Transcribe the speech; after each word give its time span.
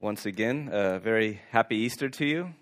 Once 0.00 0.26
again, 0.26 0.70
a 0.72 1.00
very 1.00 1.40
happy 1.50 1.74
Easter 1.74 2.08
to 2.08 2.24
you. 2.24 2.54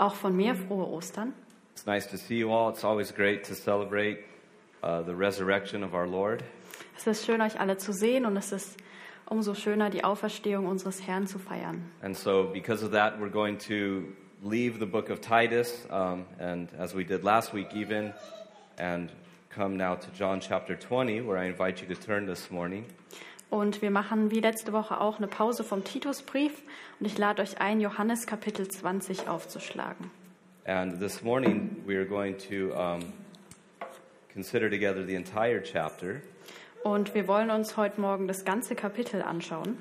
Auch 0.00 0.14
von 0.14 0.34
mir 0.34 0.54
frohe 0.54 0.88
Ostern. 0.88 1.34
It's 1.72 1.86
nice 1.86 2.06
to 2.06 2.16
see 2.16 2.36
you 2.36 2.50
all. 2.50 2.70
It's 2.70 2.82
always 2.82 3.12
great 3.12 3.44
to 3.44 3.54
celebrate 3.54 4.24
uh, 4.82 5.02
the 5.02 5.14
resurrection 5.14 5.82
of 5.82 5.94
our 5.94 6.06
Lord. 6.06 6.42
Es 6.96 7.06
ist 7.06 7.26
schön, 7.26 7.42
euch 7.42 7.60
alle 7.60 7.76
zu 7.76 7.92
sehen 7.92 8.24
und 8.24 8.38
es 8.38 8.52
ist 8.52 8.78
umso 9.26 9.54
schöner, 9.54 9.90
die 9.90 10.02
Auferstehung 10.02 10.66
unseres 10.66 11.06
Herrn 11.06 11.26
zu 11.26 11.38
feiern. 11.38 11.82
And 12.02 12.16
so, 12.16 12.44
because 12.44 12.82
of 12.82 12.92
that, 12.92 13.20
we're 13.20 13.28
going 13.28 13.58
to 13.68 14.14
leave 14.42 14.78
the 14.78 14.86
book 14.86 15.10
of 15.10 15.20
Titus, 15.20 15.86
um, 15.90 16.24
and 16.38 16.70
as 16.78 16.94
we 16.94 17.04
did 17.04 17.22
last 17.22 17.52
week, 17.52 17.74
even, 17.74 18.14
and 18.78 19.10
come 19.50 19.76
now 19.76 19.94
to 19.94 20.10
John 20.12 20.40
chapter 20.40 20.74
20, 20.74 21.20
where 21.20 21.36
I 21.36 21.44
invite 21.44 21.82
you 21.82 21.94
to 21.94 22.00
turn 22.00 22.24
this 22.24 22.50
morning. 22.50 22.86
Und 23.54 23.82
wir 23.82 23.92
machen 23.92 24.32
wie 24.32 24.40
letzte 24.40 24.72
Woche 24.72 25.00
auch 25.00 25.18
eine 25.18 25.28
Pause 25.28 25.62
vom 25.62 25.84
Titusbrief 25.84 26.60
und 26.98 27.06
ich 27.06 27.16
lade 27.16 27.40
euch 27.40 27.60
ein, 27.60 27.80
Johannes 27.80 28.26
Kapitel 28.26 28.66
20 28.66 29.28
aufzuschlagen. 29.28 30.10
And 30.64 30.98
this 30.98 31.22
morning, 31.22 31.80
we 31.86 31.94
are 31.94 32.04
going 32.04 32.36
to 32.48 32.74
um, 32.74 33.12
consider 34.32 34.68
together 34.68 35.06
the 35.06 35.14
entire 35.14 35.62
chapter. 35.62 36.20
Und 36.82 37.14
wir 37.14 37.28
wollen 37.28 37.52
uns 37.52 37.76
heute 37.76 38.00
Morgen 38.00 38.26
das 38.26 38.44
ganze 38.44 38.74
Kapitel 38.74 39.22
anschauen. 39.22 39.78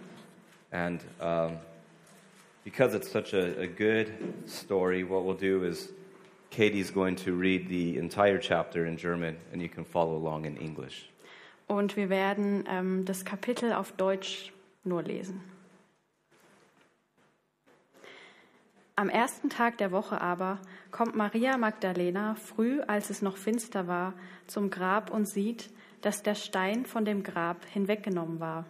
And 0.69 1.03
um, 1.19 1.57
because 2.63 2.95
it's 2.95 3.11
such 3.11 3.33
a, 3.33 3.59
a 3.59 3.65
good 3.65 4.11
story, 4.45 5.03
what 5.03 5.25
we'll 5.25 5.33
do 5.33 5.63
is 5.63 5.91
Katie's 6.51 6.91
going 6.91 7.15
to 7.25 7.33
read 7.33 7.67
the 7.69 7.97
entire 7.97 8.37
chapter 8.37 8.85
in 8.85 8.97
German, 8.97 9.35
and 9.51 9.63
you 9.63 9.67
can 9.67 9.83
follow 9.83 10.15
along 10.15 10.45
in 10.45 10.57
English. 10.57 11.09
Und 11.73 11.97
wir 11.97 12.09
werden 12.09 12.65
ähm, 12.69 13.03
das 13.03 13.25
Kapitel 13.25 13.73
auf 13.73 13.93
Deutsch 13.93 14.53
nur 14.83 15.01
lesen. 15.01 15.41
Am 18.95 19.09
ersten 19.09 19.49
Tag 19.49 19.79
der 19.79 19.91
Woche 19.91 20.21
aber 20.21 20.59
kommt 20.91 21.15
Maria 21.15 21.57
Magdalena 21.57 22.35
früh, 22.35 22.79
als 22.81 23.09
es 23.09 23.23
noch 23.23 23.37
finster 23.37 23.87
war, 23.87 24.13
zum 24.45 24.69
Grab 24.69 25.09
und 25.09 25.25
sieht, 25.27 25.71
dass 26.01 26.21
der 26.21 26.35
Stein 26.35 26.85
von 26.85 27.05
dem 27.05 27.23
Grab 27.23 27.65
hinweggenommen 27.65 28.39
war. 28.39 28.65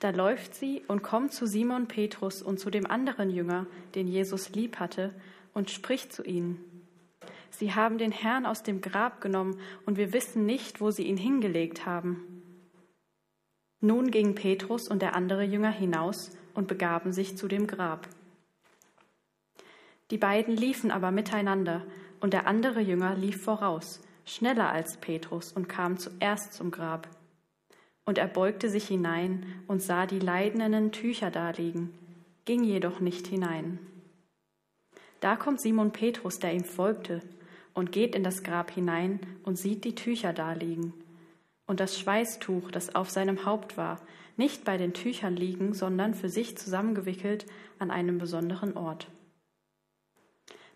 Da 0.00 0.08
läuft 0.08 0.54
sie 0.54 0.82
und 0.88 1.02
kommt 1.02 1.34
zu 1.34 1.46
Simon 1.46 1.86
Petrus 1.86 2.40
und 2.40 2.58
zu 2.58 2.70
dem 2.70 2.90
anderen 2.90 3.28
Jünger, 3.28 3.66
den 3.94 4.08
Jesus 4.08 4.48
lieb 4.54 4.80
hatte, 4.80 5.14
und 5.52 5.70
spricht 5.70 6.14
zu 6.14 6.24
ihnen. 6.24 6.73
Sie 7.58 7.72
haben 7.72 7.98
den 7.98 8.10
Herrn 8.10 8.46
aus 8.46 8.62
dem 8.62 8.80
Grab 8.80 9.20
genommen 9.20 9.60
und 9.86 9.96
wir 9.96 10.12
wissen 10.12 10.44
nicht, 10.44 10.80
wo 10.80 10.90
sie 10.90 11.04
ihn 11.04 11.16
hingelegt 11.16 11.86
haben. 11.86 12.42
Nun 13.80 14.10
gingen 14.10 14.34
Petrus 14.34 14.88
und 14.88 15.02
der 15.02 15.14
andere 15.14 15.44
Jünger 15.44 15.70
hinaus 15.70 16.30
und 16.54 16.66
begaben 16.66 17.12
sich 17.12 17.36
zu 17.36 17.46
dem 17.46 17.66
Grab. 17.66 18.08
Die 20.10 20.18
beiden 20.18 20.56
liefen 20.56 20.90
aber 20.90 21.10
miteinander, 21.10 21.84
und 22.20 22.32
der 22.32 22.46
andere 22.46 22.80
Jünger 22.80 23.14
lief 23.14 23.42
voraus, 23.42 24.00
schneller 24.24 24.70
als 24.70 24.96
Petrus, 24.96 25.52
und 25.52 25.68
kam 25.68 25.98
zuerst 25.98 26.54
zum 26.54 26.70
Grab. 26.70 27.08
Und 28.06 28.18
er 28.18 28.28
beugte 28.28 28.68
sich 28.68 28.88
hinein 28.88 29.44
und 29.66 29.82
sah 29.82 30.06
die 30.06 30.18
leidenden 30.18 30.90
Tücher 30.90 31.30
daliegen, 31.30 31.92
ging 32.44 32.64
jedoch 32.64 33.00
nicht 33.00 33.26
hinein. 33.26 33.78
Da 35.20 35.36
kommt 35.36 35.60
Simon 35.60 35.90
Petrus, 35.90 36.38
der 36.38 36.54
ihm 36.54 36.64
folgte, 36.64 37.20
und 37.74 37.92
geht 37.92 38.14
in 38.14 38.22
das 38.22 38.42
Grab 38.42 38.70
hinein 38.70 39.20
und 39.42 39.58
sieht 39.58 39.84
die 39.84 39.94
Tücher 39.94 40.32
daliegen 40.32 40.94
und 41.66 41.80
das 41.80 41.98
Schweißtuch, 41.98 42.70
das 42.70 42.94
auf 42.94 43.10
seinem 43.10 43.44
Haupt 43.44 43.76
war, 43.76 44.00
nicht 44.36 44.64
bei 44.64 44.76
den 44.76 44.92
Tüchern 44.92 45.36
liegen, 45.36 45.74
sondern 45.74 46.14
für 46.14 46.28
sich 46.28 46.58
zusammengewickelt 46.58 47.46
an 47.78 47.90
einem 47.90 48.18
besonderen 48.18 48.76
Ort. 48.76 49.08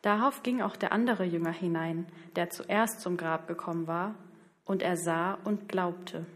Darauf 0.02 0.42
ging 0.42 0.62
auch 0.62 0.76
der 0.76 0.92
andere 0.92 1.24
Jünger 1.24 1.52
hinein, 1.52 2.06
der 2.36 2.50
zuerst 2.50 3.00
zum 3.00 3.16
Grab 3.16 3.48
gekommen 3.48 3.86
war, 3.86 4.14
und 4.64 4.82
er 4.82 4.96
sah 4.96 5.34
und 5.44 5.68
glaubte. 5.68 6.26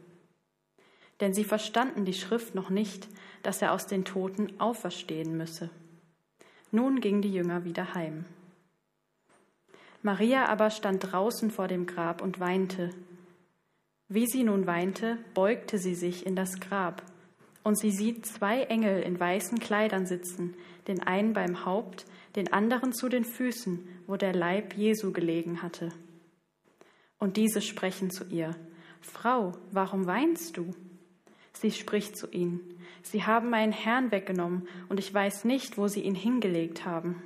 Denn 1.21 1.33
sie 1.33 1.45
verstanden 1.45 2.05
die 2.05 2.15
Schrift 2.15 2.55
noch 2.55 2.71
nicht, 2.71 3.09
dass 3.43 3.63
er 3.63 3.73
aus 3.73 3.87
den 3.87 4.05
Toten 4.05 4.59
auferstehen 4.59 5.37
müsse. 5.37 5.71
Nun 6.71 7.01
gingen 7.01 7.23
die 7.23 7.33
Jünger 7.33 7.65
wieder 7.65 7.95
heim. 7.95 8.25
Maria 10.03 10.47
aber 10.47 10.71
stand 10.71 11.13
draußen 11.13 11.51
vor 11.51 11.69
dem 11.69 11.87
Grab 11.87 12.23
und 12.23 12.41
weinte. 12.41 12.91
Wie 14.09 14.27
sie 14.27 14.43
nun 14.43 14.67
weinte, 14.67 15.17
beugte 15.33 15.79
sie 15.79 15.95
sich 15.95 16.27
in 16.27 16.37
das 16.37 16.59
Grab, 16.61 17.03
und 17.63 17.79
sie 17.79 17.93
sieht 17.93 18.27
zwei 18.27 18.65
Engel 18.65 19.01
in 19.03 19.19
weißen 19.19 19.61
Kleidern 19.61 20.07
sitzen, 20.07 20.55
den 20.89 21.01
einen 21.01 21.33
beim 21.33 21.65
Haupt, 21.65 22.05
den 22.35 22.53
anderen 22.53 22.93
zu 22.93 23.09
den 23.09 23.25
Füßen, 23.25 23.89
wo 24.07 24.17
der 24.17 24.35
Leib 24.35 24.75
Jesu 24.75 25.13
gelegen 25.13 25.63
hatte. 25.63 25.91
Und 27.19 27.37
diese 27.37 27.63
sprechen 27.63 28.11
zu 28.11 28.25
ihr, 28.25 28.57
Frau, 29.01 29.53
warum 29.71 30.07
weinst 30.07 30.57
du? 30.57 30.75
Sie 31.53 31.71
spricht 31.71 32.17
zu 32.17 32.29
ihnen, 32.31 32.61
Sie 33.05 33.25
haben 33.25 33.51
meinen 33.51 33.73
Herrn 33.73 34.11
weggenommen, 34.11 34.69
und 34.89 34.99
ich 34.99 35.13
weiß 35.13 35.45
nicht, 35.45 35.79
wo 35.79 35.89
Sie 35.89 36.01
ihn 36.01 36.15
hingelegt 36.15 36.85
haben. 36.85 37.23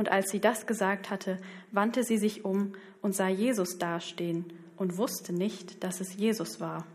Und 0.00 0.10
als 0.10 0.30
sie 0.30 0.40
das 0.40 0.66
gesagt 0.66 1.10
hatte, 1.10 1.36
wandte 1.72 2.04
sie 2.04 2.16
sich 2.16 2.42
um 2.42 2.72
und 3.02 3.14
sah 3.14 3.28
Jesus 3.28 3.76
dastehen 3.76 4.50
und 4.78 4.96
wusste 4.96 5.34
nicht, 5.34 5.84
dass 5.84 6.00
es 6.00 6.16
Jesus 6.16 6.58
war. 6.58 6.86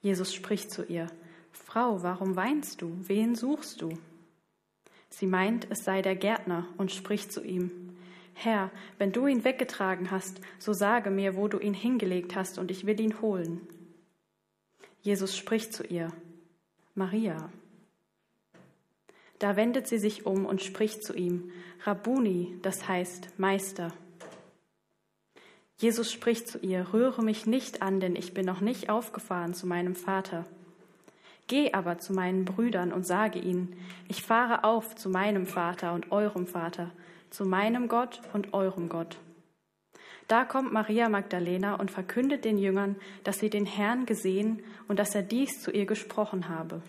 Jesus 0.00 0.32
spricht 0.32 0.70
zu 0.70 0.84
ihr, 0.84 1.08
Frau, 1.50 2.04
warum 2.04 2.36
weinst 2.36 2.80
du? 2.80 2.96
Wen 3.08 3.34
suchst 3.34 3.82
du? 3.82 3.98
Sie 5.08 5.26
meint, 5.26 5.66
es 5.68 5.82
sei 5.82 6.00
der 6.00 6.14
Gärtner 6.14 6.68
und 6.76 6.92
spricht 6.92 7.32
zu 7.32 7.42
ihm, 7.42 7.72
Herr, 8.34 8.70
wenn 8.98 9.10
du 9.10 9.26
ihn 9.26 9.42
weggetragen 9.42 10.12
hast, 10.12 10.40
so 10.60 10.72
sage 10.72 11.10
mir, 11.10 11.34
wo 11.34 11.48
du 11.48 11.58
ihn 11.58 11.74
hingelegt 11.74 12.36
hast, 12.36 12.56
und 12.56 12.70
ich 12.70 12.86
will 12.86 13.00
ihn 13.00 13.20
holen. 13.20 13.66
Jesus 15.02 15.36
spricht 15.36 15.72
zu 15.72 15.82
ihr, 15.82 16.12
Maria. 16.94 17.50
Da 19.44 19.56
wendet 19.56 19.86
sie 19.86 19.98
sich 19.98 20.24
um 20.24 20.46
und 20.46 20.62
spricht 20.62 21.04
zu 21.04 21.12
ihm, 21.12 21.52
Rabuni, 21.82 22.58
das 22.62 22.88
heißt 22.88 23.38
Meister. 23.38 23.92
Jesus 25.76 26.10
spricht 26.10 26.48
zu 26.48 26.60
ihr, 26.60 26.94
rühre 26.94 27.22
mich 27.22 27.44
nicht 27.44 27.82
an, 27.82 28.00
denn 28.00 28.16
ich 28.16 28.32
bin 28.32 28.46
noch 28.46 28.62
nicht 28.62 28.88
aufgefahren 28.88 29.52
zu 29.52 29.66
meinem 29.66 29.96
Vater. 29.96 30.46
Geh 31.46 31.74
aber 31.74 31.98
zu 31.98 32.14
meinen 32.14 32.46
Brüdern 32.46 32.90
und 32.90 33.06
sage 33.06 33.38
ihnen, 33.38 33.76
ich 34.08 34.22
fahre 34.22 34.64
auf 34.64 34.94
zu 34.94 35.10
meinem 35.10 35.44
Vater 35.44 35.92
und 35.92 36.10
eurem 36.10 36.46
Vater, 36.46 36.90
zu 37.28 37.44
meinem 37.44 37.88
Gott 37.88 38.22
und 38.32 38.54
eurem 38.54 38.88
Gott. 38.88 39.18
Da 40.26 40.46
kommt 40.46 40.72
Maria 40.72 41.10
Magdalena 41.10 41.74
und 41.74 41.90
verkündet 41.90 42.46
den 42.46 42.56
Jüngern, 42.56 42.96
dass 43.24 43.40
sie 43.40 43.50
den 43.50 43.66
Herrn 43.66 44.06
gesehen 44.06 44.62
und 44.88 44.98
dass 44.98 45.14
er 45.14 45.22
dies 45.22 45.60
zu 45.60 45.70
ihr 45.70 45.84
gesprochen 45.84 46.48
habe. 46.48 46.80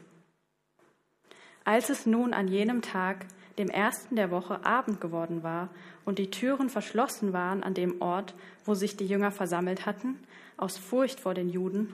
Als 1.65 1.89
es 1.89 2.05
nun 2.05 2.33
an 2.33 2.47
jenem 2.47 2.81
Tag, 2.81 3.25
dem 3.57 3.69
ersten 3.69 4.15
der 4.15 4.31
Woche, 4.31 4.65
Abend 4.65 5.01
geworden 5.01 5.43
war 5.43 5.69
und 6.05 6.19
die 6.19 6.29
Türen 6.29 6.69
verschlossen 6.69 7.33
waren 7.33 7.63
an 7.63 7.73
dem 7.73 8.01
Ort, 8.01 8.35
wo 8.63 8.75
sich 8.75 8.95
die 8.95 9.07
Jünger 9.07 9.31
versammelt 9.31 9.85
hatten, 9.85 10.19
aus 10.57 10.77
Furcht 10.77 11.19
vor 11.19 11.33
den 11.33 11.49
Juden, 11.49 11.93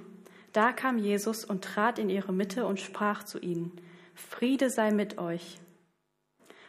da 0.54 0.74
kam 0.74 0.98
Jesus 0.98 1.46
und 1.46 1.64
trat 1.64 1.98
in 1.98 2.10
ihre 2.10 2.34
Mitte 2.34 2.66
und 2.66 2.80
sprach 2.80 3.24
zu 3.24 3.40
ihnen, 3.40 3.72
Friede 4.14 4.70
sei 4.70 4.92
mit 4.92 5.18
euch. 5.18 5.60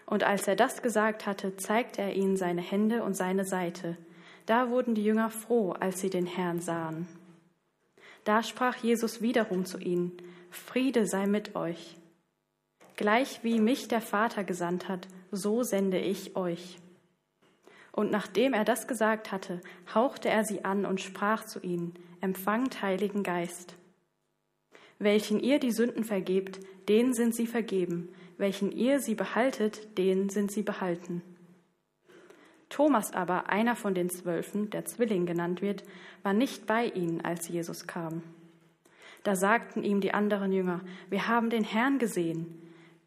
Und 0.07 0.23
als 0.23 0.47
er 0.47 0.55
das 0.55 0.83
gesagt 0.83 1.27
hatte, 1.27 1.57
zeigte 1.57 2.03
er 2.03 2.15
ihnen 2.15 2.37
seine 2.37 2.61
Hände 2.61 3.03
und 3.03 3.15
seine 3.15 3.45
Seite. 3.45 3.97
Da 4.47 4.71
wurden 4.71 4.95
die 4.95 5.05
Jünger 5.05 5.31
froh, 5.31 5.73
als 5.73 6.01
sie 6.01 6.11
den 6.11 6.27
Herrn 6.27 6.61
sahen. 6.61 7.09
Da 8.25 8.43
sprach 8.43 8.77
Jesus 8.77 9.21
wiederum 9.21 9.65
zu 9.65 9.79
ihnen, 9.79 10.13
Friede 10.51 11.07
sei 11.07 11.27
mit 11.27 11.57
euch. 11.57 11.97
Gleich 12.97 13.43
wie 13.43 13.61
mich 13.61 13.89
der 13.89 14.01
Vater 14.01 14.45
gesandt 14.45 14.89
hat, 14.89 15.09
so 15.31 15.63
sende 15.63 15.99
ich 15.99 16.37
euch. 16.37 16.79
Und 17.93 18.11
nachdem 18.11 18.55
er 18.55 18.65
das 18.65 18.87
gesagt 18.89 19.33
hatte, 19.33 19.61
hauchte 19.95 20.29
er 20.29 20.45
sie 20.45 20.65
an 20.65 20.87
und 20.87 21.01
sprach 21.01 21.45
zu 21.45 21.61
ihnen, 21.61 21.95
empfangt 22.21 22.83
Heiligen 22.83 23.23
Geist. 23.23 23.77
Welchen 24.99 25.41
ihr 25.41 25.59
die 25.59 25.73
Sünden 25.73 26.05
vergebt, 26.05 26.61
denen 26.89 27.13
sind 27.13 27.35
sie 27.35 27.47
vergeben, 27.47 28.09
welchen 28.39 28.73
ihr 28.73 29.01
sie 29.01 29.15
behaltet, 29.15 29.99
denen 29.99 30.29
sind 30.29 30.53
sie 30.53 30.63
behalten. 30.63 31.23
Thomas 32.69 33.13
aber, 33.13 33.51
einer 33.51 33.77
von 33.77 33.95
den 33.95 34.09
Zwölfen, 34.09 34.71
der 34.71 34.87
Zwilling 34.87 35.27
genannt 35.27 35.61
wird, 35.61 35.85
war 36.23 36.33
nicht 36.33 36.67
bei 36.67 36.87
ihnen, 36.87 37.21
als 37.21 37.49
Jesus 37.49 37.87
kam. 37.87 38.23
Da 39.25 39.37
sagten 39.37 39.85
ihm 39.85 40.01
die 40.01 40.15
anderen 40.15 40.53
Jünger, 40.53 40.81
wir 41.11 41.29
haben 41.29 41.51
den 41.51 41.65
Herrn 41.65 41.99
gesehen. 41.99 42.62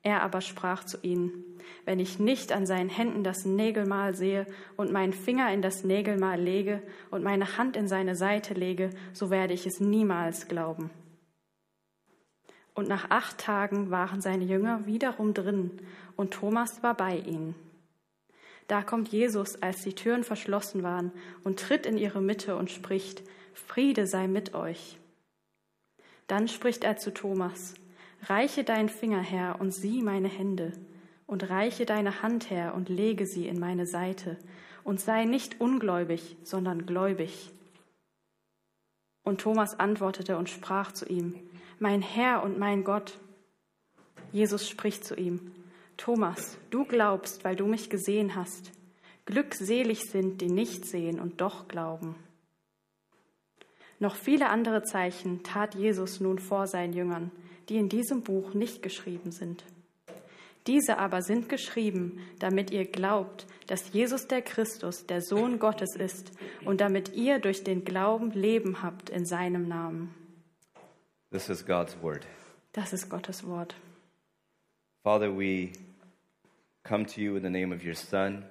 Er 0.06 0.22
aber 0.22 0.42
sprach 0.42 0.84
zu 0.84 1.00
ihnen, 1.02 1.44
wenn 1.84 2.00
ich 2.00 2.20
nicht 2.20 2.52
an 2.52 2.68
seinen 2.68 2.90
Händen 2.90 3.24
das 3.24 3.44
Nägelmal 3.44 4.14
sehe 4.14 4.46
und 4.78 4.92
meinen 4.92 5.14
Finger 5.14 5.52
in 5.52 5.64
das 5.64 5.84
Nägelmal 5.84 6.40
lege 6.40 6.84
und 7.10 7.24
meine 7.24 7.58
Hand 7.58 7.76
in 7.76 7.88
seine 7.88 8.16
Seite 8.16 8.54
lege, 8.54 8.92
so 9.14 9.32
werde 9.32 9.56
ich 9.56 9.66
es 9.66 9.80
niemals 9.80 10.48
glauben. 10.48 10.92
Und 12.76 12.88
nach 12.88 13.10
acht 13.10 13.40
Tagen 13.40 13.90
waren 13.90 14.22
seine 14.22 14.46
Jünger 14.46 14.86
wiederum 14.86 15.34
drin, 15.34 15.72
und 16.16 16.36
Thomas 16.36 16.84
war 16.84 16.94
bei 16.94 17.18
ihnen. 17.18 17.56
Da 18.68 18.84
kommt 18.84 19.08
Jesus, 19.08 19.60
als 19.64 19.82
die 19.82 19.96
Türen 19.96 20.24
verschlossen 20.24 20.84
waren, 20.84 21.12
und 21.44 21.60
tritt 21.60 21.88
in 21.88 21.98
ihre 21.98 22.22
Mitte 22.22 22.58
und 22.58 22.70
spricht, 22.70 23.24
Friede 23.56 24.06
sei 24.06 24.28
mit 24.28 24.54
euch. 24.54 25.00
Dann 26.28 26.48
spricht 26.48 26.84
er 26.84 26.98
zu 26.98 27.12
Thomas, 27.12 27.74
Reiche 28.24 28.64
deinen 28.64 28.90
Finger 28.90 29.22
her 29.22 29.58
und 29.60 29.72
sieh 29.72 30.02
meine 30.02 30.28
Hände, 30.28 30.74
und 31.28 31.50
reiche 31.50 31.86
deine 31.86 32.22
Hand 32.22 32.50
her 32.50 32.74
und 32.76 32.90
lege 32.90 33.26
sie 33.26 33.48
in 33.48 33.60
meine 33.60 33.86
Seite, 33.86 34.38
und 34.84 35.00
sei 35.00 35.26
nicht 35.26 35.60
ungläubig, 35.60 36.38
sondern 36.44 36.86
gläubig. 36.86 37.52
Und 39.24 39.42
Thomas 39.42 39.80
antwortete 39.80 40.38
und 40.38 40.50
sprach 40.50 40.92
zu 40.92 41.06
ihm, 41.08 41.36
Mein 41.80 42.02
Herr 42.02 42.44
und 42.44 42.60
mein 42.60 42.84
Gott. 42.84 43.20
Jesus 44.32 44.70
spricht 44.70 45.04
zu 45.04 45.16
ihm, 45.16 45.52
Thomas, 45.98 46.58
du 46.70 46.86
glaubst, 46.86 47.44
weil 47.44 47.56
du 47.56 47.66
mich 47.66 47.90
gesehen 47.90 48.36
hast. 48.36 48.72
Glückselig 49.26 50.02
sind, 50.12 50.42
die 50.42 50.50
nicht 50.50 50.86
sehen 50.86 51.20
und 51.20 51.42
doch 51.42 51.68
glauben. 51.68 52.16
Noch 54.00 54.16
viele 54.16 54.50
andere 54.50 54.84
Zeichen 54.84 55.42
tat 55.44 55.74
Jesus 55.74 56.20
nun 56.20 56.38
vor 56.38 56.68
seinen 56.68 56.94
Jüngern, 56.94 57.32
die 57.70 57.78
in 57.78 57.90
diesem 57.90 58.22
Buch 58.22 58.54
nicht 58.54 58.82
geschrieben 58.82 59.32
sind. 59.32 59.64
Diese 60.68 60.98
aber 60.98 61.22
sind 61.22 61.48
geschrieben, 61.48 62.20
damit 62.40 62.72
ihr 62.72 62.86
glaubt, 62.86 63.46
dass 63.68 63.94
Jesus 63.94 64.28
der 64.28 64.42
Christus, 64.42 65.06
der 65.06 65.22
Sohn 65.22 65.60
Gottes 65.60 65.96
ist, 65.96 66.32
und 66.66 66.82
damit 66.82 67.14
ihr 67.14 67.40
durch 67.40 67.64
den 67.64 67.84
Glauben 67.86 68.32
Leben 68.32 68.82
habt 68.82 69.10
in 69.10 69.26
seinem 69.26 69.68
Namen. 69.68 70.14
This 71.32 71.50
is 71.50 71.66
God's 71.66 71.96
word. 72.02 72.26
Das 72.74 72.94
ist 72.94 73.10
Gottes 73.10 73.46
Wort. 73.46 73.76
Father, 75.04 75.30
we 75.38 75.72
come 76.84 77.06
to 77.06 77.22
you 77.22 77.36
in 77.36 77.44
the 77.44 77.50
name 77.50 77.74
of 77.76 77.86
your 77.86 77.94
Son, 77.94 78.44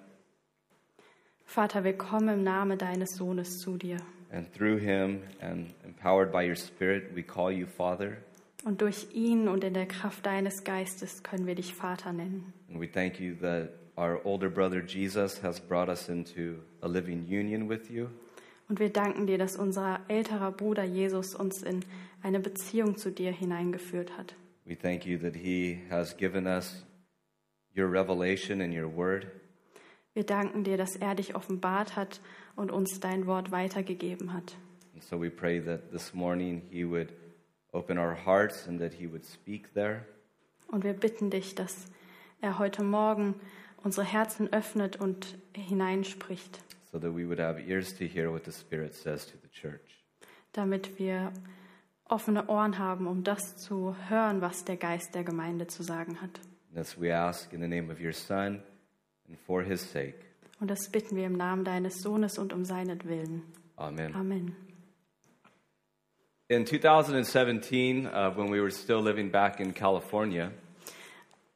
Vater, 1.47 1.85
wir 1.85 1.97
kommen 1.97 2.29
im 2.29 2.43
Namen 2.43 2.79
deines 2.79 3.17
Sohnes 3.17 3.59
zu 3.61 3.77
dir. 3.77 3.99
and 4.33 4.53
through 4.53 4.79
him 4.79 5.23
and 5.41 5.73
empowered 5.85 6.33
by 6.33 6.43
your 6.43 6.57
Spirit, 6.57 7.13
we 7.15 7.23
call 7.23 7.53
you 7.53 7.67
Father. 7.67 8.19
Und 8.65 8.81
durch 8.81 9.09
ihn 9.13 9.47
und 9.47 9.63
in 9.63 9.75
der 9.75 9.87
Kraft 9.87 10.25
deines 10.25 10.65
Geistes 10.65 11.23
können 11.23 11.47
wir 11.47 11.55
dich 11.55 11.75
Vater 11.75 12.15
nennen. 12.15 12.55
And 12.71 12.81
we 12.81 12.91
thank 12.91 13.21
you 13.21 13.35
that 13.43 13.69
our 13.97 14.21
older 14.25 14.49
brother 14.49 14.83
Jesus 14.83 15.43
has 15.43 15.61
brought 15.61 15.89
us 15.89 16.09
into 16.09 16.63
a 16.81 16.89
living 16.89 17.27
union 17.29 17.69
with 17.69 17.91
you. 17.91 18.09
Und 18.69 18.81
wir 18.81 18.89
danken 18.89 19.27
dir, 19.27 19.37
dass 19.37 19.57
unser 19.57 20.01
älterer 20.09 20.51
Bruder 20.51 20.85
Jesus 20.85 21.35
uns 21.35 21.63
in 21.63 21.85
eine 22.23 22.41
Beziehung 22.41 22.97
zu 22.97 23.13
dir 23.13 23.33
hineingeführt 23.33 24.17
hat. 24.17 24.35
We 24.65 24.75
thank 24.75 25.05
you 25.05 25.19
that 25.19 25.37
he 25.37 25.81
has 25.91 26.17
given 26.17 26.47
us 26.47 26.87
your 27.77 27.91
revelation 27.91 28.63
and 28.63 28.75
your 28.75 28.97
word. 28.97 29.27
Wir 30.15 30.25
danken 30.25 30.65
dir, 30.65 30.79
dass 30.79 30.97
er 30.97 31.15
dich 31.15 31.35
offenbart 31.35 31.97
hat 31.97 32.23
und 32.57 32.73
uns 32.73 32.99
dein 32.99 33.27
Wort 33.27 33.51
weitergegeben 33.51 34.33
hat. 34.33 34.57
And 34.95 35.03
so 35.03 35.21
we 35.21 35.29
pray 35.29 35.61
that 35.61 35.91
this 35.91 36.15
morning 36.15 36.63
he 36.71 36.89
would 36.89 37.13
open 37.75 37.99
our 37.99 38.15
hearts 38.25 38.67
and 38.67 38.81
that 38.81 38.95
he 38.95 39.07
would 39.11 39.25
speak 39.27 39.75
there. 39.75 40.05
Und 40.69 40.85
wir 40.85 40.95
bitten 40.95 41.31
dich, 41.31 41.55
dass 41.55 41.87
er 42.41 42.59
heute 42.59 42.83
Morgen 42.83 43.35
unsere 43.83 44.07
Herzen 44.07 44.53
öffnet 44.53 44.97
und 44.97 45.37
hineinspricht, 45.55 46.61
so 46.91 46.99
that 46.99 47.15
we 47.15 47.27
would 47.29 47.39
have 47.39 47.61
ears 47.61 47.95
to 47.97 48.05
hear 48.05 48.33
what 48.33 48.45
the 48.45 48.53
Spirit 48.53 48.95
says 48.95 49.27
to 49.27 49.37
the 49.43 49.49
church. 49.49 50.05
damit 50.53 50.99
wir 50.99 51.33
offene 52.07 52.49
Ohren 52.49 52.79
haben, 52.79 53.07
um 53.07 53.25
das 53.25 53.57
zu 53.57 53.97
hören, 54.09 54.41
was 54.41 54.65
der 54.65 54.77
Geist 54.77 55.15
der 55.15 55.25
Gemeinde 55.25 55.67
zu 55.67 55.83
sagen 55.83 56.21
hat. 56.21 56.41
This 56.75 57.01
we 57.01 57.15
ask 57.15 57.53
in 57.53 57.61
the 57.61 57.69
name 57.69 57.93
of 57.93 58.01
your 58.01 58.13
Son 58.13 58.63
and 59.29 59.39
for 59.47 59.63
his 59.63 59.81
sake. 59.93 60.15
Und 60.61 60.71
das 60.71 60.89
bitten 60.91 61.17
wir 61.17 61.27
im 61.27 61.37
Namen 61.37 61.65
deines 61.65 62.01
Sohnes 62.03 62.39
und 62.39 62.53
um 62.53 62.65
seinetwillen. 62.65 63.43
Amen. 63.77 64.15
Amen. 64.15 64.57
In 66.49 66.67
2017, 66.67 68.07
uh, 68.07 68.31
when 68.35 68.51
we 68.51 68.61
were 68.61 68.71
still 68.71 69.01
living 69.01 69.31
back 69.31 69.61
in 69.61 69.73
California, 69.73 70.51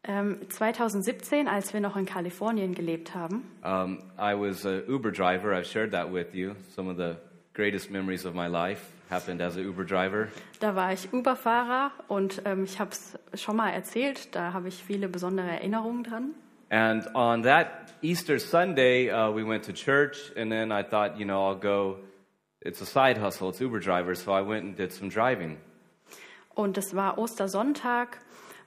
Ähm, 0.05 0.39
2017, 0.49 1.47
als 1.49 1.75
wir 1.75 1.81
noch 1.81 1.95
in 1.97 2.07
Kalifornien 2.07 2.75
gelebt 2.75 3.15
haben, 3.15 3.43
um, 3.63 3.99
I 4.19 4.33
was 4.35 4.65
an 4.65 4.85
Uber 4.89 5.11
driver. 5.11 5.53
I've 5.53 5.67
shared 5.67 5.91
that 5.93 6.11
with 6.11 6.33
you. 6.35 6.55
Some 6.75 6.89
of 6.89 6.97
the 6.97 7.17
greatest 7.53 7.91
memories 7.91 8.25
of 8.25 8.35
my 8.35 8.47
life 8.47 8.81
happened 9.11 9.43
as 9.43 9.57
an 9.59 9.65
Uber 9.65 9.85
driver. 9.85 10.29
da 10.61 10.75
war 10.75 10.93
ich 10.95 11.13
Uberfahrer 11.13 11.91
und 12.07 12.41
ähm, 12.47 12.65
ich 12.65 12.81
habe 12.81 12.93
es 12.93 13.19
schon 13.35 13.57
mal 13.57 13.69
erzählt, 13.71 14.35
da 14.35 14.55
habe 14.55 14.69
ich 14.69 14.83
viele 14.83 15.09
besondere 15.09 15.49
Erinnerungen 15.49 16.05
dran. 16.05 16.35
And 16.71 17.07
on 17.15 17.43
that 17.43 17.93
Easter 18.01 18.39
Sunday, 18.39 19.11
uh, 19.11 19.31
we 19.35 19.45
went 19.47 19.65
to 19.67 19.73
church, 19.75 20.33
and 20.37 20.51
then 20.51 20.73
I 20.73 20.83
thought, 20.83 21.19
you 21.19 21.27
know, 21.27 21.47
I'll 21.47 21.61
go. 21.61 21.99
It's 22.69 22.83
a 22.83 22.87
side 22.87 23.17
hustle. 23.19 23.49
It's 23.49 23.63
Uber 23.63 23.81
driver, 23.81 24.15
so 24.15 24.31
I 24.31 24.43
went 24.43 24.63
and 24.63 24.77
did 24.77 24.93
some 24.93 25.09
driving. 25.09 25.57
Und 26.55 26.77
es 26.77 26.95
war 26.95 27.17
Ostersonntag 27.17 28.19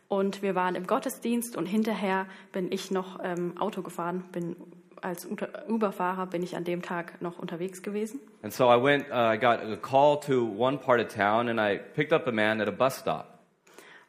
und 0.08 0.42
wir 0.42 0.56
waren 0.56 0.74
im 0.74 0.88
Gottesdienst 0.88 1.56
und 1.56 1.68
hinterher 1.68 2.26
bin 2.52 2.72
ich 2.72 2.90
noch 2.90 3.20
ähm, 3.24 3.56
Auto 3.60 3.84
gefahren, 3.84 4.24
bin 4.32 4.56
als 5.02 5.28
Uberfahrer 5.68 6.26
bin 6.26 6.42
ich 6.42 6.56
an 6.56 6.64
dem 6.64 6.82
Tag 6.82 7.22
noch 7.22 7.38
unterwegs 7.38 7.84
gewesen. 7.84 8.20
And 8.42 8.52
so 8.52 8.72
I 8.72 8.82
went, 8.82 9.06
uh, 9.12 9.34
I 9.34 9.38
got 9.38 9.60
a 9.62 9.76
call 9.76 10.20
to 10.22 10.46
one 10.46 10.80
part 10.80 11.00
of 11.00 11.14
town, 11.14 11.48
and 11.48 11.60
I 11.60 11.78
picked 11.78 12.12
up 12.12 12.26
a 12.28 12.32
man 12.32 12.60
at 12.60 12.68
a 12.68 12.72
bus 12.72 12.98
stop. 12.98 13.31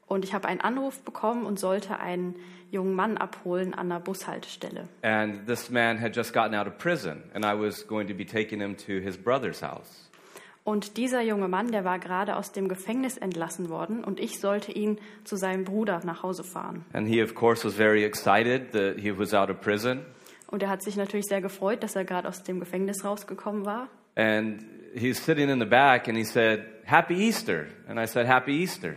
Und 0.06 0.24
ich 0.24 0.34
habe 0.34 0.48
einen 0.48 0.60
Anruf 0.60 1.00
bekommen 1.00 1.46
und 1.46 1.58
sollte 1.58 1.98
einen 1.98 2.36
jungen 2.70 2.94
Mann 2.94 3.16
abholen 3.18 3.74
an 3.74 3.88
der 3.88 4.00
Bushaltestelle. 4.00 4.88
And 5.02 5.46
this 5.46 5.70
man 5.70 6.00
had 6.00 6.16
just 6.16 6.32
gotten 6.32 6.54
out 6.54 6.66
of 6.66 6.78
prison, 6.78 7.22
and 7.34 7.44
I 7.44 7.58
was 7.58 7.86
going 7.86 8.08
to 8.08 8.14
be 8.14 8.24
taking 8.24 8.60
him 8.60 8.76
to 8.76 9.00
his 9.00 9.16
brother's 9.16 9.62
house. 9.62 10.08
Und 10.64 10.96
dieser 10.96 11.22
junge 11.22 11.48
Mann, 11.48 11.72
der 11.72 11.84
war 11.84 11.98
gerade 11.98 12.36
aus 12.36 12.52
dem 12.52 12.68
Gefängnis 12.68 13.16
entlassen 13.16 13.68
worden 13.68 14.04
und 14.04 14.20
ich 14.20 14.38
sollte 14.38 14.70
ihn 14.70 14.98
zu 15.24 15.36
seinem 15.36 15.64
Bruder 15.64 16.00
nach 16.04 16.22
Hause 16.22 16.44
fahren. 16.44 16.84
And 16.92 17.08
he, 17.08 17.22
of 17.22 17.34
course, 17.34 17.66
was 17.66 17.74
very 17.74 18.04
excited 18.04 18.70
that 18.72 18.98
he 18.98 19.16
was 19.16 19.34
out 19.34 19.50
of 19.50 19.60
prison. 19.60 20.02
Und 20.46 20.62
er 20.62 20.68
hat 20.68 20.82
sich 20.82 20.96
natürlich 20.96 21.26
sehr 21.26 21.40
gefreut, 21.40 21.82
dass 21.82 21.96
er 21.96 22.04
gerade 22.04 22.28
aus 22.28 22.42
dem 22.42 22.60
Gefängnis 22.60 23.04
rausgekommen 23.04 23.64
war. 23.64 23.88
And 24.14 24.64
he's 24.94 25.24
sitting 25.24 25.48
in 25.48 25.58
the 25.58 25.66
back, 25.66 26.06
and 26.06 26.16
he 26.16 26.24
said, 26.24 26.60
Happy 26.84 27.14
Easter. 27.14 27.66
And 27.88 27.98
I 27.98 28.06
said, 28.06 28.26
Happy 28.26 28.62
Easter. 28.62 28.94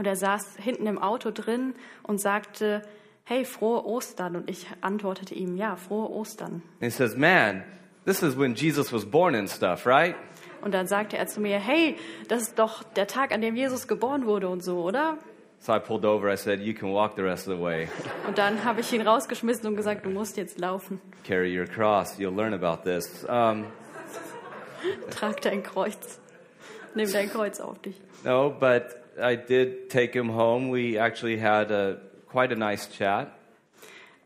Und 0.00 0.06
er 0.06 0.16
saß 0.16 0.56
hinten 0.56 0.86
im 0.86 0.96
Auto 0.96 1.30
drin 1.30 1.74
und 2.02 2.22
sagte, 2.22 2.80
hey, 3.24 3.44
frohe 3.44 3.84
Ostern. 3.84 4.34
Und 4.34 4.48
ich 4.48 4.66
antwortete 4.80 5.34
ihm, 5.34 5.58
ja, 5.58 5.76
frohe 5.76 6.08
Ostern. 6.08 6.62
And 6.80 6.84
he 6.84 6.88
says, 6.88 7.18
Man, 7.18 7.64
this 8.06 8.22
is 8.22 8.34
when 8.34 8.54
Jesus 8.54 8.94
was 8.94 9.04
born 9.04 9.34
and 9.34 9.50
stuff, 9.50 9.86
right? 9.86 10.14
Und 10.62 10.72
dann 10.72 10.86
sagte 10.86 11.18
er 11.18 11.26
zu 11.26 11.42
mir, 11.42 11.58
hey, 11.58 11.96
das 12.28 12.44
ist 12.44 12.58
doch 12.58 12.82
der 12.82 13.08
Tag, 13.08 13.30
an 13.30 13.42
dem 13.42 13.56
Jesus 13.56 13.88
geboren 13.88 14.24
wurde 14.24 14.48
und 14.48 14.64
so, 14.64 14.82
oder? 14.82 15.18
So 15.58 15.74
I 15.74 15.78
pulled 15.78 16.06
over. 16.06 16.32
I 16.32 16.36
said, 16.38 16.60
You 16.60 16.72
can 16.72 16.94
walk 16.94 17.16
the 17.16 17.22
rest 17.22 17.46
of 17.46 17.58
the 17.58 17.62
way. 17.62 17.86
Und 18.26 18.38
dann 18.38 18.64
habe 18.64 18.80
ich 18.80 18.90
ihn 18.94 19.02
rausgeschmissen 19.02 19.66
und 19.66 19.76
gesagt, 19.76 20.06
du 20.06 20.08
musst 20.08 20.38
jetzt 20.38 20.58
laufen. 20.58 20.98
Carry 21.26 21.54
your 21.54 21.66
cross. 21.66 22.18
You'll 22.18 22.34
learn 22.34 22.54
about 22.54 22.84
this. 22.84 23.22
Um, 23.24 23.66
Trag 25.10 25.42
dein 25.42 25.62
Kreuz. 25.62 26.18
Nimm 26.94 27.12
dein 27.12 27.28
Kreuz 27.28 27.60
auf 27.60 27.78
dich. 27.80 28.00
no, 28.24 28.48
but 28.58 28.99
I 29.20 29.36
did 29.36 29.90
take 29.90 30.12
him 30.14 30.30
home. 30.30 30.70
We 30.70 30.98
actually 30.98 31.40
had 31.40 31.70
a, 31.70 31.98
quite 32.28 32.52
a 32.52 32.56
nice 32.56 32.88
chat. 32.88 33.28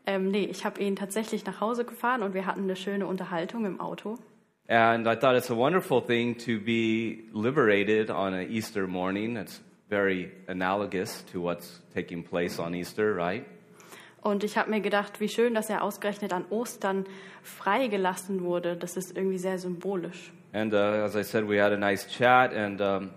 Ähm, 0.07 0.29
nee, 0.29 0.45
ich 0.45 0.65
habe 0.65 0.79
ihn 0.81 0.95
tatsächlich 0.95 1.45
nach 1.45 1.61
Hause 1.61 1.83
gefahren 1.83 2.21
und 2.21 2.33
wir 2.33 2.45
hatten 2.45 2.63
eine 2.63 2.75
schöne 2.75 3.07
Unterhaltung 3.07 3.65
im 3.65 3.79
Auto. 3.79 4.17
And 4.67 5.07
I 5.07 5.15
thought 5.15 5.35
it's 5.35 5.51
a 5.51 5.55
wonderful 5.55 6.01
thing 6.01 6.35
to 6.39 6.59
be 6.59 7.23
liberated 7.33 8.09
on 8.09 8.33
an 8.33 8.49
Easter 8.49 8.87
morning. 8.87 9.35
It's 9.35 9.61
very 9.89 10.31
analogous 10.47 11.23
to 11.31 11.41
what's 11.41 11.81
taking 11.93 12.23
place 12.23 12.59
on 12.59 12.73
Easter, 12.73 13.15
right? 13.15 13.45
Und 14.21 14.43
ich 14.43 14.57
habe 14.57 14.71
mir 14.71 14.81
gedacht, 14.81 15.19
wie 15.19 15.29
schön, 15.29 15.53
dass 15.53 15.69
er 15.69 15.83
ausgerechnet 15.83 16.33
an 16.33 16.45
Ostern 16.49 17.05
freigelassen 17.43 18.43
wurde. 18.43 18.75
Das 18.75 18.97
ist 18.97 19.15
irgendwie 19.15 19.37
sehr 19.37 19.59
symbolisch. 19.59 20.31
And 20.51 20.73
uh, 20.73 20.77
as 20.77 21.15
I 21.15 21.23
said, 21.23 21.47
we 21.47 21.61
had 21.61 21.71
a 21.71 21.77
nice 21.77 22.07
chat, 22.07 22.51
and 22.53 22.81
um, 22.81 23.11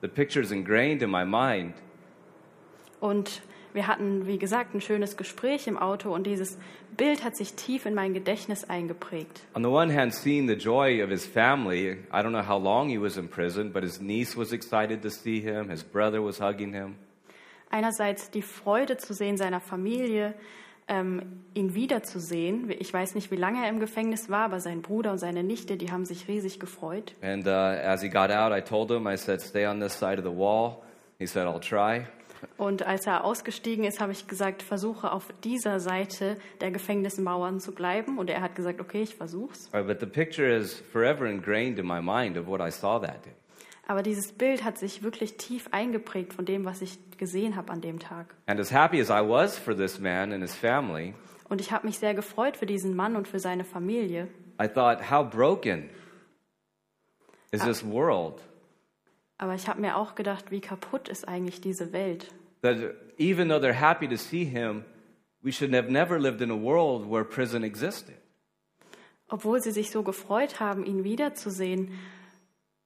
the 0.00 0.08
picture's 0.08 0.50
ingrained 0.50 1.02
in 1.02 1.10
my 1.10 1.24
mind. 1.24 1.74
Und 3.00 3.42
wir 3.76 3.86
hatten, 3.86 4.26
wie 4.26 4.38
gesagt, 4.38 4.74
ein 4.74 4.80
schönes 4.80 5.18
Gespräch 5.18 5.66
im 5.66 5.76
Auto 5.76 6.14
und 6.14 6.26
dieses 6.26 6.58
Bild 6.96 7.22
hat 7.22 7.36
sich 7.36 7.52
tief 7.54 7.84
in 7.84 7.94
mein 7.94 8.14
Gedächtnis 8.14 8.64
eingeprägt. 8.64 9.42
On 9.54 9.62
the 9.62 9.68
one 9.68 9.94
hand, 9.94 10.14
seeing 10.14 10.48
the 10.48 10.54
joy 10.54 11.02
of 11.04 11.10
his 11.10 11.26
family, 11.26 11.98
I 12.10 12.22
don't 12.22 12.30
know 12.30 12.46
how 12.46 12.58
long 12.58 12.88
he 12.88 12.98
was 12.98 13.18
in 13.18 13.28
prison, 13.28 13.70
but 13.70 13.82
his 13.82 14.00
niece 14.00 14.34
was 14.34 14.52
excited 14.52 15.02
to 15.02 15.10
see 15.10 15.40
him, 15.40 15.68
his 15.68 15.84
brother 15.84 16.22
was 16.24 16.40
hugging 16.40 16.72
him. 16.72 16.96
Einerseits 17.68 18.30
die 18.30 18.42
Freude 18.42 18.96
zu 18.96 19.12
sehen 19.12 19.36
seiner 19.36 19.60
Familie, 19.60 20.34
ähm, 20.88 21.42
ihn 21.54 21.74
wiederzusehen. 21.74 22.70
Ich 22.78 22.92
weiß 22.92 23.14
nicht, 23.14 23.30
wie 23.30 23.36
lange 23.36 23.62
er 23.62 23.68
im 23.68 23.80
Gefängnis 23.80 24.30
war, 24.30 24.44
aber 24.44 24.60
sein 24.60 24.82
Bruder 24.82 25.12
und 25.12 25.18
seine 25.18 25.42
Nichte, 25.42 25.76
die 25.76 25.90
haben 25.90 26.04
sich 26.04 26.28
riesig 26.28 26.60
gefreut. 26.60 27.14
And 27.22 27.46
uh, 27.46 27.50
as 27.50 28.02
he 28.02 28.08
got 28.08 28.30
out, 28.30 28.52
I 28.56 28.60
told 28.60 28.90
him, 28.90 29.06
I 29.06 29.16
said, 29.16 29.40
stay 29.40 29.66
on 29.66 29.80
this 29.80 29.98
side 29.98 30.18
of 30.18 30.24
the 30.24 30.36
wall. 30.36 30.82
He 31.18 31.26
said, 31.26 31.46
I'll 31.46 31.60
try. 31.60 32.06
Und 32.58 32.86
als 32.86 33.06
er 33.06 33.24
ausgestiegen 33.24 33.84
ist, 33.84 34.00
habe 34.00 34.12
ich 34.12 34.28
gesagt, 34.28 34.62
versuche 34.62 35.10
auf 35.10 35.32
dieser 35.42 35.80
Seite 35.80 36.36
der 36.60 36.70
Gefängnismauern 36.70 37.60
zu 37.60 37.74
bleiben. 37.74 38.18
Und 38.18 38.30
er 38.30 38.42
hat 38.42 38.54
gesagt, 38.54 38.80
okay, 38.80 39.02
ich 39.02 39.14
versuch's. 39.14 39.68
All 39.72 39.80
right, 39.80 39.88
but 39.88 40.00
the 40.00 40.06
picture 40.06 40.54
is 40.54 40.74
forever 40.92 41.26
ingrained 41.26 41.78
in 41.78 41.86
my 41.86 42.00
mind 42.00 42.36
of 42.36 42.46
what 42.46 42.60
I 42.60 42.70
saw 42.70 43.00
that 43.00 43.24
day. 43.24 43.32
Aber 43.88 44.02
dieses 44.02 44.32
Bild 44.32 44.64
hat 44.64 44.78
sich 44.78 45.02
wirklich 45.04 45.36
tief 45.36 45.68
eingeprägt 45.70 46.32
von 46.34 46.44
dem, 46.44 46.64
was 46.64 46.82
ich 46.82 46.98
gesehen 47.18 47.54
habe 47.54 47.72
an 47.72 47.80
dem 47.80 48.00
Tag. 48.00 48.34
And 48.46 48.58
as 48.58 48.72
happy 48.72 49.00
as 49.00 49.08
I 49.10 49.22
was 49.26 49.56
for 49.56 49.76
this 49.76 50.00
man 50.00 50.32
and 50.32 50.42
his 50.42 50.54
family, 50.54 51.14
Und 51.48 51.60
ich 51.60 51.70
habe 51.70 51.86
mich 51.86 51.98
sehr 51.98 52.12
gefreut 52.14 52.56
für 52.56 52.66
diesen 52.66 52.96
Mann 52.96 53.14
und 53.14 53.28
für 53.28 53.38
seine 53.38 53.62
Familie. 53.64 54.26
I 54.60 54.66
thought, 54.66 55.10
how 55.10 55.24
broken 55.28 55.88
is 57.52 57.62
this 57.62 57.84
world 57.84 58.40
Aber 59.38 59.54
ich 59.54 59.68
habe 59.68 59.80
mir 59.80 59.96
auch 59.96 60.14
gedacht, 60.16 60.50
wie 60.50 60.60
kaputt 60.60 61.08
ist 61.08 61.28
eigentlich 61.28 61.60
diese 61.60 61.92
Welt. 61.92 62.32
that 62.62 62.76
even 63.18 63.48
though 63.48 63.60
they're 63.60 63.72
happy 63.72 64.08
to 64.08 64.16
see 64.16 64.44
him, 64.44 64.84
we 65.42 65.52
should 65.52 65.72
have 65.72 65.88
never 65.90 66.18
lived 66.18 66.40
in 66.40 66.50
a 66.50 66.56
world 66.56 67.08
where 67.08 67.22
prison 67.24 67.62
existed. 67.62 68.16
Obwohl 69.28 69.60
sie 69.62 69.70
sich 69.70 69.90
so 69.92 70.02
gefreut 70.02 70.58
haben, 70.58 70.84
ihn 70.84 71.04
wiederzusehen, 71.04 71.92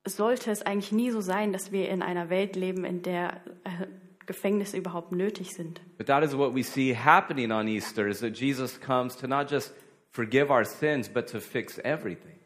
sollte 0.04 0.50
es 0.50 0.62
eigentlich 0.62 0.92
nie 0.92 1.10
so 1.10 1.20
sein, 1.20 1.52
dass 1.52 1.72
wir 1.72 1.88
in 1.88 2.02
einer 2.02 2.30
Welt 2.30 2.56
leben, 2.56 2.84
in 2.84 3.02
der 3.02 3.40
äh, 3.64 3.86
Gefängnisse 4.26 4.76
überhaupt 4.76 5.12
nötig 5.12 5.54
sind. 5.54 5.80
But 5.98 6.06
that 6.06 6.22
is 6.22 6.36
what 6.36 6.54
we 6.54 6.62
see 6.62 6.94
happening 6.94 7.50
on 7.50 7.68
Easter 7.68 8.06
is 8.06 8.20
that 8.20 8.36
Jesus 8.38 8.80
comes 8.80 9.16
to 9.16 9.26
not 9.26 9.50
just 9.50 9.72
forgive 10.10 10.50
our 10.50 10.64
sins, 10.64 11.08
but 11.08 11.28
to 11.30 11.40
fix 11.40 11.78
everything. 11.78 12.38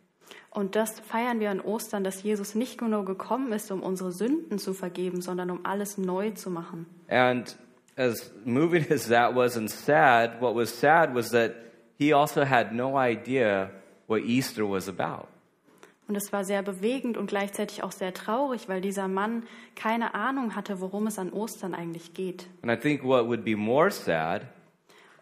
Und 0.51 0.77
das 0.77 1.01
feiern 1.01 1.41
wir 1.41 1.51
an 1.51 1.61
Ostern, 1.61 2.05
dass 2.05 2.23
Jesus 2.23 2.55
nicht 2.55 2.81
nur 2.81 3.05
gekommen 3.05 3.53
ist, 3.53 3.73
um 3.73 3.83
unsere 3.83 4.13
Sünden 4.13 4.59
zu 4.59 4.73
vergeben, 4.73 5.21
sondern 5.21 5.51
um 5.51 5.67
alles 5.67 5.99
neu 5.99 6.31
zu 6.31 6.49
machen. 6.49 6.87
And 7.09 7.57
as 7.97 8.33
moving 8.45 8.87
as 8.91 9.09
that 9.09 9.35
was 9.35 9.57
and 9.57 9.69
sad, 9.69 10.41
what 10.41 10.55
was 10.55 10.71
sad 10.71 11.15
was 11.15 11.31
that 11.31 11.55
he 11.99 12.15
also 12.15 12.45
had 12.45 12.73
no 12.73 12.97
idea 12.97 13.71
what 14.07 14.23
Easter 14.23 14.65
was 14.69 14.89
about. 14.89 15.27
Und 16.07 16.17
es 16.17 16.33
war 16.33 16.45
sehr 16.45 16.63
bewegend 16.63 17.17
und 17.17 17.29
gleichzeitig 17.29 17.83
auch 17.83 17.93
sehr 17.93 18.13
traurig, 18.13 18.69
weil 18.69 18.81
dieser 18.81 19.09
Mann 19.09 19.45
keine 19.75 20.15
Ahnung 20.15 20.55
hatte, 20.55 20.81
worum 20.81 21.07
es 21.07 21.19
an 21.19 21.33
Ostern 21.33 21.75
eigentlich 21.75 22.13
geht. 22.13 22.47
And 22.63 22.71
I 22.71 22.77
think 22.77 23.03
what 23.03 23.27
would 23.27 23.45
be 23.45 23.57
more 23.57 23.91
sad 23.91 24.47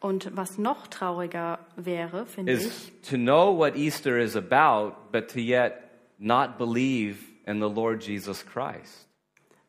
Und 0.00 0.36
was 0.36 0.58
noch 0.58 0.88
trauriger 0.88 1.60
wäre, 1.76 2.26
finde 2.26 2.54
ich, 2.54 2.92
to 3.08 3.16
know 3.16 3.56
what 3.56 3.76
Easter 3.76 4.18
is 4.18 4.34
about, 4.34 4.96
but 5.12 5.30
to 5.30 5.38
yet 5.38 5.74
not 6.18 6.58
believe 6.58 7.18
in 7.46 7.60
the 7.60 7.68
Lord 7.72 8.02
Jesus 8.02 8.44
Christ. 8.44 9.06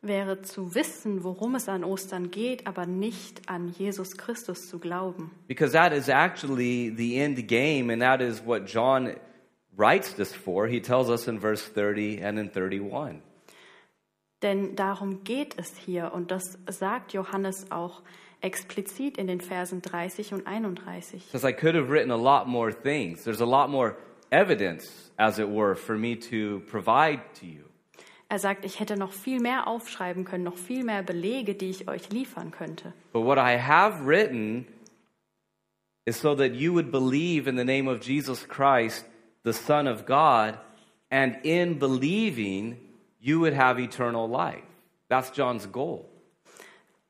wäre 0.03 0.41
zu 0.41 0.75
wissen, 0.75 1.23
worum 1.23 1.55
es 1.55 1.69
an 1.69 1.83
Ostern 1.83 2.29
geht, 2.29 2.67
aber 2.67 2.85
nicht 2.85 3.49
an 3.49 3.69
Jesus 3.69 4.17
Christus 4.17 4.67
zu 4.67 4.79
glauben. 4.79 5.31
Because 5.47 5.73
that 5.73 5.93
is 5.93 6.09
actually 6.09 6.93
the 6.95 7.17
end 7.17 7.47
game, 7.47 7.89
and 7.89 8.01
that 8.01 8.19
is 8.21 8.45
what 8.45 8.65
John 8.65 9.13
writes 9.77 10.13
this 10.13 10.33
for. 10.33 10.67
He 10.67 10.79
tells 10.81 11.09
us 11.09 11.27
in 11.27 11.39
verse 11.39 11.63
30 11.63 12.21
and 12.21 12.39
in 12.39 12.49
31. 12.49 13.21
Denn 14.41 14.75
darum 14.75 15.23
geht 15.23 15.57
es 15.57 15.77
hier 15.77 16.11
und 16.13 16.29
das 16.29 16.57
sagt 16.67 17.13
Johannes 17.13 17.71
auch 17.71 18.01
explizit 18.41 19.17
in 19.17 19.27
den 19.27 19.39
Versen 19.39 19.81
30 19.81 20.33
und 20.33 20.45
31. 20.45 21.25
Because 21.25 21.47
I 21.47 21.53
could 21.53 21.75
have 21.75 21.89
written 21.89 22.11
a 22.11 22.17
lot 22.17 22.47
more 22.47 22.73
things. 22.73 23.23
There's 23.23 23.41
a 23.41 23.45
lot 23.45 23.69
more 23.69 23.95
evidence, 24.31 25.11
as 25.17 25.39
it 25.39 25.47
were, 25.47 25.75
for 25.75 25.97
me 25.97 26.17
to 26.29 26.61
provide 26.69 27.21
to 27.39 27.45
you. 27.45 27.63
Er 28.27 28.39
sagt, 28.39 28.65
ich 28.65 28.79
hätte 28.79 28.97
noch 28.97 29.13
viel 29.13 29.39
mehr 29.39 29.67
aufschreiben 29.67 30.25
können, 30.25 30.43
noch 30.43 30.57
viel 30.57 30.83
mehr 30.83 31.03
Belege, 31.03 31.53
die 31.53 31.69
ich 31.69 31.87
euch 31.87 32.09
liefern 32.09 32.51
könnte. 32.51 32.93
But 33.13 33.23
what 33.23 33.37
I 33.37 33.57
have 33.59 34.05
written 34.05 34.65
is 36.05 36.19
so 36.19 36.35
that 36.35 36.53
you 36.53 36.73
would 36.73 36.91
believe 36.91 37.47
in 37.47 37.57
the 37.57 37.63
name 37.63 37.87
of 37.87 38.03
Jesus 38.03 38.47
Christ, 38.47 39.05
the 39.43 39.53
Son 39.53 39.87
of 39.87 40.05
God, 40.05 40.57
and 41.11 41.37
in 41.43 41.79
believing, 41.79 42.77
you 43.19 43.39
would 43.39 43.53
have 43.53 43.79
eternal 43.79 44.27
life. 44.27 44.63
That's 45.09 45.31
John's 45.31 45.71
goal. 45.71 46.09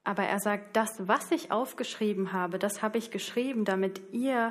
Aber 0.04 0.24
er 0.24 0.40
sagt, 0.40 0.76
das, 0.76 1.08
was 1.08 1.32
ich 1.32 1.52
aufgeschrieben 1.52 2.34
habe, 2.34 2.60
das 2.60 2.82
habe 2.82 2.98
ich 2.98 3.10
geschrieben, 3.10 3.64
damit 3.64 4.02
ihr 4.12 4.50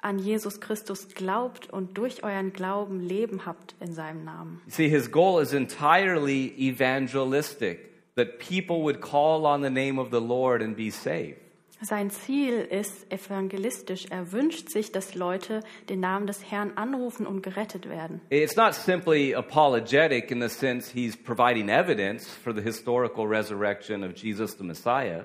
an 0.00 0.18
Jesus 0.18 0.60
Christus 0.60 1.14
glaubt 1.14 1.70
und 1.70 1.96
durch 1.98 2.24
euren 2.24 2.52
Glauben 2.52 3.00
Leben 3.00 3.46
habt 3.46 3.74
in 3.80 3.92
seinem 3.92 4.24
Namen. 4.24 4.60
See, 4.68 4.88
his 4.88 5.10
goal 5.10 5.40
is 5.40 5.52
entirely 5.52 6.52
evangelistic, 6.58 8.14
that 8.16 8.38
people 8.38 8.82
would 8.82 9.00
call 9.00 9.46
on 9.46 9.62
the 9.62 9.70
name 9.70 10.00
of 10.00 10.10
the 10.10 10.20
Lord 10.20 10.62
and 10.62 10.76
be 10.76 10.90
saved. 10.90 11.47
Sein 11.80 12.10
Ziel 12.10 12.54
ist 12.58 13.10
evangelistisch. 13.12 14.06
Er 14.10 14.32
wünscht 14.32 14.68
sich, 14.68 14.90
dass 14.90 15.14
Leute 15.14 15.60
den 15.88 16.00
Namen 16.00 16.26
des 16.26 16.50
Herrn 16.50 16.72
anrufen 16.74 17.24
und 17.24 17.42
gerettet 17.42 17.88
werden. 17.88 18.20
It's 18.30 18.56
not 18.56 18.74
simply 18.74 19.32
apologetic 19.34 20.30
in 20.32 20.40
the 20.40 20.48
sense 20.48 20.92
he's 20.92 21.16
providing 21.16 21.68
evidence 21.68 22.28
for 22.28 22.52
the 22.52 22.60
historical 22.62 23.24
resurrection 23.26 24.02
of 24.02 24.16
Jesus 24.16 24.56
the 24.58 24.64
Messiah. 24.64 25.24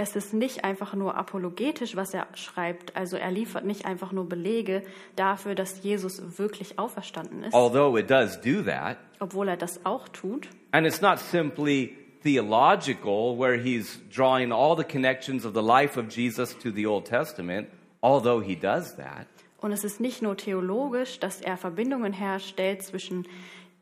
Es 0.00 0.14
ist 0.14 0.32
nicht 0.32 0.62
einfach 0.62 0.94
nur 0.94 1.16
apologetisch, 1.16 1.96
was 1.96 2.14
er 2.14 2.28
schreibt. 2.34 2.94
Also 2.94 3.16
er 3.16 3.32
liefert 3.32 3.64
nicht 3.64 3.84
einfach 3.84 4.12
nur 4.12 4.28
Belege 4.28 4.84
dafür, 5.16 5.56
dass 5.56 5.82
Jesus 5.82 6.38
wirklich 6.38 6.78
auferstanden 6.78 7.42
ist, 7.42 7.52
although 7.54 7.98
it 7.98 8.08
does 8.08 8.40
do 8.40 8.62
that. 8.62 8.98
obwohl 9.18 9.48
er 9.48 9.56
das 9.56 9.84
auch 9.84 10.06
tut. 10.08 10.48
And 10.70 10.86
it's 10.86 11.00
not 11.00 11.18
simply 11.18 11.96
theological, 12.22 13.36
where 13.36 13.56
he's 13.56 13.98
drawing 14.10 14.52
all 14.52 14.76
the 14.76 14.84
connections 14.84 15.44
of 15.44 15.54
the 15.54 15.62
life 15.62 15.96
of 15.96 16.08
Jesus 16.08 16.54
to 16.62 16.70
the 16.70 16.86
Old 16.86 17.04
Testament, 17.06 17.68
although 18.02 18.40
he 18.40 18.54
does 18.54 18.96
that. 18.96 19.26
Und 19.60 19.72
es 19.72 19.82
ist 19.84 20.00
nicht 20.00 20.22
nur 20.22 20.36
theologisch, 20.36 21.18
dass 21.18 21.40
er 21.40 21.56
Verbindungen 21.56 22.12
herstellt 22.12 22.82
zwischen 22.82 23.26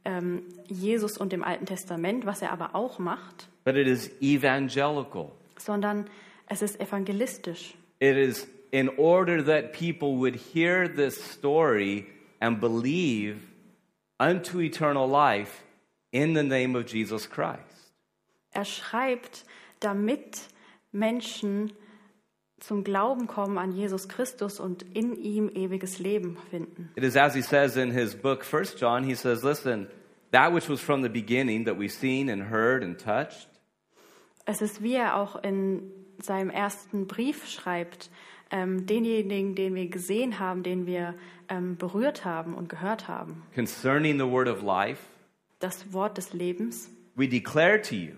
ähm, 0.04 0.42
Jesus 0.68 1.18
und 1.18 1.32
dem 1.32 1.44
Alten 1.44 1.66
Testament, 1.66 2.24
was 2.24 2.40
er 2.42 2.50
aber 2.52 2.74
auch 2.74 2.98
macht, 2.98 3.48
But 3.64 3.76
it 3.76 3.86
is 3.86 4.10
evangelical. 4.22 5.32
sondern 5.58 6.08
es 6.48 6.62
ist 6.62 6.80
evangelistisch. 6.80 7.74
It 7.98 8.16
is 8.16 8.46
in 8.70 8.88
order 8.98 9.44
that 9.44 9.72
people 9.72 10.16
would 10.18 10.36
hear 10.36 10.88
this 10.88 11.16
story 11.32 12.06
and 12.40 12.60
believe 12.60 13.36
unto 14.18 14.60
eternal 14.60 15.06
life 15.08 15.62
in 16.12 16.34
the 16.34 16.42
name 16.42 16.74
of 16.78 16.86
Jesus 16.86 17.28
Christ. 17.28 17.60
Er 18.56 18.64
schreibt, 18.64 19.44
damit 19.80 20.42
Menschen 20.92 21.72
zum 22.58 22.84
Glauben 22.84 23.26
kommen 23.26 23.58
an 23.58 23.72
Jesus 23.72 24.08
Christus 24.08 24.58
und 24.60 24.82
in 24.96 25.14
ihm 25.14 25.50
ewiges 25.54 25.98
Leben 25.98 26.38
finden. 26.50 26.90
It 26.96 27.04
is 27.04 27.16
as 27.16 27.34
he 27.34 27.42
says 27.42 27.76
in 27.76 27.90
his 27.90 28.14
book, 28.14 28.44
First 28.44 28.80
John, 28.80 29.04
he 29.04 29.14
says, 29.14 29.42
Listen, 29.44 29.88
that 30.32 30.52
which 30.54 30.68
was 30.68 30.80
from 30.80 31.02
the 31.02 31.08
beginning 31.10 31.66
that 31.66 31.76
we've 31.78 31.92
seen 31.92 32.30
and 32.30 32.50
heard 32.50 32.82
and 32.82 32.98
touched, 32.98 33.48
Es 34.46 34.62
ist, 34.62 34.82
wie 34.82 34.94
er 34.94 35.16
auch 35.16 35.42
in 35.42 35.82
seinem 36.22 36.50
ersten 36.50 37.06
Brief 37.06 37.46
schreibt, 37.46 38.10
ähm, 38.50 38.86
denjenigen, 38.86 39.54
den 39.56 39.75
wir 39.75 39.88
gesehen 39.88 40.38
haben, 40.38 40.62
den 40.62 40.86
wir 40.86 41.14
ähm, 41.48 41.76
berührt 41.76 42.25
haben 42.25 42.54
und 42.54 42.68
gehört 42.68 43.06
haben. 43.08 43.42
concerning 43.54 44.18
the 44.18 44.25
word 44.26 44.48
of 44.48 44.62
life, 44.62 45.02
Das 45.58 45.92
Wort 45.92 46.16
des 46.16 46.32
Lebens. 46.32 46.88
we 47.16 47.28
declare 47.28 47.80
to 47.82 47.94
you. 47.94 48.12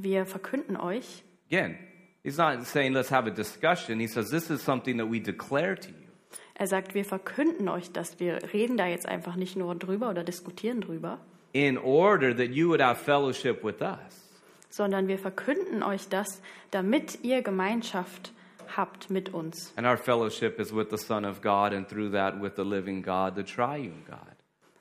Wir 0.00 0.26
verkünden 0.26 0.76
euch. 0.76 1.24
Again, 1.50 1.76
he's 2.22 2.38
not 2.38 2.64
saying 2.64 2.92
let's 2.92 3.10
have 3.10 3.26
a 3.26 3.34
discussion. 3.34 3.98
He 3.98 4.06
says 4.06 4.30
this 4.30 4.48
is 4.48 4.62
something 4.62 4.96
that 4.98 5.10
we 5.10 5.20
declare 5.20 5.74
to 5.74 5.88
you. 5.88 6.06
Er 6.54 6.66
sagt, 6.68 6.94
wir 6.94 7.04
verkünden 7.04 7.68
euch 7.68 7.92
das. 7.92 8.18
Wir 8.20 8.38
reden 8.52 8.76
da 8.76 8.86
jetzt 8.86 9.06
einfach 9.06 9.36
nicht 9.36 9.56
nur 9.56 9.74
drüber 9.74 10.08
oder 10.10 10.22
diskutieren 10.24 10.80
drüber, 10.80 11.18
in 11.52 11.76
order 11.78 12.36
that 12.36 12.50
you 12.50 12.68
would 12.68 12.80
have 12.80 13.02
fellowship 13.02 13.64
with 13.64 13.80
us. 13.80 14.28
sondern 14.70 15.08
wir 15.08 15.18
verkünden 15.18 15.82
euch 15.82 16.08
das, 16.08 16.42
damit 16.70 17.24
ihr 17.24 17.42
Gemeinschaft 17.42 18.32
habt 18.76 19.10
mit 19.10 19.32
uns. 19.34 19.72
And 19.76 19.86
our 19.86 19.96
fellowship 19.96 20.60
is 20.60 20.72
with 20.72 20.88
the 20.90 20.98
Son 20.98 21.24
of 21.24 21.40
God, 21.40 21.72
and 21.72 21.88
through 21.88 22.12
that 22.12 22.40
with 22.40 22.52
the 22.56 22.64
living 22.64 23.02
God, 23.02 23.34
the 23.34 23.42
triune 23.42 24.04
God. 24.06 24.18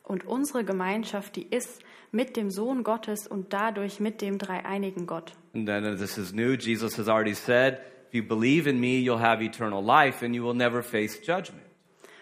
Und 0.03 0.25
unsere 0.25 0.63
Gemeinschaft, 0.63 1.35
die 1.35 1.47
ist 1.49 1.81
mit 2.11 2.35
dem 2.37 2.49
Sohn 2.49 2.83
Gottes 2.83 3.27
und 3.27 3.53
dadurch 3.53 3.99
mit 3.99 4.21
dem 4.21 4.37
dreieinigen 4.37 5.05
Gott. 5.05 5.33
And 5.53 5.67
then 5.67 5.97
this 5.97 6.17
is 6.17 6.33
new. 6.33 6.55
Jesus 6.55 6.97
has 6.97 7.07
already 7.07 7.33
said, 7.33 7.79
if 8.07 8.13
you 8.13 8.23
believe 8.23 8.67
in 8.67 8.79
me, 8.79 8.99
you'll 8.99 9.19
have 9.19 9.43
eternal 9.43 9.83
life 9.83 10.23
and 10.23 10.35
you 10.35 10.43
will 10.43 10.55
never 10.55 10.81
face 10.81 11.19
judgment. 11.19 11.63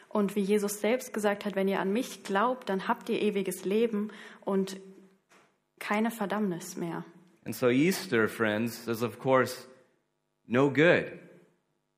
Und 0.10 0.36
wie 0.36 0.42
Jesus 0.42 0.80
selbst 0.80 1.14
gesagt 1.14 1.44
hat, 1.44 1.56
wenn 1.56 1.68
ihr 1.68 1.80
an 1.80 1.92
mich 1.92 2.24
glaubt, 2.24 2.70
dann 2.70 2.88
habt 2.88 3.10
ihr 3.10 3.22
ewiges 3.22 3.66
Leben 3.66 4.12
und 4.46 4.78
keine 5.80 6.10
Verdammnis 6.10 6.78
mehr. 6.78 7.04
And 7.44 7.54
so 7.54 7.70
Easter, 7.70 8.28
friends, 8.28 8.88
is 8.88 9.04
of 9.04 9.20
course 9.20 9.68
no 10.48 10.70
good. 10.70 11.20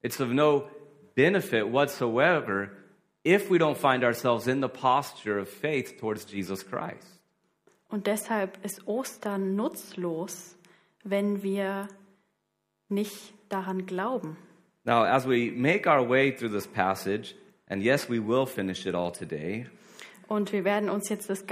It's 0.02 0.20
of 0.20 0.30
no 0.30 0.68
benefit 1.16 1.72
whatsoever 1.72 2.72
if 3.24 3.50
we 3.50 3.58
don't 3.58 3.78
find 3.78 4.04
ourselves 4.04 4.48
in 4.48 4.62
the 4.62 4.68
posture 4.68 5.38
of 5.40 5.48
faith 5.48 6.00
towards 6.00 6.26
Jesus 6.26 6.64
Christ. 6.64 7.17
Und 7.90 8.08
deshalb 8.08 8.64
ist 8.66 8.88
Ostern 8.88 9.56
nutzlos, 9.56 10.58
wenn 11.04 11.42
wir 11.44 11.88
nicht 12.90 13.34
daran 13.50 13.86
glauben. 13.86 14.38
Now, 14.84 15.04
as 15.04 15.28
we 15.28 15.52
make 15.54 15.88
our 15.88 16.08
way 16.08 16.32
through 16.34 16.52
this 16.52 16.68
passage, 16.68 17.36
and 17.70 17.84
yes, 17.84 18.10
we 18.10 18.20
will 18.20 18.46
finish 18.46 18.86
it 18.86 18.96
all 18.96 19.12
today, 19.12 19.68
Und 20.28 20.52
wir 20.52 20.66
werden 20.66 20.90
uns 20.90 21.08
jetzt 21.10 21.30
das, 21.30 21.46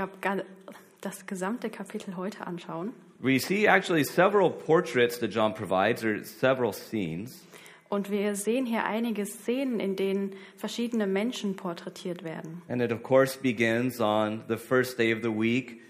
das 1.02 1.26
gesamte 1.26 1.70
Kapitel 1.70 2.18
heute 2.18 2.46
anschauen. 2.46 2.94
we 3.20 3.40
see 3.40 3.66
actually 3.68 4.04
several 4.04 4.50
portraits 4.50 5.18
that 5.20 5.32
John 5.32 5.54
provides, 5.54 6.04
or 6.04 6.24
several 6.24 6.74
scenes. 6.74 7.42
Und 7.88 8.10
wir 8.10 8.36
sehen 8.36 8.66
hier 8.66 8.84
einige 8.86 9.26
Szenen, 9.26 9.80
in 9.80 9.96
denen 9.96 10.34
verschiedene 10.58 11.08
Menschen 11.08 11.56
porträtiert 11.56 12.24
werden. 12.24 12.62
And 12.68 12.82
it, 12.82 12.92
of 12.92 13.04
course, 13.04 13.38
begins 13.38 14.02
on 14.02 14.44
the 14.50 14.58
first 14.58 14.98
day 15.00 15.14
of 15.14 15.22
the 15.22 15.30
week 15.30 15.82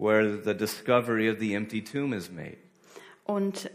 where 0.00 0.42
the 0.42 0.54
discovery 0.54 1.28
of 1.28 1.38
the 1.38 1.54
empty 1.54 1.82
tomb 1.84 2.12
is 2.12 2.30
made. 2.30 2.56
Und 3.24 3.70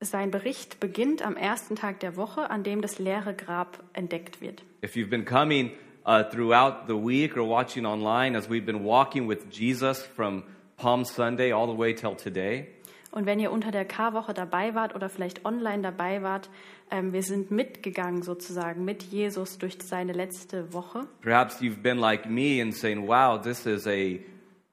sein 0.00 0.30
Bericht 0.30 0.78
beginnt 0.78 1.22
am 1.22 1.36
ersten 1.36 1.74
Tag 1.74 2.00
der 2.00 2.16
Woche, 2.16 2.50
an 2.50 2.62
dem 2.62 2.82
das 2.82 2.98
leere 2.98 3.34
Grab 3.34 3.82
entdeckt 3.94 4.40
wird. 4.40 4.62
If 4.84 4.94
you've 4.94 5.10
been 5.10 5.24
coming 5.24 5.72
uh, 6.06 6.22
throughout 6.30 6.86
the 6.86 6.94
week 6.94 7.36
or 7.36 7.48
watching 7.48 7.84
online 7.84 8.36
as 8.36 8.48
we've 8.48 8.66
been 8.66 8.84
walking 8.84 9.28
with 9.28 9.50
Jesus 9.50 10.02
from 10.02 10.44
Palm 10.76 11.04
Sunday 11.04 11.52
all 11.52 11.66
the 11.66 11.76
way 11.76 11.94
till 11.94 12.14
today, 12.14 12.68
Und 13.10 13.24
wenn 13.24 13.40
ihr 13.40 13.50
unter 13.50 13.70
der 13.70 13.86
Karwoche 13.86 14.34
dabei 14.34 14.74
wart 14.74 14.94
oder 14.94 15.08
vielleicht 15.08 15.46
online 15.46 15.80
dabei 15.82 16.22
wart, 16.22 16.50
ähm, 16.90 17.14
wir 17.14 17.22
sind 17.22 17.50
mitgegangen 17.50 18.22
sozusagen 18.22 18.84
mit 18.84 19.02
Jesus 19.02 19.56
durch 19.56 19.78
seine 19.82 20.12
letzte 20.12 20.74
Woche. 20.74 21.08
perhaps 21.22 21.60
you've 21.60 21.82
been 21.82 21.98
like 21.98 22.28
me 22.28 22.60
and 22.60 22.72
saying, 22.74 23.08
wow, 23.08 23.40
this 23.40 23.64
is 23.64 23.86
a 23.86 24.18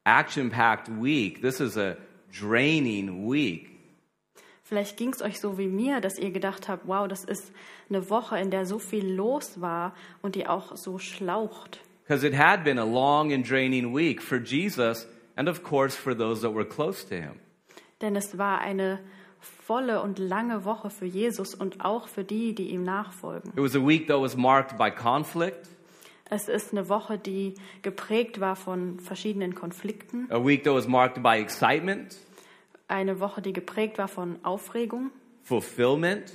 action-packed 0.06 0.90
week. 0.90 1.42
This 1.42 1.60
is 1.60 1.78
a 1.78 1.98
draining 2.32 3.28
week. 3.30 3.72
Vielleicht 4.64 4.98
ging 4.98 5.14
es 5.14 5.22
euch 5.22 5.40
so 5.40 5.60
wie 5.60 5.68
mir, 5.68 6.02
dass 6.02 6.18
ihr 6.18 6.32
gedacht 6.32 6.68
habt, 6.68 6.88
wow, 6.88 7.08
das 7.08 7.24
ist 7.24 7.52
eine 7.88 8.10
Woche, 8.10 8.40
in 8.40 8.50
der 8.50 8.66
so 8.66 8.80
viel 8.80 9.06
los 9.06 9.62
war 9.62 9.94
und 10.24 10.34
die 10.36 10.48
auch 10.48 10.76
so 10.76 10.98
schlaucht. 10.98 11.82
Because 12.08 12.26
it 12.26 12.36
had 12.36 12.64
been 12.64 12.80
a 12.80 12.84
long 12.84 13.32
and 13.32 13.48
draining 13.48 13.94
week 13.94 14.22
for 14.22 14.40
Jesus 14.40 15.08
and, 15.36 15.48
of 15.48 15.64
course, 15.64 15.96
for 15.96 16.16
those 16.16 16.42
that 16.42 16.54
were 16.54 16.66
close 16.66 17.08
to 17.08 17.16
him. 17.16 17.40
Denn 18.02 18.16
es 18.16 18.38
war 18.38 18.60
eine 18.60 19.00
volle 19.40 20.02
und 20.02 20.20
lange 20.20 20.66
Woche 20.66 20.90
für 20.90 21.06
Jesus 21.06 21.54
und 21.54 21.84
auch 21.86 22.08
für 22.08 22.24
die, 22.24 22.56
die 22.56 22.70
ihm 22.70 22.84
nachfolgen. 22.84 23.52
It 23.52 23.62
was 23.62 23.76
a 23.76 23.86
week 23.86 24.08
that 24.08 24.20
was 24.20 24.36
marked 24.36 24.78
by 24.78 24.90
conflict, 24.90 25.68
Es 26.30 26.48
ist 26.48 26.72
eine 26.72 26.90
Woche, 26.90 27.18
die 27.20 27.54
geprägt 27.84 28.40
war 28.40 28.56
von 28.56 29.00
verschiedenen 29.00 29.54
Konflikten, 29.54 30.28
a 30.32 30.44
week 30.44 30.64
that 30.64 30.74
was 30.74 30.88
marked 30.88 31.22
by 31.22 31.40
excitement, 31.40 32.18
eine 32.88 33.20
Woche, 33.20 33.42
die 33.42 33.54
geprägt 33.54 33.98
war 33.98 34.08
von 34.08 34.38
Aufregung, 34.44 35.12
fulfillment, 35.44 36.34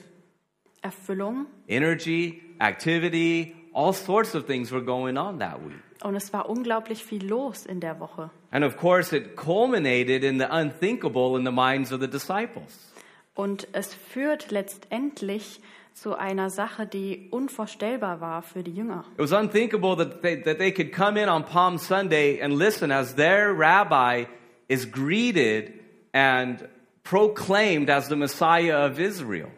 Erfüllung 0.82 1.46
energy, 1.66 2.40
activity, 2.60 3.54
all 3.72 3.92
sorts 3.92 4.34
of 4.34 4.46
things 4.46 4.70
were 4.70 4.82
going 4.84 5.16
on 5.16 5.38
that 5.40 5.58
week. 5.64 5.82
und 6.02 6.14
es 6.14 6.32
war 6.32 6.48
unglaublich 6.48 7.04
viel 7.04 7.26
los 7.26 7.66
in 7.66 7.80
der 7.80 7.98
Woche. 8.00 8.30
And 8.52 8.64
of 8.64 8.76
course, 8.76 9.14
it 9.14 9.36
culminated 9.36 10.22
in 10.24 10.38
the 10.38 10.46
unthinkable 10.50 11.36
in 11.36 11.44
the 11.44 11.52
minds 11.52 11.92
of 11.92 12.00
the 12.00 12.08
disciples. 12.08 12.92
Und 13.34 13.68
es 13.72 13.94
führt 13.94 14.50
letztendlich 14.50 15.60
zu 15.94 16.16
einer 16.16 16.50
Sache, 16.50 16.86
die 16.86 17.28
unvorstellbar 17.30 18.20
war 18.20 18.42
für 18.42 18.62
die 18.62 18.72
Jünger. 18.72 19.04
It 19.14 19.20
was 19.20 19.32
unthinkable 19.32 19.96
that 19.96 20.22
they, 20.22 20.40
that 20.42 20.58
they 20.58 20.72
could 20.72 20.92
come 20.92 21.20
in 21.20 21.28
on 21.28 21.44
Palm 21.44 21.78
Sunday 21.78 22.40
and 22.40 22.54
listen 22.54 22.90
as 22.90 23.14
their 23.14 23.52
rabbi 23.52 24.24
is 24.68 24.90
greeted 24.90 25.72
and 26.12 26.68
proclaimed 27.02 27.90
as 27.90 28.08
the 28.08 28.16
Messiah 28.16 28.86
of 28.86 28.98
Israel. 28.98 29.48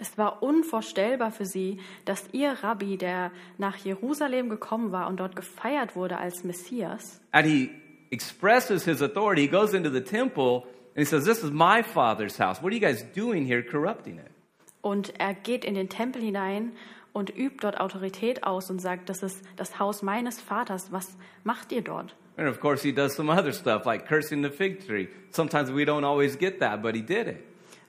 Es 0.00 0.16
war 0.16 0.42
unvorstellbar 0.42 1.32
für 1.32 1.44
sie, 1.44 1.78
dass 2.04 2.24
ihr 2.32 2.52
Rabbi, 2.62 2.96
der 2.96 3.32
nach 3.56 3.76
Jerusalem 3.76 4.48
gekommen 4.48 4.92
war 4.92 5.08
und 5.08 5.18
dort 5.18 5.34
gefeiert 5.34 5.96
wurde 5.96 6.18
als 6.18 6.44
Messias, 6.44 7.20
And 7.32 7.46
he 7.46 7.70
expresses 8.10 8.84
his 8.84 9.02
authority. 9.02 9.42
He 9.42 9.48
goes 9.48 9.74
into 9.74 9.90
the 9.90 10.00
temple 10.00 10.64
and 10.94 10.98
he 10.98 11.04
says, 11.04 11.24
This 11.24 11.42
is 11.42 11.50
my 11.50 11.82
father's 11.82 12.38
house. 12.38 12.62
What 12.62 12.72
are 12.72 12.76
you 12.76 12.80
guys 12.80 13.04
doing 13.14 13.44
here 13.44 13.62
corrupting 13.62 14.18
it? 14.18 14.30
Und 14.82 15.18
er 15.18 15.34
geht 15.34 15.64
in 15.64 15.74
den 15.74 15.88
Tempel 15.88 16.22
hinein 16.22 16.72
und 17.12 17.36
übt 17.36 17.58
dort 17.60 17.80
Autorität 17.80 18.44
aus 18.44 18.70
und 18.70 18.80
sagt, 18.80 19.08
das 19.08 19.22
ist 19.22 19.44
das 19.56 19.78
Haus 19.78 20.02
meines 20.02 20.40
Vaters. 20.40 20.92
Was 20.92 21.16
macht 21.44 21.72
ihr 21.72 21.82
dort? 21.82 22.14
And 22.36 22.48
of 22.48 22.60
course, 22.60 22.82
he 22.86 22.92
does 22.92 23.14
some 23.14 23.32
other 23.32 23.52
stuff 23.52 23.84
like 23.84 24.06
cursing 24.06 24.44
the 24.44 24.50
fig 24.50 24.86
tree. 24.86 25.08
Sometimes 25.30 25.72
we 25.72 25.82
don't 25.82 26.04
always 26.04 26.38
get 26.38 26.60
that, 26.60 26.82
but 26.82 26.94
he 26.94 27.02
did 27.02 27.26
it. 27.26 27.38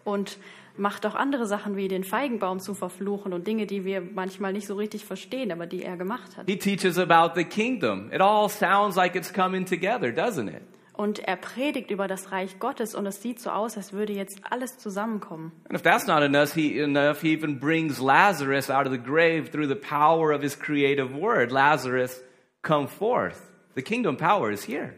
Und 0.03 0.39
macht 0.75 1.05
auch 1.05 1.13
andere 1.13 1.45
Sachen 1.45 1.75
wie 1.75 1.87
den 1.87 2.03
Feigenbaum 2.03 2.59
zu 2.59 2.73
verfluchen 2.73 3.33
und 3.33 3.45
Dinge, 3.45 3.67
die 3.67 3.85
wir 3.85 4.01
manchmal 4.01 4.53
nicht 4.53 4.65
so 4.65 4.75
richtig 4.75 5.05
verstehen, 5.05 5.51
aber 5.51 5.67
die 5.67 5.83
er 5.83 5.97
gemacht 5.97 6.35
hat. 6.35 6.47
He 6.47 6.57
teaches 6.57 6.97
about 6.97 7.33
the 7.35 7.43
kingdom. 7.43 8.11
It 8.11 8.21
all 8.21 8.49
sounds 8.49 8.95
like 8.95 9.15
it's 9.15 9.31
coming 9.31 9.65
together, 9.65 10.07
doesn't 10.11 10.47
it? 10.47 10.63
Und 10.99 11.19
er 11.19 11.37
predigt 11.37 11.91
über 11.91 12.09
das 12.09 12.33
Reich 12.33 12.59
Gottes 12.59 12.93
und 12.93 13.05
es 13.05 13.21
sieht 13.21 13.39
so 13.39 13.51
aus, 13.51 13.77
als 13.77 13.93
würde 13.93 14.11
jetzt 14.11 14.41
alles 14.49 14.77
zusammenkommen. 14.79 15.53
And 15.69 15.73
if 15.73 15.81
that's 15.81 16.07
not 16.07 16.23
enough, 16.23 16.53
he, 16.53 16.77
enough, 16.77 17.21
he 17.21 17.31
even 17.31 17.57
brings 17.57 18.01
Lazarus 18.01 18.69
out 18.69 18.85
of 18.85 18.91
the 18.91 18.99
grave 18.99 19.49
through 19.49 19.69
the 19.69 19.79
power 19.79 20.33
of 20.33 20.41
his 20.41 20.59
creative 20.59 21.15
word. 21.15 21.53
Lazarus, 21.53 22.21
come 22.63 22.85
forth. 22.85 23.39
The 23.75 23.81
kingdom 23.81 24.17
power 24.17 24.51
is 24.51 24.67
here. 24.67 24.93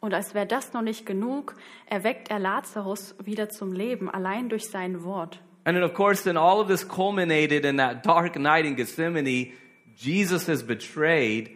Und 0.00 0.14
als 0.14 0.32
wäre 0.32 0.46
das 0.46 0.72
noch 0.72 0.80
nicht 0.80 1.04
genug, 1.04 1.54
erweckt 1.90 2.30
er 2.30 2.38
Lazarus 2.38 3.14
wieder 3.22 3.50
zum 3.50 3.74
Leben, 3.74 4.08
allein 4.08 4.48
durch 4.48 4.70
sein 4.70 5.04
Wort. 5.04 5.40
And 5.64 5.76
then, 5.76 5.84
of 5.84 5.92
course, 5.92 6.24
then 6.24 6.38
all 6.38 6.58
of 6.58 6.68
this 6.68 6.88
culminated 6.88 7.66
in 7.66 7.76
that 7.76 8.02
dark 8.02 8.38
night 8.38 8.64
in 8.64 8.76
Gethsemane. 8.76 9.52
Jesus 9.94 10.48
is 10.48 10.62
betrayed, 10.62 11.50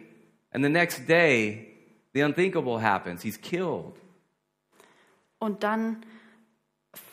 and 0.51 0.63
the 0.63 0.69
next 0.69 1.07
day, 1.07 1.68
the 2.13 2.23
unthinkable 2.23 2.81
happens. 2.81 3.21
He's 3.23 3.39
killed. 3.39 3.93
Und 5.39 5.63
dann 5.63 6.05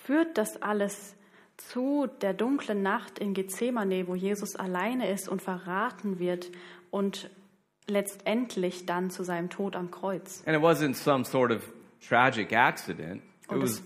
führt 0.04 0.36
das 0.36 0.60
alles 0.62 1.14
zu 1.56 2.06
der 2.20 2.34
dunklen 2.34 2.82
Nacht 2.82 3.18
in 3.18 3.34
Gethsemane, 3.34 4.06
wo 4.08 4.14
Jesus 4.14 4.56
alleine 4.56 5.10
ist 5.10 5.28
und 5.28 5.42
verraten 5.42 6.18
wird 6.18 6.50
und 6.90 7.30
letztendlich 7.86 8.86
dann 8.86 9.10
zu 9.10 9.22
seinem 9.22 9.48
Tod 9.48 9.76
am 9.76 9.90
Kreuz. 9.90 10.42
And 10.46 10.56
it 10.56 10.62
wasn't 10.62 10.94
some 10.94 11.24
sort 11.24 11.52
of 11.52 11.62
tragic 12.06 12.52
accident, 12.52 13.22
it 13.50 13.60
was 13.60 13.82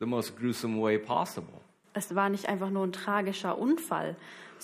the 0.00 0.06
most 0.06 0.36
gruesome 0.36 0.80
way 0.80 0.98
possible. 0.98 1.60
Es 1.94 2.14
war 2.14 2.28
nicht 2.28 2.48
einfach 2.48 2.70
nur 2.70 2.84
ein 2.84 2.92
tragischer 2.92 3.56
Unfall, 3.56 4.16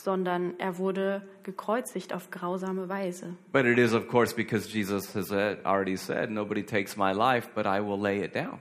sondern 0.05 0.59
er 0.59 0.79
wurde 0.79 1.23
gekreuzigt 1.43 2.13
auf 2.13 2.31
grausame 2.31 2.89
Weise. 2.89 3.37
But 3.53 3.65
it 3.65 3.79
is, 3.79 3.93
of 3.93 4.09
course, 4.09 4.35
because 4.35 4.69
Jesus 4.69 5.15
has 5.15 5.31
already 5.33 5.97
said, 5.97 6.31
Nobody 6.31 6.63
takes 6.63 6.97
my 6.97 7.13
life, 7.13 7.49
but 7.55 7.67
I 7.67 7.81
will 7.81 8.01
lay 8.01 8.25
it 8.25 8.35
down. 8.35 8.61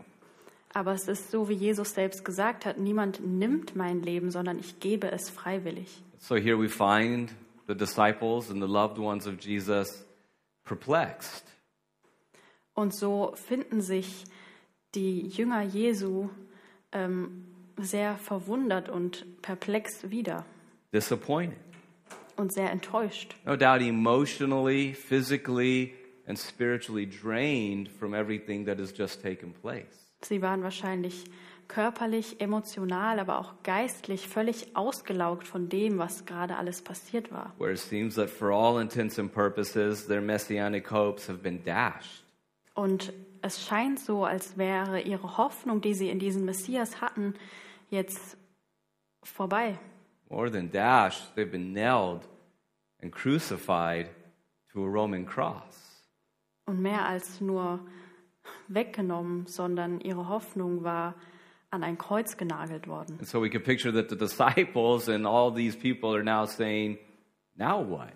Aber 0.74 0.94
es 0.94 1.08
ist 1.08 1.32
so, 1.32 1.50
wie 1.50 1.54
Jesus 1.54 1.94
selbst 1.94 2.24
gesagt 2.24 2.66
hat, 2.66 2.78
niemand 2.78 3.26
nimmt 3.26 3.76
mein 3.76 4.02
Leben, 4.04 4.30
sondern 4.30 4.60
ich 4.60 4.80
gebe 4.80 5.12
es 5.12 5.30
freiwillig. 5.30 6.04
So 6.20 6.36
here 6.36 6.60
we 6.60 6.70
find 6.70 7.34
the 7.68 7.76
disciples 7.76 8.52
and 8.52 8.62
the 8.62 8.68
loved 8.68 9.00
ones 9.00 9.26
of 9.26 9.40
Jesus 9.40 10.06
perplexed. 10.64 11.44
Und 12.74 12.94
so 12.94 13.34
finden 13.36 13.82
sich 13.82 14.26
die 14.96 15.28
Jünger 15.28 15.62
Jesu 15.64 16.30
ähm, 16.92 17.46
sehr 17.78 18.18
verwundert 18.18 18.90
und 18.90 19.42
perplex 19.42 20.10
wieder 20.10 20.46
disappointed. 20.94 21.58
und 22.40 22.54
sehr 22.54 22.72
enttäuscht. 22.72 23.36
No 23.46 23.56
doubt 23.56 23.82
emotionally, 23.82 24.94
physically, 24.94 25.94
and 26.26 26.38
spiritually 26.38 27.06
drained 27.06 27.90
from 27.90 28.14
everything 28.14 28.66
that 28.66 28.80
has 28.80 28.94
just 28.98 29.22
taken 29.22 29.54
place. 29.54 30.14
Sie 30.22 30.42
waren 30.42 30.64
wahrscheinlich 30.64 31.26
körperlich, 31.68 32.42
emotional, 32.42 33.20
aber 33.20 33.40
auch 33.40 33.62
geistlich 33.64 34.28
völlig 34.28 34.76
ausgelaugt 34.76 35.48
von 35.48 35.70
dem, 35.70 35.98
was 35.98 36.26
gerade 36.26 36.56
alles 36.58 36.82
passiert 36.82 37.32
war. 37.32 37.54
Where 37.58 37.72
it 37.72 37.80
seems 37.80 38.16
that 38.16 38.30
for 38.30 38.52
all 38.52 38.82
intents 38.82 39.20
and 39.20 39.32
purposes, 39.32 40.08
their 40.08 40.22
messianic 40.22 40.90
hopes 40.92 41.30
have 41.30 41.40
been 41.40 41.64
dashed. 41.64 42.24
Und 42.74 43.14
es 43.42 43.66
scheint 43.66 44.00
so, 44.00 44.26
als 44.26 44.58
wäre 44.58 45.02
ihre 45.02 45.38
Hoffnung, 45.38 45.82
die 45.82 45.94
sie 45.94 46.10
in 46.10 46.20
diesen 46.20 46.46
Messias 46.46 47.02
hatten, 47.02 47.34
jetzt 47.90 48.38
vorbei. 49.24 49.78
More 50.30 50.50
than 50.50 50.70
dashed, 50.70 51.36
they've 51.36 51.52
been 51.52 51.74
nailed 51.74 52.28
and 53.02 53.12
crucified 53.12 54.10
to 54.74 54.84
a 54.84 54.88
Roman 54.88 55.26
cross. 55.26 56.04
Und 56.66 56.82
mehr 56.82 57.06
als 57.06 57.42
nur 57.42 57.80
weggenommen, 58.68 59.48
sondern 59.48 60.00
ihre 60.02 60.30
Hoffnung 60.30 60.84
war 60.84 61.16
an 61.72 61.84
ein 61.84 61.98
Kreuz 61.98 62.38
genagelt 62.38 62.88
worden. 62.88 63.18
And 63.20 63.28
so 63.28 63.42
we 63.42 63.50
can 63.50 63.62
picture 63.62 63.92
that 63.92 64.10
the 64.10 64.16
disciples 64.16 65.08
and 65.10 65.26
all 65.26 65.52
these 65.52 65.76
people 65.76 66.16
are 66.16 66.24
now 66.24 66.46
saying, 66.46 66.98
now 67.56 67.80
what? 67.82 68.14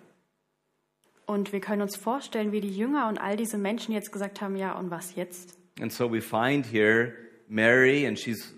Und 1.26 1.52
wir 1.52 1.60
können 1.60 1.82
uns 1.82 1.96
vorstellen, 1.96 2.52
wie 2.52 2.60
die 2.60 2.76
Jünger 2.76 3.08
und 3.08 3.18
all 3.18 3.36
diese 3.36 3.56
Menschen 3.56 3.92
jetzt 3.92 4.12
gesagt 4.12 4.40
haben, 4.40 4.56
ja, 4.56 4.72
und 4.78 4.90
was 4.90 5.14
jetzt? 5.14 5.58
And 5.80 5.92
so 5.92 6.10
we 6.10 6.20
find 6.20 6.66
here 6.66 7.14
Mary, 7.48 8.06
and 8.06 8.18
she's 8.18 8.54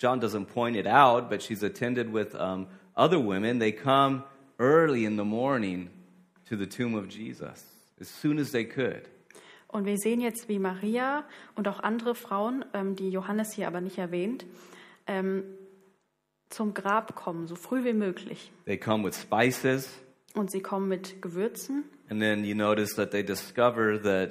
John 0.00 0.18
doesn't 0.20 0.46
point 0.46 0.76
it 0.76 0.86
out, 0.86 1.28
but 1.28 1.42
she's 1.42 1.62
attended 1.62 2.12
with 2.12 2.34
um, 2.34 2.66
other 2.96 3.18
women. 3.18 3.58
They 3.58 3.72
come 3.72 4.24
early 4.58 5.04
in 5.04 5.16
the 5.16 5.24
morning 5.24 5.90
to 6.48 6.56
the 6.56 6.66
tomb 6.66 6.94
of 6.94 7.08
Jesus 7.08 7.62
as 8.00 8.08
soon 8.08 8.38
as 8.38 8.50
they 8.50 8.64
could. 8.64 9.02
Und 9.68 9.84
wir 9.84 9.98
sehen 9.98 10.20
jetzt, 10.20 10.48
wie 10.48 10.58
Maria 10.58 11.24
und 11.54 11.68
auch 11.68 11.80
andere 11.80 12.14
Frauen, 12.14 12.64
ähm, 12.74 12.96
die 12.96 13.10
Johannes 13.10 13.52
hier 13.52 13.66
aber 13.68 13.80
nicht 13.80 13.98
erwähnt, 13.98 14.44
ähm, 15.06 15.44
zum 16.48 16.74
Grab 16.74 17.14
kommen, 17.14 17.46
so 17.46 17.54
früh 17.54 17.84
wie 17.84 17.92
möglich. 17.92 18.50
They 18.64 18.78
come 18.78 19.04
with 19.06 19.14
spices, 19.20 19.88
Und 20.34 20.50
sie 20.50 20.60
kommen 20.60 20.88
mit 20.88 21.20
Gewürzen. 21.22 21.84
and 22.08 22.20
then 22.20 22.44
you 22.44 22.54
notice 22.56 22.94
that 22.96 23.10
they 23.12 23.22
discover 23.22 24.00
that 24.02 24.30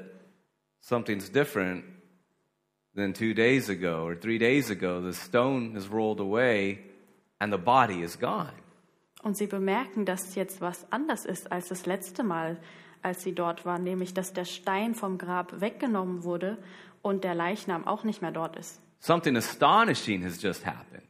something's 0.82 1.30
different 1.32 1.86
than 2.96 3.14
two 3.14 3.34
days 3.34 3.70
ago 3.70 4.06
or 4.06 4.16
three 4.16 4.38
days 4.38 4.70
ago. 4.70 5.02
The 5.02 5.14
stone 5.14 5.76
is 5.76 5.88
rolled 5.88 6.20
away 6.20 6.80
and 7.40 7.52
the 7.52 7.58
body 7.58 8.02
is 8.02 8.18
gone. 8.18 8.54
Und 9.22 9.38
sie 9.38 9.48
bemerken, 9.48 10.06
dass 10.06 10.36
jetzt 10.36 10.62
was 10.62 10.86
anders 10.92 11.26
ist 11.26 11.52
als 11.52 11.68
das 11.68 11.86
letzte 11.86 12.24
Mal, 12.24 12.58
als 13.02 13.22
sie 13.22 13.34
dort 13.34 13.66
waren, 13.66 13.84
nämlich 13.84 14.14
dass 14.14 14.34
der 14.34 14.46
Stein 14.46 14.96
vom 14.96 15.18
Grab 15.18 15.60
weggenommen 15.60 16.24
wurde 16.24 16.58
und 17.02 17.24
der 17.24 17.36
Leichnam 17.36 17.86
auch 17.86 18.04
nicht 18.04 18.22
mehr 18.22 18.32
dort 18.32 18.56
ist. 18.56 18.82
Something 19.00 19.36
astonishing 19.38 20.24
has 20.24 20.42
just 20.42 20.66
happened. 20.66 21.04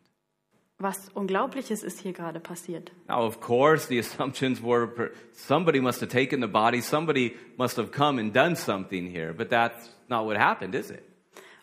Was 0.81 1.09
Unglaubliches 1.13 1.83
ist 1.83 1.99
hier 1.99 2.13
gerade 2.13 2.39
passiert. 2.39 2.91
Now, 3.09 3.25
of 3.25 3.41
course, 3.41 3.87
the 3.87 3.99
assumptions 3.99 4.61
were 4.63 5.11
somebody 5.33 5.81
must 5.81 5.99
have 5.99 6.09
taken 6.09 6.41
the 6.41 6.47
body, 6.47 6.81
somebody 6.81 7.35
must 7.57 7.77
have 7.77 7.91
come 7.91 8.19
and 8.19 8.33
done 8.33 8.55
something 8.55 9.05
here, 9.05 9.33
but 9.33 9.49
that's 9.49 9.89
not 10.07 10.25
what 10.25 10.37
happened, 10.37 10.73
is 10.75 10.89
it? 10.89 11.03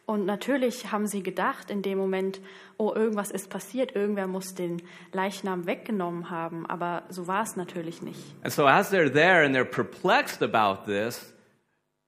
Und 0.07 0.25
natürlich 0.25 0.93
haben 0.93 1.09
sie 1.09 1.25
gedacht 1.25 1.69
in 1.69 1.83
dem 1.83 1.99
Moment, 1.99 2.41
oh, 2.79 2.93
irgendwas 2.95 3.33
ist 3.33 3.51
passiert, 3.51 3.97
irgendwer 3.97 4.29
muss 4.29 4.55
den 4.55 4.81
Leichnam 5.13 5.67
weggenommen 5.67 6.31
haben, 6.31 6.65
aber 6.65 7.03
so 7.09 7.27
war 7.27 7.43
es 7.43 7.57
natürlich 7.57 8.03
nicht. 8.03 8.21
And 8.45 8.53
so, 8.53 8.67
as 8.67 8.93
they're 8.93 9.13
there 9.13 9.45
and 9.45 9.55
they're 9.55 9.65
perplexed 9.65 10.43
about 10.43 10.87
this, 10.87 11.35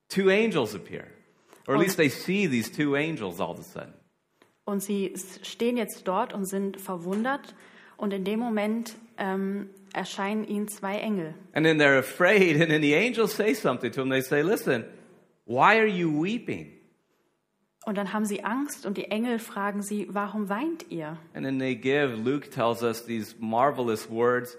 two 0.08 0.30
angels 0.30 0.76
appear. 0.76 1.08
Or 1.66 1.74
at 1.74 1.80
least 1.80 1.96
they 1.96 2.08
see 2.08 2.48
these 2.48 2.70
two 2.70 2.94
angels 2.94 3.40
all 3.40 3.50
of 3.50 3.58
a 3.58 3.62
sudden. 3.62 3.94
Und 4.64 4.80
sie 4.80 5.14
stehen 5.42 5.76
jetzt 5.76 6.06
dort 6.06 6.32
und 6.32 6.44
sind 6.44 6.80
verwundert 6.80 7.56
und 7.96 8.12
in 8.12 8.22
dem 8.22 8.38
Moment 8.38 8.94
ähm, 9.16 9.70
erscheinen 9.92 10.44
ihnen 10.46 10.68
zwei 10.68 10.98
Engel. 10.98 11.34
And 11.52 11.66
then 11.66 11.80
they're 11.80 11.98
afraid, 11.98 12.56
and 12.60 12.70
then 12.70 12.80
the 12.80 12.94
angels 12.94 13.34
say 13.34 13.54
something 13.54 13.90
to 13.90 14.02
them. 14.02 14.10
They 14.10 14.22
say, 14.22 14.42
Listen, 14.42 14.84
why 15.46 15.78
are 15.78 15.88
you 15.88 16.08
weeping? 16.08 16.77
Und 17.88 17.96
dann 17.96 18.12
haben 18.12 18.26
sie 18.26 18.44
Angst 18.44 18.84
und 18.84 18.98
die 18.98 19.10
Engel 19.10 19.38
fragen 19.38 19.80
sie, 19.80 20.08
warum 20.10 20.50
weint 20.50 20.90
ihr? 20.90 21.16
And 21.32 21.46
then 21.46 21.58
they 21.58 21.74
give, 21.74 22.14
Luke 22.16 22.50
tells 22.50 22.82
us 22.82 23.06
these 23.06 23.34
marvelous 23.38 24.10
words 24.10 24.58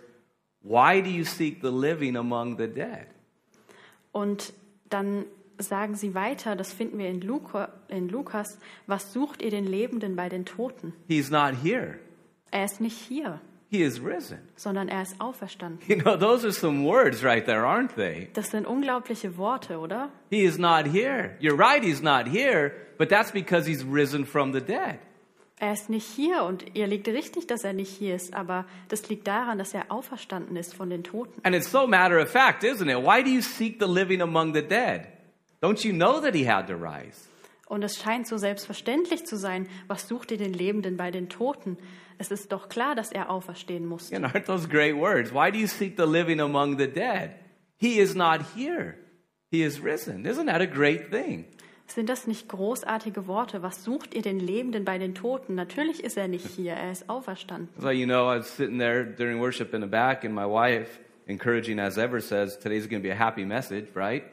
Why 0.64 1.00
do 1.00 1.12
you 1.12 1.24
seek 1.24 1.62
the 1.62 1.70
living 1.70 2.18
among 2.18 2.58
the 2.58 2.68
dead? 2.68 3.06
Und 4.12 4.52
dann 4.90 5.26
sagen 5.60 5.94
sie 5.94 6.16
weiter, 6.16 6.56
das 6.56 6.74
finden 6.74 6.98
wir 6.98 7.08
in, 7.08 7.22
Luca, 7.22 7.72
in 7.88 8.10
Lukas, 8.10 8.58
was 8.88 9.14
sucht 9.14 9.44
ihr 9.44 9.52
den 9.52 9.68
Lebenden 9.68 10.16
bei 10.16 10.28
den 10.28 10.46
Toten? 10.46 10.94
He's 11.08 11.30
not 11.30 11.54
here, 11.64 12.00
Er 12.50 12.66
ist 12.66 12.82
nicht 12.82 12.98
hier, 12.98 13.40
he 13.70 13.82
is 13.84 14.02
risen. 14.04 14.40
sondern 14.56 14.88
er 14.90 15.02
ist 15.04 15.20
auferstanden. 15.20 15.80
You 15.88 15.96
know, 15.98 16.18
those 16.18 16.46
are 16.46 16.52
some 16.54 16.84
words 16.86 17.24
right 17.24 17.46
there, 17.46 17.66
aren't 17.66 17.96
they? 17.96 18.30
Das 18.34 18.50
sind 18.52 18.66
unglaubliche 18.66 19.38
Worte, 19.38 19.80
oder? 19.80 20.10
He 20.30 20.44
is 20.44 20.58
not 20.58 20.86
here. 20.88 21.36
You're 21.40 21.58
right, 21.58 21.84
he's 21.84 22.02
not 22.02 22.28
here, 22.28 22.72
but 22.98 23.10
that's 23.10 23.32
because 23.32 23.68
he's 23.70 23.84
risen 23.86 24.26
from 24.26 24.54
the 24.54 24.62
dead. 24.62 25.00
Er 25.62 25.74
ist 25.74 25.90
nicht 25.90 26.08
hier 26.08 26.44
und 26.44 26.74
ihr 26.74 26.88
liegt 26.88 27.08
richtig, 27.10 27.46
dass 27.48 27.66
er 27.66 27.74
nicht 27.74 27.92
hier 27.92 28.16
ist, 28.16 28.34
aber 28.34 28.66
das 28.88 29.10
liegt 29.10 29.28
daran, 29.28 29.58
dass 29.58 29.74
er 29.74 29.92
auferstanden 29.92 30.56
ist 30.56 30.74
von 30.74 30.90
den 30.90 31.04
Toten. 31.04 31.42
And 31.44 31.54
it's 31.54 31.70
so 31.70 31.86
matter 31.86 32.22
of 32.22 32.30
fact, 32.30 32.64
isn't 32.64 32.90
it? 32.90 32.98
Why 33.06 33.22
do 33.22 33.30
you 33.30 33.42
seek 33.42 33.78
the 33.80 33.88
living 33.88 34.22
among 34.22 34.54
the 34.54 34.62
dead? 34.62 35.08
Don't 35.62 35.84
you 35.86 35.92
know 35.94 36.22
that 36.22 36.34
he 36.34 36.48
had 36.48 36.68
to 36.68 36.76
rise? 36.76 37.28
Und 37.70 37.84
es 37.84 37.98
scheint 38.02 38.26
so 38.26 38.38
selbstverständlich 38.38 39.28
zu 39.28 39.38
sein, 39.38 39.68
was 39.88 40.08
sucht 40.08 40.32
ihr 40.32 40.38
den 40.38 40.54
Lebenden 40.54 40.98
bei 40.98 41.12
den 41.12 41.30
Toten? 41.30 41.78
Es 42.18 42.32
ist 42.32 42.52
doch 42.52 42.68
klar, 42.68 42.96
dass 42.96 43.12
er 43.12 43.30
auferstehen 43.30 43.86
muss. 43.86 44.12
And 44.12 44.26
aren't 44.36 44.46
those 44.46 44.68
great 44.68 44.96
words? 44.96 45.32
Why 45.32 45.52
do 45.52 45.60
you 45.60 45.68
seek 45.68 45.96
the 45.96 46.06
living 46.06 46.42
among 46.42 46.80
the 46.80 46.88
dead? 46.88 47.36
He 47.78 48.00
is 48.00 48.16
not 48.16 48.42
here. 48.56 48.96
He 49.52 49.64
is 49.64 49.84
risen. 49.84 50.26
Isn't 50.26 50.48
that 50.48 50.62
a 50.62 50.66
great 50.66 51.12
thing? 51.12 51.46
Sind 51.86 52.10
das 52.10 52.26
nicht 52.26 52.50
großartige 52.50 53.28
Worte? 53.28 53.62
Was 53.62 53.84
sucht 53.84 54.16
ihr 54.16 54.24
den 54.24 54.40
Lebenden 54.40 54.84
bei 54.84 54.98
den 54.98 55.14
Toten? 55.14 55.54
Natürlich 55.54 56.04
ist 56.04 56.18
er 56.18 56.28
nicht 56.28 56.48
hier, 56.56 56.74
er 56.74 56.92
ist 56.92 57.08
auferstanden. 57.08 57.70
So, 57.78 57.92
you 57.92 58.08
know, 58.08 58.34
I 58.34 58.40
was 58.40 58.58
sitting 58.58 58.80
there 58.80 59.06
during 59.06 59.40
worship 59.40 59.76
in 59.76 59.82
the 59.82 59.88
back, 59.88 60.26
and 60.26 60.34
my 60.34 60.46
wife, 60.46 61.00
encouraging 61.28 61.80
as 61.80 62.00
ever, 62.00 62.20
says, 62.20 62.58
Today's 62.58 62.88
going 62.88 63.02
to 63.02 63.08
be 63.08 63.12
a 63.12 63.18
happy 63.18 63.46
message, 63.46 63.96
right? 63.96 64.24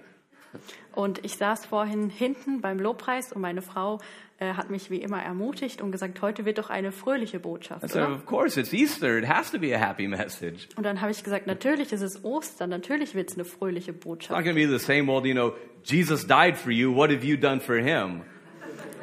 Und 0.94 1.24
ich 1.24 1.36
saß 1.36 1.66
vorhin 1.66 2.08
hinten 2.10 2.60
beim 2.60 2.78
Lobpreis 2.78 3.32
und 3.32 3.42
meine 3.42 3.62
Frau 3.62 3.98
äh, 4.38 4.54
hat 4.54 4.70
mich 4.70 4.90
wie 4.90 4.96
immer 5.00 5.22
ermutigt 5.22 5.80
und 5.82 5.92
gesagt, 5.92 6.20
heute 6.22 6.44
wird 6.44 6.58
doch 6.58 6.70
eine 6.70 6.92
fröhliche 6.92 7.38
Botschaft. 7.40 7.88
Said, 7.88 7.96
Oder? 7.96 8.14
Of 8.14 8.26
course, 8.26 8.58
it's 8.60 8.72
Easter. 8.72 9.18
It 9.18 9.28
has 9.28 9.50
to 9.50 9.58
be 9.58 9.74
a 9.74 9.78
happy 9.78 10.08
message. 10.08 10.68
Und 10.76 10.84
dann 10.84 11.00
habe 11.00 11.10
ich 11.10 11.22
gesagt, 11.24 11.46
natürlich 11.46 11.92
ist 11.92 12.02
es 12.02 12.24
Ostern, 12.24 12.70
natürlich 12.70 13.14
wird 13.14 13.30
es 13.30 13.36
eine 13.36 13.44
fröhliche 13.44 13.90
It's 13.92 14.04
not 14.04 14.04
Botschaft. 14.04 14.44
going 14.44 14.54
to 14.56 14.66
be 14.66 14.66
the 14.66 14.82
same 14.82 15.10
old, 15.10 15.24
you 15.24 15.34
know, 15.34 15.52
Jesus 15.84 16.26
died 16.26 16.56
for 16.56 16.70
you. 16.70 16.94
What 16.94 17.10
have 17.10 17.24
you 17.24 17.36
done 17.36 17.60
for 17.60 17.76
him? 17.76 18.22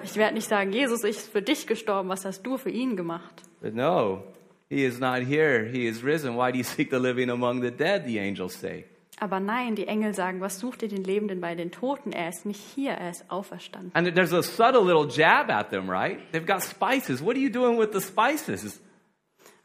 Ich 0.03 0.17
werde 0.17 0.33
nicht 0.33 0.49
sagen, 0.49 0.71
Jesus, 0.73 1.03
ich 1.03 1.17
ist 1.17 1.31
für 1.31 1.41
dich 1.41 1.65
gestorben, 1.65 2.09
was 2.09 2.25
hast 2.25 2.43
du 2.43 2.57
für 2.57 2.69
ihn 2.69 2.97
gemacht? 2.97 3.41
But 3.61 3.73
no, 3.73 4.23
he 4.69 4.83
is 4.83 4.99
not 4.99 5.19
here. 5.25 5.65
He 5.65 5.87
is 5.87 6.03
risen. 6.03 6.35
Why 6.35 6.51
do 6.51 6.57
you 6.57 6.63
seek 6.63 6.89
the 6.91 6.97
living 6.97 7.29
among 7.29 7.61
the 7.61 7.71
dead? 7.71 8.05
The 8.05 8.19
angels 8.19 8.53
say. 8.59 8.85
Aber 9.19 9.39
nein, 9.39 9.75
die 9.75 9.87
Engel 9.87 10.13
sagen, 10.13 10.41
was 10.41 10.59
sucht 10.59 10.81
ihr 10.81 10.89
den 10.89 11.03
Lebenden 11.03 11.39
bei 11.39 11.55
den 11.55 11.71
Toten? 11.71 12.11
Er 12.11 12.29
ist 12.29 12.45
nicht 12.45 12.59
hier, 12.59 12.91
er 12.91 13.11
ist 13.11 13.29
auferstanden. 13.29 13.91
And 13.93 14.13
there's 14.15 14.33
a 14.33 14.41
subtle 14.41 14.83
little 14.83 15.07
jab 15.07 15.49
at 15.49 15.69
them, 15.69 15.89
right? 15.89 16.19
They've 16.31 16.45
got 16.45 16.63
spices. 16.63 17.23
What 17.23 17.35
are 17.35 17.41
you 17.41 17.49
doing 17.49 17.79
with 17.79 17.89
the 17.93 18.01
spices? 18.01 18.81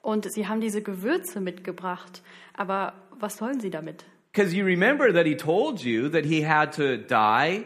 Und 0.01 0.31
sie 0.31 0.47
haben 0.47 0.61
diese 0.61 0.83
Gewürze 0.83 1.41
mitgebracht. 1.41 2.23
Aber 2.55 2.95
was 3.19 3.37
sollen 3.37 3.61
sie 3.61 3.71
damit? 3.71 4.05
Because 4.33 4.55
you 4.55 4.65
remember 4.65 5.13
that 5.13 5.27
he 5.27 5.37
told 5.37 5.81
you 5.81 6.09
that 6.11 6.25
he 6.25 6.47
had 6.47 6.75
to 6.77 6.97
die 6.97 7.65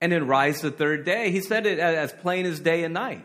and 0.00 0.12
then 0.12 0.30
rise 0.30 0.60
the 0.60 0.70
third 0.70 1.06
day. 1.06 1.30
He 1.30 1.40
said 1.40 1.66
it 1.66 1.80
as 1.80 2.14
plain 2.14 2.46
as 2.46 2.62
day 2.62 2.84
and 2.84 2.94
night. 2.94 3.22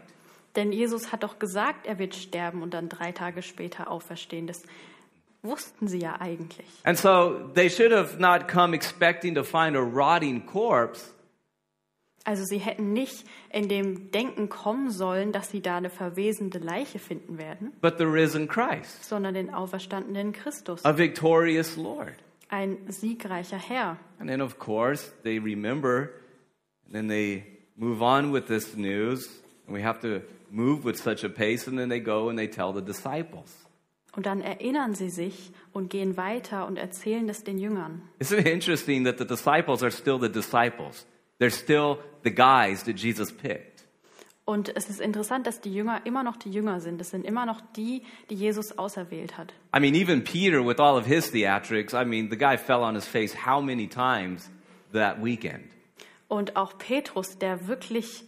Denn 0.56 0.72
Jesus 0.72 1.12
hat 1.12 1.24
doch 1.24 1.40
gesagt, 1.40 1.86
er 1.86 1.98
wird 1.98 2.16
sterben 2.16 2.62
und 2.62 2.74
dann 2.74 2.90
drei 2.90 3.12
Tage 3.12 3.42
später 3.42 3.90
auferstehen. 3.90 4.48
Das 4.48 4.64
wussten 5.44 5.88
sie 5.88 6.00
ja 6.00 6.20
eigentlich. 6.20 6.68
And 6.84 6.98
so 6.98 7.50
they 7.54 7.70
should 7.70 7.92
have 7.92 8.20
not 8.20 8.48
come 8.48 8.76
expecting 8.76 9.36
to 9.36 9.44
find 9.44 9.76
a 9.76 9.82
rotting 9.82 10.46
corpse. 10.46 11.14
Also 12.24 12.44
sie 12.46 12.60
hätten 12.60 12.94
nicht 12.94 13.26
in 13.50 13.68
dem 13.68 14.12
Denken 14.12 14.48
kommen 14.48 14.92
sollen, 14.92 15.32
dass 15.32 15.50
sie 15.50 15.62
da 15.62 15.78
eine 15.78 15.90
verwesende 15.90 16.60
Leiche 16.60 17.00
finden 17.00 17.40
werden, 17.40 17.74
but 17.82 17.98
the 17.98 18.04
risen 18.06 18.48
Christ, 18.48 19.06
sondern 19.06 19.34
den 19.34 19.52
auferstandenen 19.52 20.32
Christus, 20.32 20.86
a 20.86 20.96
victorious 20.96 21.78
Lord. 21.78 22.14
ein 22.50 22.78
siegreicher 22.90 23.58
Herr. 23.58 23.98
And 24.20 24.30
then, 24.30 24.42
of 24.42 24.60
course, 24.60 25.12
they 25.24 25.40
remember, 25.40 26.12
and 26.86 26.94
then 26.94 27.08
they 27.08 27.44
move 27.76 28.04
on 28.04 28.32
with 28.32 28.46
this 28.46 28.76
news, 28.76 29.28
and 29.66 29.74
we 29.74 29.82
have 29.82 30.00
to 30.02 30.22
move 30.52 30.86
with 30.86 30.98
such 31.02 31.24
a 31.24 31.30
pace, 31.30 31.66
and 31.66 31.80
then 31.80 31.90
they 31.90 32.00
go 32.00 32.30
and 32.30 32.38
they 32.38 32.48
tell 32.48 32.72
the 32.72 32.82
disciples. 32.84 33.52
Und 34.14 34.26
dann 34.26 34.42
erinnern 34.42 34.94
sie 34.94 35.10
sich 35.10 35.52
und 35.72 35.90
gehen 35.90 36.18
weiter 36.18 36.68
und 36.68 36.78
erzählen 36.78 37.28
es 37.30 37.44
den 37.44 37.58
Jüngern. 37.58 38.02
Isn't 38.20 38.40
it 38.40 38.48
interesting 38.48 39.06
that 39.06 39.18
the 39.18 39.26
disciples 39.26 39.82
are 39.82 39.92
still 39.92 40.20
the 40.20 40.30
disciples? 40.30 41.06
They're 41.40 41.50
still 41.50 41.98
the 42.24 42.34
guys 42.34 42.84
that 42.84 42.98
Jesus 43.00 43.32
picked. 43.32 43.72
Und 44.44 44.76
es 44.76 44.90
ist 44.90 45.00
interessant, 45.00 45.48
dass 45.48 45.62
die 45.62 45.74
Jünger 45.74 46.02
immer 46.06 46.24
noch 46.24 46.36
die 46.36 46.50
Jünger 46.50 46.82
sind. 46.82 47.00
Es 47.00 47.12
sind 47.12 47.26
immer 47.26 47.46
noch 47.46 47.62
die, 47.76 48.04
die 48.30 48.36
Jesus 48.36 48.78
auserwählt 48.78 49.38
hat. 49.38 49.54
I 49.76 49.80
mean, 49.80 49.96
even 49.96 50.24
Peter, 50.24 50.66
with 50.66 50.80
all 50.80 50.98
of 50.98 51.06
his 51.06 51.32
theatrics, 51.32 51.94
I 51.94 52.04
mean, 52.04 52.30
the 52.30 52.38
guy 52.38 52.58
fell 52.58 52.82
on 52.82 52.96
his 52.96 53.06
face 53.06 53.46
how 53.46 53.62
many 53.62 53.88
times 53.88 54.50
that 54.92 55.24
weekend? 55.24 55.64
Und 56.28 56.56
auch 56.56 56.78
Petrus, 56.78 57.38
der 57.38 57.68
wirklich, 57.68 58.26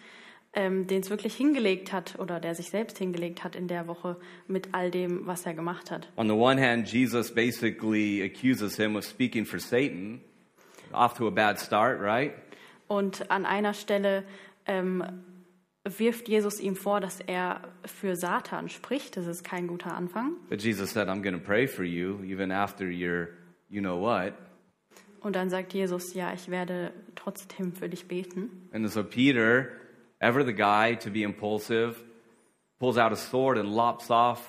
ähm, 0.54 0.88
den 0.88 1.02
es 1.02 1.10
wirklich 1.10 1.36
hingelegt 1.36 1.92
hat 1.92 2.20
oder 2.20 2.40
der 2.40 2.56
sich 2.56 2.70
selbst 2.70 2.98
hingelegt 2.98 3.44
hat 3.44 3.56
in 3.56 3.68
der 3.68 3.88
Woche 3.88 4.18
mit 4.48 4.70
all 4.74 4.92
dem, 4.92 5.26
was 5.26 5.46
er 5.46 5.54
gemacht 5.54 5.92
hat. 5.92 6.10
On 6.16 6.28
the 6.28 6.34
one 6.34 6.62
hand, 6.62 6.88
Jesus 6.92 7.34
basically 7.34 8.22
accuses 8.22 8.76
him 8.78 8.96
of 8.96 9.04
speaking 9.04 9.46
for 9.46 9.60
Satan. 9.60 10.22
Off 10.92 11.16
to 11.16 11.28
a 11.28 11.32
bad 11.32 11.60
start, 11.60 12.00
right? 12.00 12.34
Und 12.88 13.32
an 13.32 13.46
einer 13.46 13.74
Stelle 13.74 14.24
ähm, 14.68 15.04
wirft 15.84 16.30
Jesus 16.30 16.60
ihm 16.60 16.76
vor, 16.76 17.00
dass 17.02 17.20
er 17.20 17.62
für 17.86 18.16
Satan 18.16 18.70
spricht. 18.70 19.18
Das 19.18 19.26
ist 19.26 19.44
kein 19.44 19.68
guter 19.68 19.96
Anfang. 19.96 20.34
But 20.50 20.62
Jesus 20.62 20.92
said, 20.92 21.08
I'm 21.08 21.22
going 21.24 21.34
to 21.34 21.44
pray 21.44 21.68
for 21.68 21.84
you 21.84 22.20
even 22.24 22.52
after 22.52 22.86
your 22.86 23.30
you 23.70 23.82
know 23.82 24.00
what. 24.00 24.34
Und 25.22 25.36
dann 25.36 25.50
sagt 25.50 25.74
Jesus, 25.74 26.14
ja, 26.14 26.34
ich 26.34 26.52
werde 26.52 26.92
trotzdem 27.16 27.74
für 27.74 27.88
dich 27.90 28.08
beten. 28.08 28.50
And 28.74 28.90
so 28.90 29.04
Peter, 29.04 29.70
ever 30.24 30.44
the 30.44 30.54
guy 30.54 30.96
to 30.96 31.10
be 31.10 31.24
impulsive, 31.24 32.02
pulls 32.80 32.98
out 32.98 33.12
a 33.12 33.16
sword 33.16 33.58
and 33.58 33.76
lops 33.76 34.10
off 34.10 34.40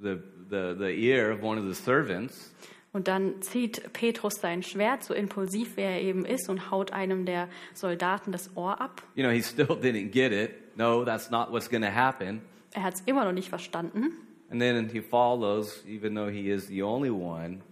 the, 0.00 0.20
the, 0.50 0.74
the 0.76 0.90
ear 0.90 1.30
of 1.30 1.42
one 1.42 1.58
of 1.58 1.64
the 1.64 1.74
servants. 1.74 2.50
Und 2.92 3.08
dann 3.08 3.42
zieht 3.42 3.92
Petrus 3.92 4.34
sein 4.34 4.62
Schwert, 4.62 5.02
so 5.02 5.14
impulsiv 5.14 5.76
wie 5.76 5.80
er 5.80 6.00
eben 6.00 6.24
ist, 6.24 6.48
und 6.48 6.70
haut 6.70 6.92
einem 6.92 7.26
der 7.26 7.48
Soldaten 7.72 8.30
das 8.30 8.56
Ohr 8.56 8.80
ab. 8.80 9.02
You 9.16 9.24
know, 9.24 9.32
he 9.32 9.42
still 9.42 9.66
didn't 9.82 10.12
get 10.12 10.32
it. 10.32 10.76
No, 10.76 11.04
that's 11.04 11.30
not 11.30 11.50
what's 11.50 11.68
going 11.68 11.82
to 11.82 11.92
happen. 11.92 12.40
Er 12.72 12.84
hat 12.84 12.94
es 12.94 13.02
immer 13.06 13.24
noch 13.24 13.32
nicht 13.32 13.48
verstanden. 13.48 14.12
And 14.50 14.60
then 14.60 14.88
he 14.88 15.00
follows, 15.00 15.82
even 15.88 16.14
though 16.14 16.30
he 16.30 16.50
is 16.50 16.68
the 16.68 16.82
only 16.82 17.10
one 17.10 17.62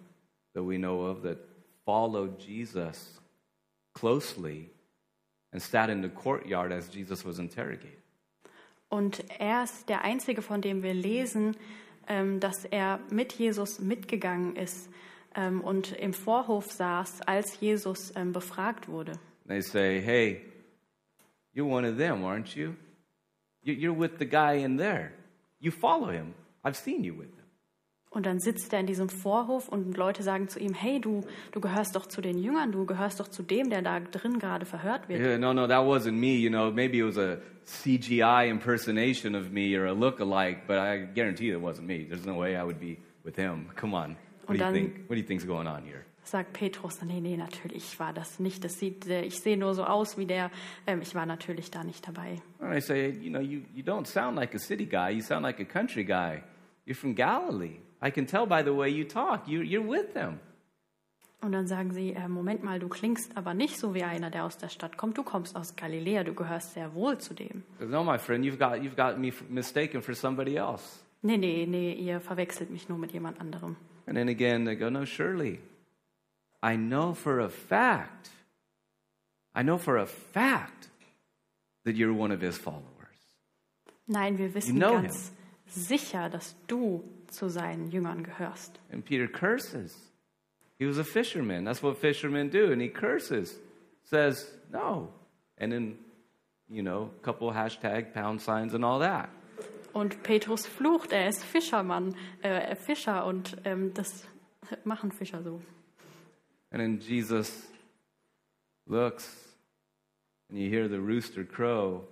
that 0.55 0.65
we 0.65 0.77
know 0.77 1.03
of 1.03 1.23
that 1.23 1.39
followed 1.85 2.41
Jesus 2.41 3.21
closely 3.95 4.71
and 5.53 5.61
sat 5.63 5.89
in 5.91 6.03
the 6.03 6.09
courtyard 6.09 6.73
as 6.73 6.89
Jesus 6.95 7.25
was 7.25 7.39
interrogated. 7.39 7.99
Und 8.89 9.25
er 9.39 9.65
ist 9.65 9.89
der 9.89 10.03
Einzige, 10.05 10.43
von 10.43 10.61
dem 10.61 10.83
wir 10.83 10.93
lesen, 10.95 11.57
ähm, 12.09 12.41
dass 12.41 12.65
er 12.67 13.01
mit 13.11 13.33
Jesus 13.35 13.79
mitgegangen 13.81 14.55
ist 14.57 14.91
ähm, 15.35 15.61
und 15.63 15.93
im 15.93 16.13
Vorhof 16.13 16.71
saß, 16.71 17.23
als 17.23 17.59
Jesus 17.61 18.13
ähm, 18.17 18.33
befragt 18.33 18.89
wurde. 18.89 19.13
They 19.49 19.63
say, 19.63 20.01
Hey, 20.01 20.43
you're 21.55 21.65
one 21.71 21.89
of 21.89 21.97
them, 21.97 22.23
aren't 22.25 22.55
you? 22.57 22.75
You- 23.63 23.75
You're 23.75 23.99
with 23.99 24.19
the 24.19 24.27
guy 24.27 24.63
in 24.63 24.77
there. 24.77 25.13
You 25.61 25.71
follow 25.71 26.11
him. 26.11 26.35
I've 26.65 26.77
seen 26.77 27.03
you 27.05 27.15
with 27.17 27.29
him. 27.31 27.42
Und 28.13 28.27
dann 28.27 28.41
sitzt 28.41 28.73
er 28.75 28.81
in 28.81 28.87
diesem 28.87 29.09
Vorhof 29.09 29.69
und 29.69 29.97
Leute 29.97 30.23
sagen 30.23 30.49
zu 30.49 30.59
ihm, 30.61 30.75
hey, 30.75 31.01
du, 31.01 31.23
du 31.51 31.61
gehörst 31.61 31.97
doch 31.97 32.05
zu 32.05 32.21
den 32.21 32.37
Jüngern, 32.37 32.71
du 32.71 32.85
gehörst 32.85 33.21
doch 33.21 33.29
zu 33.29 33.43
dem, 33.43 33.71
der 33.71 33.81
da 33.81 34.01
drin 34.01 34.39
gerade 34.39 34.67
verhört 34.67 35.09
wird. 35.09 35.21
Yeah, 35.21 35.39
no, 35.39 35.55
no, 35.55 35.67
that 35.67 35.87
wasn't 35.87 36.19
me. 36.19 36.35
You 36.35 36.51
know, 36.51 36.71
maybe 36.71 36.99
it 36.99 37.05
was 37.05 37.17
a 37.17 37.39
CGI 37.67 38.51
impersonation 38.51 39.35
of 39.35 39.51
me 39.51 39.75
or 39.77 39.87
a 39.87 39.93
look-alike, 39.93 40.67
but 40.67 40.77
I 40.77 41.07
guarantee 41.15 41.47
you 41.47 41.57
it 41.57 41.63
wasn't 41.63 41.87
me. 41.87 42.05
There's 42.07 42.27
no 42.27 42.35
way 42.35 42.55
I 42.55 42.65
would 42.65 42.79
be 42.79 42.99
with 43.25 43.37
him. 43.37 43.71
Come 43.77 43.95
on. 43.95 44.17
What 44.45 44.59
do 44.59 44.65
you 44.65 44.73
think? 44.73 45.09
What 45.09 45.15
do 45.15 45.21
you 45.21 45.27
think's 45.27 45.45
going 45.45 45.67
on 45.67 45.83
here? 45.85 46.05
Sagt 46.25 46.53
Petrus, 46.53 47.03
nee, 47.03 47.21
nee, 47.21 47.37
natürlich 47.37 47.99
war 47.99 48.13
das 48.13 48.39
nicht. 48.39 48.63
Das 48.63 48.79
sieht, 48.79 49.09
äh, 49.09 49.23
ich 49.23 49.41
sehe 49.41 49.57
nur 49.57 49.75
so 49.75 49.85
aus 49.85 50.19
wie 50.19 50.27
der. 50.27 50.51
Ähm, 50.87 51.01
ich 51.03 51.15
war 51.15 51.27
natürlich 51.27 51.71
da 51.71 51.83
nicht 51.83 52.07
dabei. 52.07 52.41
And 52.61 52.77
I 52.77 52.81
say, 52.81 53.11
you 53.11 53.31
know, 53.31 53.41
you, 53.41 53.63
you 53.75 53.83
don't 53.83 54.07
sound 54.07 54.37
like 54.37 54.55
a 54.55 54.59
city 54.59 54.87
guy. 54.87 55.11
You 55.11 55.23
sound 55.23 55.43
like 55.43 55.61
a 55.61 55.65
country 55.65 56.05
guy. 56.05 56.43
You're 56.87 56.95
from 56.95 57.15
Galilee. 57.15 57.79
I 58.03 58.11
can 58.11 58.27
tell 58.27 58.47
by 58.47 58.63
the 58.63 58.75
way 58.75 58.89
you 58.89 59.05
talk. 59.05 59.47
You, 59.47 59.61
you're 59.61 59.87
with 59.87 60.13
them. 60.15 60.41
Und 61.41 61.53
dann 61.53 61.67
sagen 61.67 61.93
sie, 61.93 62.13
äh, 62.13 62.29
Moment 62.29 62.63
mal, 62.63 62.79
du 62.79 62.89
klingst 62.89 63.37
aber 63.37 63.53
nicht 63.53 63.77
so 63.77 63.95
wie 63.95 64.05
einer, 64.05 64.31
der 64.31 64.45
aus 64.45 64.59
der 64.59 64.69
Stadt 64.69 64.97
kommt. 64.97 65.19
Du 65.19 65.25
kommst 65.25 65.57
aus 65.57 65.75
Galiläa, 65.75 66.23
du 66.23 66.35
gehörst 66.35 66.75
sehr 66.75 66.95
wohl 66.95 67.19
zu 67.19 67.35
dem. 67.35 67.65
No, 67.81 68.05
my 68.05 68.17
friend, 68.17 68.45
you've 68.45 68.59
got, 68.59 68.81
you've 68.81 68.95
got 68.95 69.19
me 69.19 69.33
mistaken 69.49 70.03
for 70.03 70.15
somebody 70.15 70.57
else. 70.57 71.01
Nee, 71.23 71.37
nee, 71.37 71.67
nee, 71.67 71.95
ihr 71.95 72.21
verwechselt 72.21 72.71
mich 72.71 72.89
nur 72.89 72.99
mit 72.99 73.13
jemand 73.13 73.41
anderem. 73.41 73.77
And 74.07 74.17
then 74.17 74.29
again, 74.29 74.65
they 74.65 74.77
go, 74.77 74.89
no, 74.89 75.05
surely. 75.05 75.59
I 76.63 76.77
know 76.77 77.13
for 77.13 77.41
a 77.41 77.49
fact, 77.49 78.31
I 79.55 79.63
know 79.63 79.79
for 79.79 79.97
a 79.99 80.07
fact 80.07 80.91
that 81.85 81.97
you're 81.97 82.15
one 82.17 82.33
of 82.33 82.41
his 82.41 82.57
followers. 82.57 82.87
Nein, 84.07 84.39
wir 84.39 84.55
wissen 84.55 84.77
You 84.77 84.81
know 84.81 85.03
ganz 85.03 85.33
sicher, 85.67 86.29
dass 86.31 86.55
du 86.69 87.03
zu 87.33 87.49
seinen 87.49 87.91
Jüngern 87.91 88.23
gehörst. 88.23 88.81
And 88.93 89.05
Peter 89.05 89.27
curses. 89.27 90.13
He 90.79 90.87
was 90.87 90.99
a 90.99 91.05
fisherman. 91.05 91.65
That's 91.65 91.83
what 91.83 91.99
fishermen 91.99 92.51
do. 92.51 92.73
And 92.73 92.81
he 92.81 92.89
curses, 92.89 93.59
says, 94.05 94.51
no. 94.73 95.09
And 95.59 95.73
then, 95.73 95.99
you 96.69 96.83
know, 96.83 97.11
a 97.21 97.25
couple 97.25 97.53
hashtag 97.53 98.13
pound 98.13 98.41
signs 98.41 98.75
and 98.75 98.85
all 98.85 99.01
that. 99.01 99.29
Und 99.93 100.23
Petrus 100.23 100.67
flucht, 100.67 101.13
er 101.13 101.29
ist 101.29 101.45
Fischermann, 101.45 102.17
äh, 102.43 102.75
Fischer 102.77 103.27
und 103.27 103.57
ähm, 103.65 103.93
das 103.93 104.27
machen 104.85 105.13
Fischer 105.13 105.43
so. 105.43 105.61
And 106.71 106.81
then 106.81 106.99
Jesus 106.99 107.69
looks 108.87 109.53
and 110.49 110.59
you 110.59 110.69
hear 110.69 110.89
the 110.89 111.01
rooster 111.01 111.45
crow. 111.45 112.03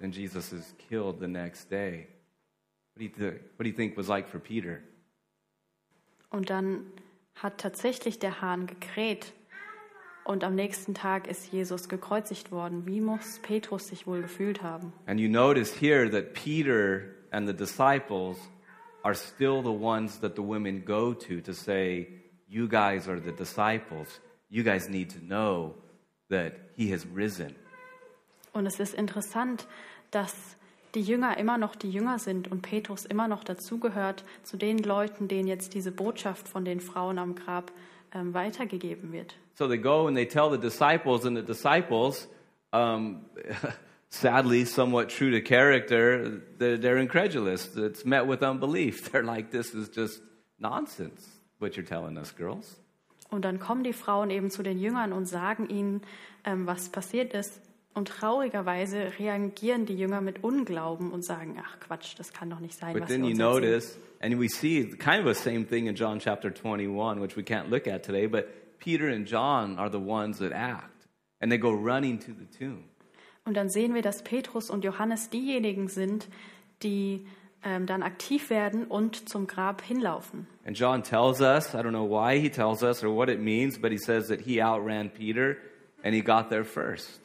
And 0.00 0.12
Jesus 0.14 0.52
is 0.52 0.74
killed 0.90 1.20
the 1.20 1.28
next 1.28 1.70
day. 1.70 2.08
What 2.96 3.00
do 3.00 3.04
you, 3.04 3.10
th- 3.10 3.40
what 3.56 3.64
do 3.64 3.68
you 3.68 3.76
think 3.76 3.94
was 3.98 4.08
like 4.08 4.26
for 4.26 4.40
Peter? 4.40 4.80
Und 6.30 6.48
dann 6.48 6.86
hat 7.34 7.58
tatsächlich 7.58 8.18
der 8.18 8.40
Hahn 8.40 8.66
gekräht 8.66 9.34
und 10.24 10.42
am 10.44 10.54
nächsten 10.54 10.94
Tag 10.94 11.26
ist 11.26 11.52
Jesus 11.52 11.90
gekreuzigt 11.90 12.50
worden. 12.50 12.86
Wie 12.86 13.02
muss 13.02 13.38
Petrus 13.40 13.88
sich 13.88 14.06
wohl 14.06 14.22
gefühlt 14.22 14.62
haben? 14.62 14.94
And 15.04 15.20
you 15.20 15.28
notice 15.28 15.78
here 15.78 16.10
that 16.10 16.32
Peter 16.32 17.02
and 17.30 17.46
the 17.46 17.54
disciples 17.54 18.38
are 19.02 19.14
still 19.14 19.62
the 19.62 19.68
ones 19.68 20.18
that 20.20 20.34
the 20.34 20.42
women 20.42 20.82
go 20.82 21.12
to 21.12 21.42
to 21.42 21.52
say, 21.52 22.08
You 22.48 22.66
guys 22.66 23.08
are 23.08 23.20
the 23.20 23.32
disciples. 23.32 24.22
You 24.48 24.62
guys 24.64 24.88
need 24.88 25.10
to 25.10 25.18
know 25.18 25.74
that 26.30 26.54
he 26.76 26.90
has 26.94 27.06
risen. 27.14 27.54
Und 28.54 28.64
es 28.64 28.80
ist 28.80 28.94
interessant, 28.94 29.66
dass 30.10 30.56
die 30.94 31.02
Jünger 31.02 31.36
immer 31.38 31.58
noch 31.58 31.74
die 31.74 31.90
Jünger 31.90 32.18
sind 32.18 32.50
und 32.50 32.62
Petrus 32.62 33.04
immer 33.04 33.28
noch 33.28 33.44
dazugehört 33.44 34.24
zu 34.42 34.56
den 34.56 34.78
Leuten, 34.78 35.28
denen 35.28 35.48
jetzt 35.48 35.74
diese 35.74 35.92
Botschaft 35.92 36.48
von 36.48 36.64
den 36.64 36.80
Frauen 36.80 37.18
am 37.18 37.34
Grab 37.34 37.72
ähm, 38.14 38.34
weitergegeben 38.34 39.12
wird. 39.12 39.34
So 39.54 39.66
they 39.66 39.78
go 39.78 40.06
and 40.06 40.16
they 40.16 40.26
tell 40.26 40.50
the 40.50 40.58
disciples, 40.58 41.24
and 41.24 41.36
the 41.36 41.42
disciples, 41.42 42.28
um, 42.72 43.24
sadly, 44.10 44.64
somewhat 44.64 45.08
true 45.08 45.30
to 45.30 45.40
character, 45.40 46.42
they're, 46.58 46.78
they're 46.78 47.00
incredulous. 47.00 47.74
It's 47.76 48.04
met 48.04 48.26
with 48.26 48.42
unbelief. 48.42 49.10
They're 49.12 49.24
like, 49.24 49.50
This 49.50 49.74
is 49.74 49.88
just 49.88 50.20
nonsense, 50.58 51.26
what 51.58 51.76
you're 51.76 51.86
telling 51.86 52.18
us, 52.18 52.34
girls. 52.34 52.78
Und 53.28 53.44
dann 53.44 53.58
kommen 53.58 53.82
die 53.82 53.92
Frauen 53.92 54.30
eben 54.30 54.50
zu 54.50 54.62
den 54.62 54.78
Jüngern 54.78 55.12
und 55.12 55.26
sagen 55.26 55.68
ihnen, 55.68 56.02
ähm, 56.44 56.66
was 56.66 56.90
passiert 56.90 57.34
ist. 57.34 57.60
Und 57.96 58.08
traurigerweise 58.08 59.10
reagieren 59.18 59.86
die 59.86 59.94
Jünger 59.94 60.20
mit 60.20 60.44
Unglauben 60.44 61.12
und 61.12 61.24
sagen, 61.24 61.58
ach 61.64 61.80
Quatsch, 61.80 62.12
das 62.18 62.30
kann 62.30 62.50
doch 62.50 62.60
nicht 62.60 62.74
sein, 62.78 62.92
But 62.92 63.04
was 63.04 63.08
then 63.08 63.24
ihr 63.24 63.30
you 63.30 63.30
uns 63.30 63.38
notice, 63.38 63.98
and 64.20 64.38
we 64.38 64.50
see 64.50 64.84
kind 64.98 65.26
of 65.26 65.34
the 65.34 65.42
same 65.42 65.64
thing 65.64 65.86
in 65.86 65.94
John 65.94 66.18
chapter 66.18 66.50
21, 66.50 67.22
which 67.22 67.38
we 67.38 67.42
can't 67.42 67.70
look 67.70 67.88
at 67.88 68.02
today, 68.02 68.26
but 68.26 68.44
Peter 68.78 69.08
and 69.08 69.26
John 69.26 69.78
are 69.78 69.90
the 69.90 69.98
ones 69.98 70.40
that 70.40 70.52
act, 70.52 71.08
and 71.40 71.50
they 71.50 71.56
go 71.56 71.72
running 71.72 72.18
to 72.18 72.32
the 72.34 72.44
tomb. 72.58 72.84
Und 73.46 73.56
dann 73.56 73.70
sehen 73.70 73.94
wir, 73.94 74.02
dass 74.02 74.22
Petrus 74.22 74.68
und 74.68 74.84
Johannes 74.84 75.30
diejenigen 75.30 75.88
sind, 75.88 76.28
die 76.82 77.26
ähm, 77.64 77.86
dann 77.86 78.02
aktiv 78.02 78.50
werden 78.50 78.84
und 78.84 79.26
zum 79.26 79.46
Grab 79.46 79.80
hinlaufen. 79.80 80.46
And 80.66 80.78
John 80.78 81.02
tells 81.02 81.40
us, 81.40 81.72
I 81.72 81.78
don't 81.78 81.92
know 81.92 82.06
why 82.06 82.38
he 82.38 82.50
tells 82.50 82.82
us 82.82 83.02
or 83.02 83.16
what 83.16 83.30
it 83.30 83.40
means, 83.40 83.80
but 83.80 83.90
he 83.90 83.96
says 83.96 84.28
that 84.28 84.42
he 84.42 84.60
outran 84.60 85.08
Peter 85.08 85.56
and 86.02 86.14
he 86.14 86.20
got 86.20 86.50
there 86.50 86.62
first. 86.62 87.22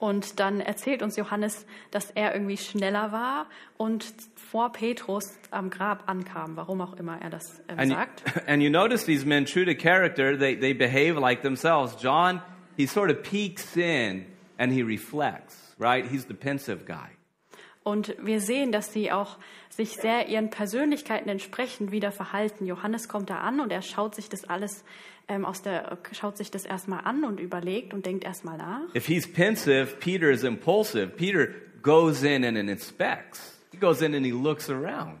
Und 0.00 0.40
dann 0.40 0.60
erzählt 0.60 1.02
uns 1.02 1.16
Johannes, 1.16 1.66
dass 1.90 2.10
er 2.10 2.34
irgendwie 2.34 2.56
schneller 2.56 3.12
war 3.12 3.46
und 3.76 4.14
vor 4.34 4.72
Petrus 4.72 5.38
am 5.50 5.68
Grab 5.68 6.08
ankam, 6.08 6.56
warum 6.56 6.80
auch 6.80 6.94
immer 6.94 7.20
er 7.20 7.28
das 7.28 7.62
ähm, 7.68 7.78
And 7.78 7.90
you, 7.90 7.96
sagt. 7.96 8.22
and 8.48 8.62
you 8.62 8.70
notice 8.70 9.04
these 9.04 9.26
men, 9.26 9.44
true 9.44 9.66
to 9.66 9.74
character, 9.74 10.38
they, 10.38 10.56
they 10.56 10.72
behave 10.72 11.20
like 11.20 11.42
themselves. 11.42 11.94
John, 12.02 12.40
he 12.78 12.86
sort 12.86 13.10
of 13.10 13.22
peeks 13.22 13.76
in 13.76 14.24
and 14.58 14.72
he 14.72 14.82
reflects, 14.82 15.74
right? 15.78 16.06
He's 16.06 16.24
the 16.26 16.34
pensive 16.34 16.86
guy. 16.86 17.10
Und 17.82 18.14
wir 18.20 18.40
sehen, 18.40 18.72
dass 18.72 18.92
sie 18.92 19.10
auch 19.10 19.38
sich 19.70 19.96
sehr 19.96 20.28
ihren 20.28 20.50
Persönlichkeiten 20.50 21.28
entsprechend 21.28 21.90
wieder 21.92 22.12
verhalten. 22.12 22.66
Johannes 22.66 23.08
kommt 23.08 23.30
da 23.30 23.38
an 23.38 23.60
und 23.60 23.72
er 23.72 23.82
schaut 23.82 24.14
sich 24.14 24.28
das 24.28 24.44
alles 24.44 24.84
ähm, 25.28 25.46
aus 25.46 25.62
der, 25.62 25.98
schaut 26.12 26.36
sich 26.36 26.50
das 26.50 26.64
erstmal 26.64 27.04
an 27.04 27.24
und 27.24 27.40
überlegt 27.40 27.94
und 27.94 28.04
denkt 28.04 28.24
erstmal 28.24 28.58
nach. 28.58 28.94
If 28.94 29.06
he's 29.06 29.30
pensive, 29.30 29.96
Peter 29.98 30.30
is 30.30 30.44
impulsive. 30.44 31.08
Peter 31.08 31.48
goes 31.82 32.22
in 32.22 32.44
and 32.44 32.58
inspects. 32.58 33.58
He 33.70 33.78
goes 33.78 34.02
in 34.02 34.14
and 34.14 34.26
he 34.26 34.32
looks 34.32 34.68
around. 34.68 35.20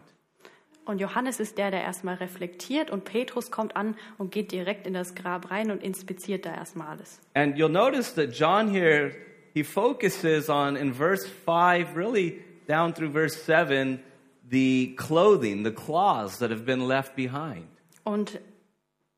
Und 0.84 1.00
Johannes 1.00 1.38
ist 1.38 1.56
der, 1.56 1.70
der 1.70 1.82
erstmal 1.82 2.16
reflektiert 2.16 2.90
und 2.90 3.04
Petrus 3.04 3.52
kommt 3.52 3.76
an 3.76 3.96
und 4.18 4.32
geht 4.32 4.50
direkt 4.50 4.86
in 4.88 4.94
das 4.94 5.14
Grab 5.14 5.50
rein 5.50 5.70
und 5.70 5.82
inspiziert 5.82 6.44
da 6.44 6.54
erstmal 6.54 6.88
alles. 6.88 7.20
And 7.34 7.56
you'll 7.56 7.68
notice 7.68 8.12
that 8.14 8.32
John 8.32 8.68
here, 8.68 9.12
he 9.54 9.62
focuses 9.62 10.50
on, 10.50 10.74
in 10.74 10.92
verse 10.92 11.28
5, 11.46 11.96
really 11.96 12.42
down 12.66 12.94
through 12.94 13.10
verse 13.12 13.36
7, 13.42 14.00
the 14.48 14.94
clothing, 14.96 15.62
the 15.64 15.72
cloths 15.72 16.38
that 16.38 16.50
have 16.50 16.64
been 16.64 16.86
left 16.86 17.14
behind. 17.16 17.66
Und 18.04 18.40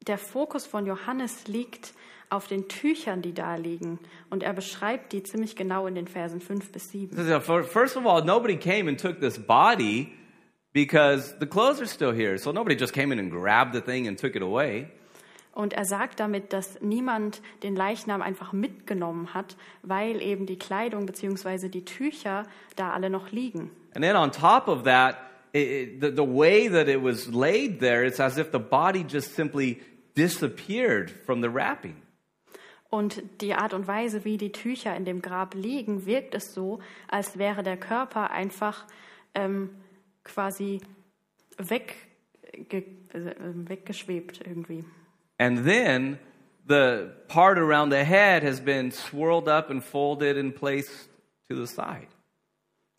der 0.07 0.19
Fokus 0.19 0.67
von 0.67 0.87
Johannes 0.87 1.47
liegt 1.47 1.95
auf 2.29 2.47
den 2.49 2.69
Tüchern, 2.69 3.23
die 3.23 3.35
da 3.35 3.57
liegen. 3.57 3.99
Und 4.31 4.43
er 4.43 4.55
beschreibt 4.55 5.13
die 5.13 5.23
ziemlich 5.23 5.55
genau 5.55 5.87
in 5.87 5.95
den 5.95 6.09
Versen 6.09 6.41
5 6.41 6.73
bis 6.73 6.91
7. 6.91 7.17
First 7.41 7.97
of 7.97 8.07
all, 8.07 8.25
nobody 8.25 8.57
came 8.57 8.89
and 8.89 8.99
took 8.99 9.21
this 9.21 9.39
body 9.39 10.13
because 10.73 11.35
the 11.39 11.47
clothes 11.47 11.81
are 11.81 11.87
still 11.87 12.13
here. 12.13 12.39
So 12.39 12.51
nobody 12.51 12.77
just 12.77 12.95
came 12.95 13.13
in 13.13 13.19
and 13.19 13.31
grabbed 13.31 13.75
the 13.75 13.83
thing 13.83 14.09
and 14.09 14.19
took 14.19 14.35
it 14.35 14.43
away. 14.43 14.89
Und 15.53 15.75
er 15.75 15.85
sagt 15.85 16.21
damit, 16.21 16.53
dass 16.53 16.81
niemand 16.81 17.43
den 17.63 17.77
Leichnam 17.77 18.23
einfach 18.23 18.53
mitgenommen 18.53 19.35
hat, 19.35 19.57
weil 19.83 20.23
eben 20.23 20.47
die 20.47 20.59
Kleidung 20.59 21.05
bzw. 21.05 21.69
die 21.69 21.85
Tücher 21.85 22.45
da 22.77 22.93
alle 22.93 23.11
noch 23.11 23.31
liegen. 23.33 23.71
And 23.95 24.03
then 24.03 24.17
on 24.17 24.33
top 24.33 24.67
of 24.67 24.85
that, 24.85 25.17
it, 25.53 25.69
it, 25.69 26.01
the, 26.01 26.11
the 26.11 26.27
way 26.27 26.69
that 26.71 26.89
it 26.89 27.03
was 27.03 27.29
laid 27.29 27.81
there, 27.81 28.07
it's 28.07 28.21
as 28.21 28.39
if 28.39 28.51
the 28.53 28.59
body 28.59 29.05
just 29.07 29.35
simply 29.35 29.83
disappeared 30.17 31.11
from 31.11 31.43
the 31.43 31.53
wrapping. 31.53 31.97
Und 32.89 33.23
die 33.41 33.55
Art 33.55 33.73
und 33.73 33.87
Weise, 33.87 34.25
wie 34.25 34.37
die 34.37 34.53
Tücher 34.53 34.95
in 34.95 35.05
dem 35.05 35.23
Grab 35.23 35.55
liegen, 35.55 36.05
wirkt 36.05 36.35
es 36.35 36.53
so, 36.53 36.81
als 37.09 37.39
wäre 37.39 37.63
der 37.63 37.79
Körper 37.79 38.31
einfach 38.31 38.87
ähm, 39.35 39.71
quasi 40.25 40.81
weg, 41.57 41.95
ge, 42.53 42.85
äh, 43.15 43.35
weggeschwebt 43.37 44.43
irgendwie. 44.47 44.85
And 45.45 45.65
then 45.65 46.19
the 46.69 47.11
part 47.29 47.59
around 47.59 47.91
the 47.91 48.05
head 48.05 48.43
has 48.45 48.61
been 48.61 48.93
swirled 48.93 49.49
up 49.49 49.71
and 49.71 49.83
folded 49.83 50.37
and 50.37 50.55
placed 50.55 51.09
to 51.51 51.57
the 51.57 51.67
side. 51.67 52.07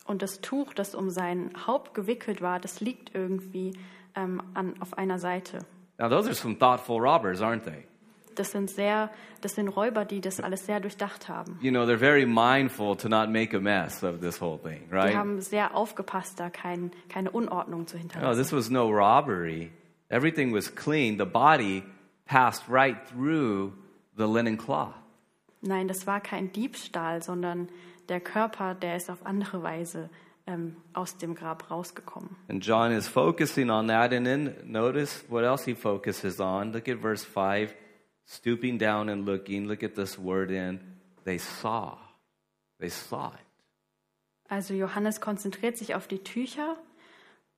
Und 0.06 0.20
das 0.20 0.40
Tuch, 0.42 0.74
das 0.74 0.94
um 0.94 1.08
sein 1.10 1.50
Haupt 1.66 1.94
gewickelt 1.94 2.42
war, 2.42 2.60
das 2.60 2.80
liegt 2.80 3.14
irgendwie 3.14 3.72
ähm, 4.14 4.42
an, 4.52 4.74
auf 4.80 4.98
einer 4.98 5.18
Seite. 5.18 5.60
Now, 5.98 6.08
those 6.10 6.26
are 6.28 6.34
some 6.34 6.58
thoughtful 6.58 6.98
robbers, 7.00 7.40
aren't 7.40 7.64
they? 7.64 7.84
Das 8.34 8.50
sind 8.50 8.68
sehr, 8.68 9.10
das 9.42 9.54
sind 9.54 9.68
Räuber, 9.68 10.04
die 10.04 10.20
das 10.20 10.40
alles 10.40 10.66
sehr 10.66 10.80
durchdacht 10.80 11.28
haben. 11.28 11.56
You 11.62 11.70
know, 11.70 11.84
they're 11.84 11.96
very 11.96 12.26
mindful 12.26 12.96
to 12.96 13.08
not 13.08 13.30
make 13.30 13.56
a 13.56 13.60
mess 13.60 14.02
of 14.02 14.20
this 14.20 14.40
whole 14.40 14.58
thing, 14.58 14.88
Die 14.90 14.94
right? 14.94 15.14
haben 15.14 15.40
sehr 15.40 15.74
aufgepasst, 15.74 16.38
da 16.40 16.50
kein, 16.50 16.90
keine 17.08 17.30
Unordnung 17.30 17.86
zu 17.86 17.96
No, 17.96 18.00
hinterlassen. 18.02 18.42
this 18.42 18.52
was 18.52 18.68
no 18.70 18.90
robbery. 18.90 19.70
Everything 20.10 20.52
was 20.52 20.68
clean. 20.74 21.16
The 21.16 21.24
body 21.24 21.84
passed 22.24 22.68
right 22.68 22.96
through 23.08 23.72
the 24.16 24.26
linen 24.26 24.56
cloth. 24.56 24.94
Nein, 25.60 25.88
das 25.88 26.06
war 26.06 26.20
kein 26.20 26.52
Diebstahl, 26.52 27.22
sondern 27.22 27.68
der 28.08 28.20
Körper, 28.20 28.74
der 28.74 28.96
ist 28.96 29.10
auf 29.10 29.24
andere 29.24 29.62
Weise 29.62 30.10
ähm, 30.46 30.76
aus 30.92 31.16
dem 31.16 31.34
Grab 31.34 31.70
rausgekommen. 31.70 32.36
And 32.48 32.64
John 32.64 32.92
is 32.92 33.08
focusing 33.08 33.70
on 33.70 33.88
that. 33.88 34.12
And 34.12 34.26
then 34.26 34.54
notice 34.64 35.24
what 35.28 35.44
else 35.44 35.64
he 35.64 35.74
focuses 35.74 36.38
on. 36.38 36.72
Look 36.72 36.88
at 36.88 36.98
verse 36.98 37.24
5. 37.24 37.74
Stooping 38.26 38.78
down 38.78 39.08
and 39.08 39.26
looking. 39.26 39.66
Look 39.66 39.82
at 39.82 39.94
this 39.94 40.18
word 40.18 40.50
in. 40.50 40.80
They 41.24 41.38
saw. 41.38 41.96
They 42.78 42.90
saw 42.90 43.28
it. 43.28 43.40
Also 44.50 44.74
Johannes 44.74 45.20
konzentriert 45.20 45.78
sich 45.78 45.94
auf 45.94 46.06
die 46.06 46.22
Tücher 46.22 46.76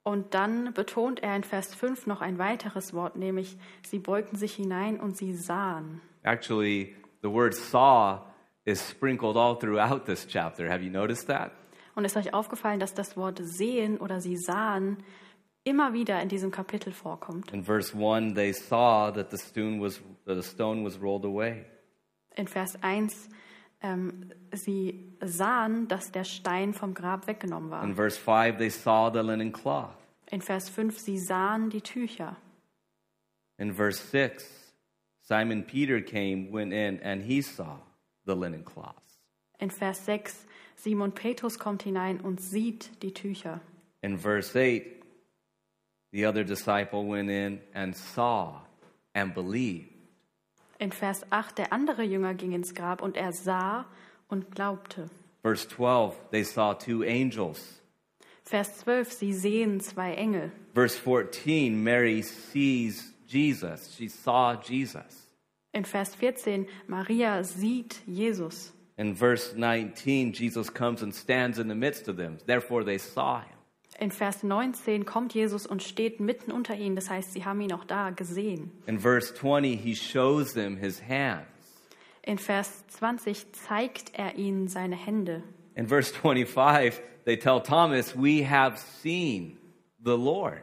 und 0.07 0.35
dann 0.35 0.73
betont 0.73 1.21
er 1.21 1.35
in 1.35 1.43
Vers 1.43 1.75
5 1.75 2.07
noch 2.07 2.21
ein 2.21 2.39
weiteres 2.39 2.95
Wort, 2.95 3.17
nämlich 3.17 3.57
sie 3.85 3.99
beugten 3.99 4.37
sich 4.37 4.55
hinein 4.55 5.01
und 5.01 5.17
sie 5.17 5.35
sahen. 5.35 6.01
Actually, 6.23 6.95
the 7.23 7.29
word 7.29 7.55
saw 7.55 8.21
is 8.65 8.89
sprinkled 8.89 9.37
all 9.37 9.59
throughout 9.59 10.05
this 10.07 10.25
chapter. 10.29 10.71
Have 10.71 10.85
you 10.85 10.93
noticed 10.93 11.27
that? 11.27 11.51
Und 11.97 12.05
ist 12.05 12.17
euch 12.17 12.33
aufgefallen, 12.33 12.79
dass 12.79 12.95
das 12.95 13.17
Wort 13.17 13.41
sehen 13.43 13.99
oder 13.99 14.21
sie 14.21 14.37
sahen 14.37 14.99
immer 15.65 15.93
wieder 15.93 16.23
in 16.23 16.29
diesem 16.29 16.53
Kapitel 16.53 16.93
vorkommt? 16.93 17.53
In 17.53 17.65
verse 17.65 17.93
1, 17.93 18.35
they 18.35 18.53
saw 18.53 19.11
that 19.13 19.33
the 19.33 19.39
stone 19.39 19.81
was, 19.81 20.01
the 20.25 20.41
stone 20.41 20.85
was 20.85 21.03
rolled 21.03 21.25
away. 21.25 21.65
In 22.37 22.47
Vers 22.47 22.79
1, 22.81 23.29
ähm, 23.83 24.31
sie 24.53 25.17
sahen, 25.23 25.89
dass 25.89 26.13
der 26.13 26.25
Stein 26.25 26.75
vom 26.75 26.95
Grab 26.95 27.27
weggenommen 27.27 27.71
war. 27.71 27.85
In 27.85 27.95
verse 27.95 28.19
5, 28.19 28.59
they 28.59 28.71
saw 28.71 29.11
the 29.13 29.21
linen 29.21 29.53
cloth. 29.53 29.91
In 30.31 30.41
Vers 30.41 30.69
5, 30.69 30.99
sie 30.99 31.19
sahen 31.19 31.71
die 31.71 31.81
Tücher. 31.81 32.37
In 33.59 33.73
verse 33.73 34.01
6, 34.11 34.45
Simon 35.23 35.65
Peter 35.65 36.01
came, 36.01 36.53
went 36.53 36.73
in, 36.73 37.01
and 37.03 37.23
he 37.23 37.41
saw 37.41 37.79
the 38.27 38.35
linen 38.35 38.65
cloth. 38.65 38.95
In 39.59 39.71
Vers 39.71 40.05
6, 40.05 40.47
Simon 40.77 41.13
Petrus 41.13 41.59
kommt 41.59 41.83
hinein 41.83 42.21
und 42.21 42.41
sieht 42.41 43.03
die 43.03 43.13
Tücher. 43.13 43.61
In 44.03 44.19
verse 44.19 44.55
8, 44.55 45.03
the 46.13 46.27
other 46.27 46.45
disciple 46.45 47.09
went 47.09 47.31
in 47.31 47.61
and 47.73 47.97
saw 47.97 48.61
and 49.15 49.35
believed. 49.35 49.96
In 50.79 50.93
Vers 50.93 51.25
8, 51.31 51.59
der 51.59 51.73
andere 51.73 52.03
Jünger 52.03 52.35
ging 52.35 52.53
ins 52.53 52.75
Grab 52.75 53.03
und 53.03 53.17
er 53.17 53.33
sah 53.33 53.87
und 54.29 54.55
glaubte. 54.55 55.09
Verse 55.43 55.67
12, 55.69 56.15
they 56.31 56.45
saw 56.45 56.75
two 56.75 57.03
angels. 57.03 57.81
Vers 58.43 58.79
12, 58.79 59.13
sie 59.13 59.33
sehen 59.33 59.81
zwei 59.81 60.15
Engel. 60.15 60.53
Verse 60.75 60.97
14, 60.97 61.83
Mary 61.83 62.23
sees 62.23 63.13
Jesus. 63.27 63.95
She 63.97 64.09
saw 64.09 64.55
Jesus. 64.55 65.27
In 65.73 65.85
Vers 65.85 66.15
14, 66.15 66.67
Maria 66.87 67.43
sieht 67.43 68.03
Jesus. 68.07 68.73
In 68.99 69.15
verse 69.15 69.55
19, 69.55 70.33
Jesus 70.33 70.73
comes 70.73 71.03
and 71.03 71.15
stands 71.15 71.59
in 71.59 71.69
the 71.69 71.75
midst 71.75 72.09
of 72.09 72.17
them. 72.17 72.39
Therefore, 72.47 72.83
they 72.83 72.99
saw 72.99 73.41
him. 73.41 73.56
In 73.99 74.11
Vers 74.11 74.43
19 74.43 75.07
kommt 75.07 75.33
Jesus 75.33 75.67
und 75.67 75.83
steht 75.83 76.21
mitten 76.21 76.53
unter 76.53 76.75
ihnen, 76.77 76.97
das 76.97 77.09
heißt, 77.09 77.33
sie 77.33 77.45
haben 77.45 77.61
ihn 77.63 77.73
auch 77.73 77.85
da 77.85 78.11
gesehen. 78.11 78.71
In 78.87 78.99
verse 78.99 79.35
20, 79.35 79.81
he 79.81 79.95
shows 79.95 80.53
them 80.53 80.77
his 80.77 81.03
hands. 81.03 81.47
In 82.23 82.39
Vers 82.39 82.87
20 82.89 83.53
zeigt 83.53 84.13
er 84.13 84.35
ihnen 84.35 84.69
seine 84.69 84.97
Hände. 84.97 85.43
In 85.77 85.89
verse 85.89 86.13
25, 86.13 87.01
they 87.25 87.39
tell 87.39 87.63
Thomas, 87.63 88.15
We 88.15 88.47
have 88.49 88.77
seen 88.77 89.57
the 90.05 90.17
Lord. 90.17 90.63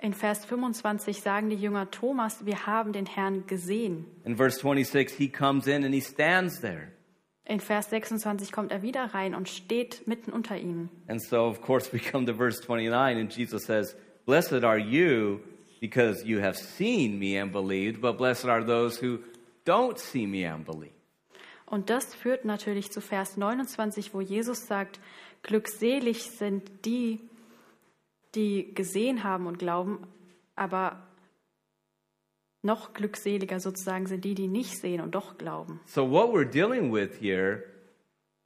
In 0.00 0.12
Vers 0.12 0.44
25 0.44 1.20
sagen 1.20 1.50
die 1.50 1.56
Jünger 1.56 1.90
Thomas, 1.90 2.44
wir 2.44 2.66
haben 2.66 2.92
den 2.92 3.06
Herrn 3.06 3.46
gesehen. 3.46 4.06
In 4.24 4.36
verse 4.36 4.60
26, 4.60 5.16
he 5.16 5.28
comes 5.28 5.66
in 5.66 5.84
and 5.84 5.94
he 5.94 6.00
stands 6.00 6.60
there. 6.60 6.92
In 7.48 7.60
Vers 7.60 7.88
26 7.88 8.52
kommt 8.52 8.70
er 8.70 8.82
wieder 8.82 9.14
rein 9.14 9.34
und 9.34 9.48
steht 9.48 10.06
mitten 10.06 10.32
unter 10.32 10.58
ihnen. 10.58 10.90
And 11.08 11.20
so, 11.20 11.46
of 11.46 11.62
course, 11.62 11.90
we 11.94 11.98
come 11.98 12.26
to 12.26 12.34
verse 12.34 12.60
29, 12.60 13.18
and 13.18 13.34
Jesus 13.34 13.64
says, 13.64 13.96
Blessed 14.26 14.64
are 14.64 14.78
you 14.78 15.40
because 15.80 16.22
you 16.26 16.42
have 16.42 16.58
seen 16.58 17.18
me 17.18 17.40
and 17.40 17.50
believed, 17.50 18.02
but 18.02 18.18
blessed 18.18 18.44
are 18.44 18.62
those 18.62 19.02
who 19.02 19.20
don't 19.64 19.98
see 19.98 20.26
me 20.26 20.46
and 20.46 20.66
believe. 20.66 20.92
Und 21.64 21.88
das 21.88 22.14
führt 22.14 22.44
natürlich 22.44 22.92
zu 22.92 23.00
Vers 23.00 23.38
29, 23.38 24.12
wo 24.12 24.20
Jesus 24.20 24.66
sagt, 24.66 25.00
glückselig 25.42 26.30
sind 26.30 26.70
die, 26.84 27.20
die 28.34 28.74
gesehen 28.74 29.24
haben 29.24 29.46
und 29.46 29.58
glauben, 29.58 30.06
aber 30.54 31.07
noch 32.62 32.92
glückseliger 32.92 33.60
sozusagen 33.60 34.06
sind 34.06 34.24
die, 34.24 34.34
die 34.34 34.48
nicht 34.48 34.78
sehen 34.78 35.00
und 35.00 35.14
doch 35.14 35.38
glauben. 35.38 35.80
So, 35.86 36.10
what 36.10 36.30
we're 36.30 36.48
dealing 36.48 36.92
with 36.92 37.20
here 37.20 37.64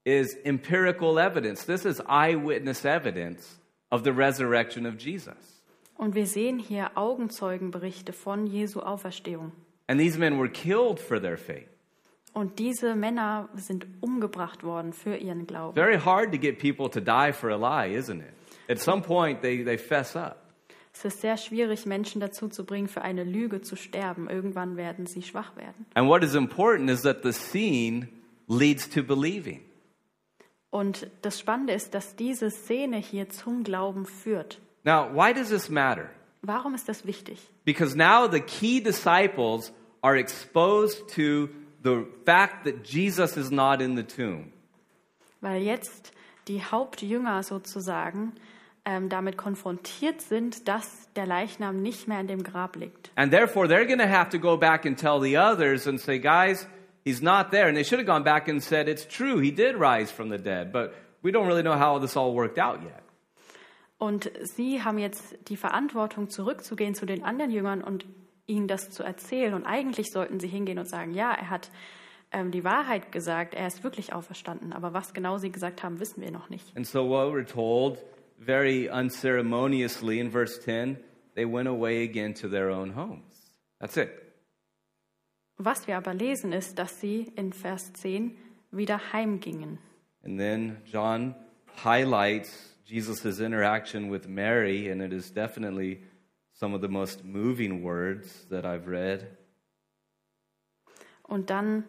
is 0.05 0.37
empirical 0.45 1.19
evidence. 1.19 1.65
This 1.65 1.85
is 1.85 2.01
eyewitness 2.09 2.85
evidence 2.85 3.61
of 3.91 4.05
the 4.05 4.11
resurrection 4.11 4.87
of 4.87 4.99
Jesus. 4.99 5.63
Und 5.97 6.15
wir 6.15 6.27
sehen 6.27 6.59
hier 6.59 6.91
Augenzeugenberichte 6.97 8.13
von 8.13 8.47
Jesu 8.47 8.81
Auferstehung. 8.81 9.53
And 9.87 10.01
these 10.01 10.19
men 10.19 10.39
were 10.39 10.49
killed 10.49 10.99
for 10.99 11.21
their 11.21 11.37
faith. 11.37 11.69
Und 12.35 12.59
diese 12.59 12.97
Männer 12.97 13.51
sind 13.55 13.87
umgebracht 14.01 14.65
worden 14.65 14.93
für 14.95 15.17
ihren 15.17 15.47
Glauben. 15.47 15.75
Very 15.75 15.99
hard 15.99 16.33
to 16.33 16.39
get 16.39 16.59
people 16.59 16.89
to 16.89 17.01
die 17.01 17.33
for 17.33 17.51
a 17.51 17.57
lie, 17.57 17.95
isn't 17.95 18.21
it? 18.21 18.33
At 18.69 18.79
some 18.79 19.03
point, 19.03 19.43
they, 19.43 19.63
they 19.63 19.77
fess 19.77 20.17
up. 20.17 20.42
Es 20.95 21.05
ist 21.05 21.21
sehr 21.23 21.37
schwierig, 21.37 21.87
Menschen 21.87 22.21
dazu 22.21 22.49
zu 22.49 22.65
bringen, 22.65 22.87
für 22.87 23.03
eine 23.03 23.25
Lüge 23.25 23.63
zu 23.63 23.77
sterben. 23.77 24.29
Irgendwann 24.29 24.77
werden 24.77 25.07
sie 25.07 25.23
schwach 25.23 25.57
werden. 25.57 25.87
And 25.95 26.09
what 26.09 26.23
is 26.23 26.35
important 26.35 26.91
is 26.91 27.03
that 27.03 27.23
the 27.23 27.33
scene 27.33 28.09
leads 28.47 28.89
to 28.91 29.03
believing. 29.03 29.63
Und 30.71 31.11
das 31.23 31.39
Spannende 31.39 31.73
ist, 31.75 31.95
dass 31.95 32.17
diese 32.17 32.51
Szene 32.51 32.97
hier 32.97 33.29
zum 33.29 33.63
Glauben 33.65 34.07
führt. 34.07 34.59
Now, 34.85 35.11
why 35.15 35.33
does 35.33 35.49
this 35.49 35.69
matter? 35.69 36.09
Warum 36.43 36.75
ist 36.75 36.89
das 36.89 37.07
wichtig? 37.07 37.39
Because 37.65 37.97
now 37.97 38.29
the 38.31 38.41
key 38.41 38.81
disciples 38.83 39.73
are 40.01 40.19
exposed 40.19 41.09
to 41.15 41.49
the 41.85 42.07
fact 42.25 42.65
that 42.65 42.87
Jesus 42.87 43.37
is 43.37 43.51
not 43.51 43.81
in 43.81 43.97
the 43.97 44.03
tomb. 44.03 44.53
Weil 45.41 45.63
jetzt 45.63 46.13
die 46.49 46.63
Hauptjünger 46.65 47.43
sozusagen 47.43 48.33
ähm, 48.85 49.09
damit 49.09 49.37
konfrontiert 49.37 50.21
sind, 50.21 50.67
dass 50.69 51.13
der 51.15 51.27
Leichnam 51.27 51.81
nicht 51.81 52.09
mehr 52.09 52.21
in 52.21 52.27
dem 52.27 52.43
Grab 52.43 52.77
liegt. 52.77 53.11
And 53.15 53.33
therefore, 53.33 53.67
they're 53.67 53.87
going 53.87 54.01
to 54.01 54.09
have 54.09 54.31
to 54.31 54.39
go 54.39 54.57
back 54.57 54.85
and 54.85 54.99
tell 54.99 55.21
the 55.21 55.37
others 55.37 55.87
and 55.87 56.01
say, 56.01 56.19
guys, 56.19 56.67
he's 57.05 57.23
not 57.23 57.51
there. 57.51 57.69
And 57.69 57.77
they 57.77 57.85
should 57.85 58.01
have 58.01 58.07
gone 58.07 58.25
back 58.25 58.49
and 58.49 58.63
said, 58.63 58.89
it's 58.89 59.07
true, 59.07 59.41
he 59.41 59.53
did 59.53 59.77
rise 59.77 60.11
from 60.11 60.31
the 60.31 60.39
dead, 60.39 60.73
but 60.73 60.95
we 61.23 61.31
don't 61.31 61.47
really 61.47 61.63
know 61.63 61.77
how 61.77 62.01
this 62.01 62.17
all 62.17 62.35
worked 62.35 62.59
out 62.59 62.83
yet. 62.83 63.03
Und 63.99 64.33
sie 64.43 64.83
haben 64.83 64.99
jetzt 64.99 65.49
die 65.49 65.57
Verantwortung, 65.57 66.29
zurückzugehen 66.29 66.97
zu 66.97 67.07
den 67.07 67.23
anderen 67.23 67.53
Jüngern 67.53 67.83
und 67.85 68.05
ihnen 68.47 68.67
das 68.67 68.91
zu 68.91 69.05
erzählen. 69.05 69.55
Und 69.55 69.65
eigentlich 69.65 70.11
sollten 70.11 70.41
sie 70.41 70.49
hingehen 70.49 70.81
und 70.81 70.89
sagen, 70.89 71.15
ja, 71.15 71.31
er 71.33 71.51
hat 71.51 71.71
ähm, 72.33 72.51
die 72.51 72.65
Wahrheit 72.65 73.13
gesagt, 73.13 73.55
er 73.55 73.69
ist 73.69 73.85
wirklich 73.85 74.13
auferstanden. 74.13 74.73
Aber 74.73 74.93
was 74.93 75.15
genau 75.15 75.39
sie 75.39 75.53
gesagt 75.53 75.85
haben, 75.85 76.01
wissen 76.01 76.21
wir 76.21 76.33
noch 76.33 76.51
nicht. 76.51 76.77
And 76.77 76.85
so, 76.85 77.09
what 77.09 77.33
we're 77.33 77.47
told 77.47 77.99
very 78.45 78.89
unceremoniously 78.89 80.19
in 80.19 80.31
verse 80.31 80.59
10, 80.59 80.99
they 81.35 81.45
went 81.45 81.69
away 81.69 82.03
again 82.03 82.35
to 82.35 82.49
their 82.49 82.71
own 82.71 82.91
homes. 82.91 83.35
That's 83.81 83.97
it. 83.97 84.19
Was 85.59 85.87
wir 85.87 85.97
aber 85.97 86.15
lesen, 86.15 86.53
ist, 86.53 86.79
dass 86.79 87.01
sie 87.01 87.33
in 87.37 87.53
Vers 87.53 87.93
10 87.93 88.37
wieder 88.71 89.13
heimgingen. 89.13 89.79
And 90.25 90.39
then 90.39 90.79
John 90.85 91.35
highlights 91.85 92.77
Jesus' 92.85 93.41
interaction 93.41 94.11
with 94.11 94.29
Mary, 94.29 94.89
and 94.89 95.01
it 95.01 95.13
is 95.13 95.31
definitely 95.31 96.03
some 96.53 96.75
of 96.75 96.81
the 96.81 96.89
most 96.89 97.25
moving 97.25 97.83
words 97.83 98.47
that 98.51 98.65
I've 98.65 98.87
read. 98.87 99.27
Und 101.23 101.51
dann 101.51 101.85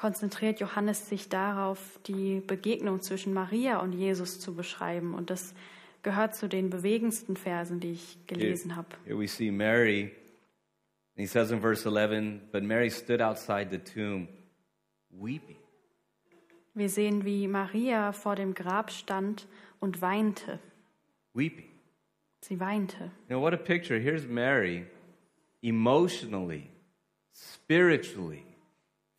konzentriert 0.00 0.60
Johannes 0.60 1.10
sich 1.10 1.28
darauf, 1.28 2.00
die 2.06 2.40
Begegnung 2.40 3.02
zwischen 3.02 3.34
Maria 3.34 3.80
und 3.80 3.92
Jesus 3.92 4.40
zu 4.40 4.54
beschreiben. 4.54 5.12
Und 5.12 5.28
das 5.28 5.54
gehört 6.02 6.34
zu 6.34 6.48
den 6.48 6.70
bewegendsten 6.70 7.36
Versen, 7.36 7.80
die 7.80 7.92
ich 7.92 8.18
gelesen 8.26 8.76
habe. 8.76 8.88
Here 9.04 9.18
we 9.18 9.28
see 9.28 9.50
Mary, 9.50 10.04
and 10.04 11.18
he 11.18 11.26
says 11.26 11.50
in 11.50 11.60
verse 11.60 11.86
11, 11.86 12.48
But 12.50 12.62
Mary 12.62 12.90
stood 12.90 13.20
outside 13.20 13.68
the 13.70 13.78
tomb 13.78 14.28
weeping. 15.10 15.56
Wir 16.72 16.88
sehen, 16.88 17.26
wie 17.26 17.46
Maria 17.46 18.12
vor 18.12 18.36
dem 18.36 18.54
Grab 18.54 18.90
stand 18.90 19.46
und 19.80 20.00
weinte. 20.00 20.60
Weeping. 21.34 21.68
Sie 22.40 22.58
weinte. 22.58 23.10
You 23.28 23.36
know, 23.36 23.42
what 23.42 23.52
a 23.52 23.58
picture. 23.58 24.00
Here's 24.00 24.26
Mary, 24.26 24.86
emotionally, 25.60 26.70
spiritually, 27.34 28.46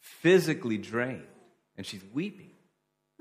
physically 0.01 0.77
drained, 0.77 1.27
and 1.77 1.85
she's 1.85 2.01
weeping. 2.13 2.49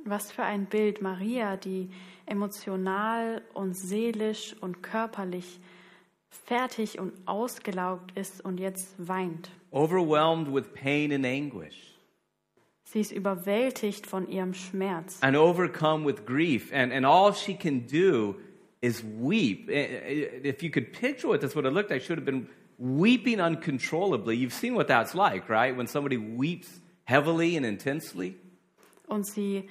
Was 0.05 0.33
für 0.33 0.43
ein 0.43 0.67
Bild 0.67 1.03
Maria, 1.03 1.57
die 1.57 1.91
emotional 2.27 3.43
und 3.53 3.77
seelisch 3.77 4.57
und 4.61 4.83
körperlich 4.83 5.61
fertig 6.31 6.99
und 6.99 7.13
ausgelaugt 7.27 8.17
ist 8.17 8.43
und 8.45 8.59
jetzt 8.59 8.95
weint. 8.99 9.51
Overwhelmed 9.73 10.53
with 10.53 10.73
pain 10.73 11.13
and 11.13 11.25
anguish, 11.27 11.87
Sie 12.85 13.01
ist 13.01 13.13
überwältigt 13.13 14.07
von 14.07 14.29
ihrem 14.29 14.55
Schmerz 14.55 15.19
and 15.23 15.37
overcome 15.37 16.05
with 16.05 16.25
grief, 16.25 16.73
and, 16.73 16.93
and 16.93 17.05
all 17.05 17.33
she 17.33 17.55
can 17.55 17.87
do 17.87 18.37
is 18.81 19.05
weep. 19.21 19.69
If 19.69 20.63
you 20.63 20.71
could 20.71 20.93
picture 20.93 21.29
what 21.29 21.41
this 21.41 21.55
would 21.55 21.65
have 21.65 21.75
looked 21.75 21.91
like, 21.91 22.03
she 22.03 22.09
would 22.09 22.19
have 22.19 22.27
been 22.27 22.49
weeping 22.81 23.41
uncontrollably. 23.41 24.37
You've 24.37 24.55
seen 24.55 24.75
what 24.75 24.89
that's 24.89 25.15
like, 25.15 25.49
right? 25.49 25.77
When 25.77 25.87
somebody 25.87 26.17
weeps 26.17 26.69
heavily 27.05 27.57
and 27.57 27.65
intensely. 27.67 28.37
und 29.07 29.27
sie 29.27 29.69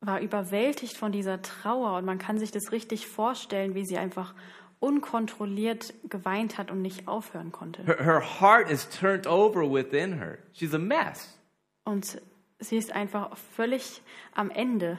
war 0.00 0.20
überwältigt 0.20 0.96
von 0.96 1.12
dieser 1.12 1.40
Trauer 1.40 1.96
und 1.96 2.04
man 2.04 2.18
kann 2.18 2.38
sich 2.38 2.50
das 2.50 2.72
richtig 2.72 3.06
vorstellen, 3.06 3.74
wie 3.74 3.86
sie 3.86 3.96
einfach 3.96 4.34
unkontrolliert 4.80 5.94
geweint 6.10 6.58
hat 6.58 6.70
und 6.70 6.82
nicht 6.82 7.08
aufhören 7.08 7.52
konnte. 7.52 7.84
Her, 7.84 8.04
her 8.04 8.40
heart 8.40 8.70
is 8.70 8.86
turned 8.88 9.26
over 9.26 9.62
within 9.62 10.18
her. 10.18 10.38
She's 10.52 10.74
a 10.74 10.78
mess. 10.78 11.38
Und 11.84 12.20
sie 12.58 12.76
ist 12.76 12.92
einfach 12.92 13.36
völlig 13.56 14.02
am 14.34 14.50
Ende. 14.50 14.98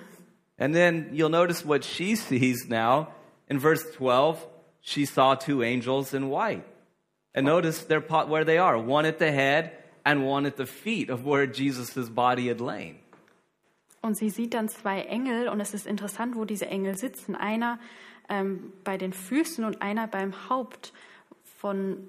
And 0.57 0.73
then 0.73 1.13
you'll 1.13 1.29
notice 1.29 1.67
what 1.67 1.83
she 1.83 2.15
sees 2.15 2.67
now. 2.67 3.09
In 3.47 3.59
verse 3.59 3.91
12, 3.91 4.47
she 4.81 5.05
saw 5.05 5.35
two 5.35 5.61
angels 5.61 6.13
in 6.13 6.31
white. 6.31 6.63
And 7.35 7.45
notice 7.45 7.85
their 7.85 8.01
pot 8.01 8.29
where 8.29 8.45
they 8.45 8.57
are 8.57 8.77
one 8.77 9.05
at 9.05 9.19
the 9.19 9.31
head 9.31 9.71
and 10.05 10.25
one 10.25 10.47
at 10.47 10.55
the 10.55 10.65
feet 10.65 11.09
of 11.09 11.25
where 11.25 11.45
Jesus' 11.45 12.09
body 12.09 12.47
had 12.47 12.61
lain. 12.61 12.95
Und 14.01 14.15
sie 14.15 14.29
sieht 14.29 14.53
dann 14.53 14.69
zwei 14.69 15.01
Engel 15.01 15.49
und 15.49 15.59
es 15.59 15.73
ist 15.73 15.85
interessant, 15.85 16.35
wo 16.35 16.45
diese 16.45 16.67
Engel 16.67 16.95
sitzen. 16.95 17.35
Einer 17.35 17.79
ähm, 18.29 18.71
bei 18.83 18.97
den 18.97 19.13
Füßen 19.13 19.65
und 19.65 19.81
einer 19.81 20.07
beim 20.07 20.49
Haupt 20.49 20.93
von 21.59 22.07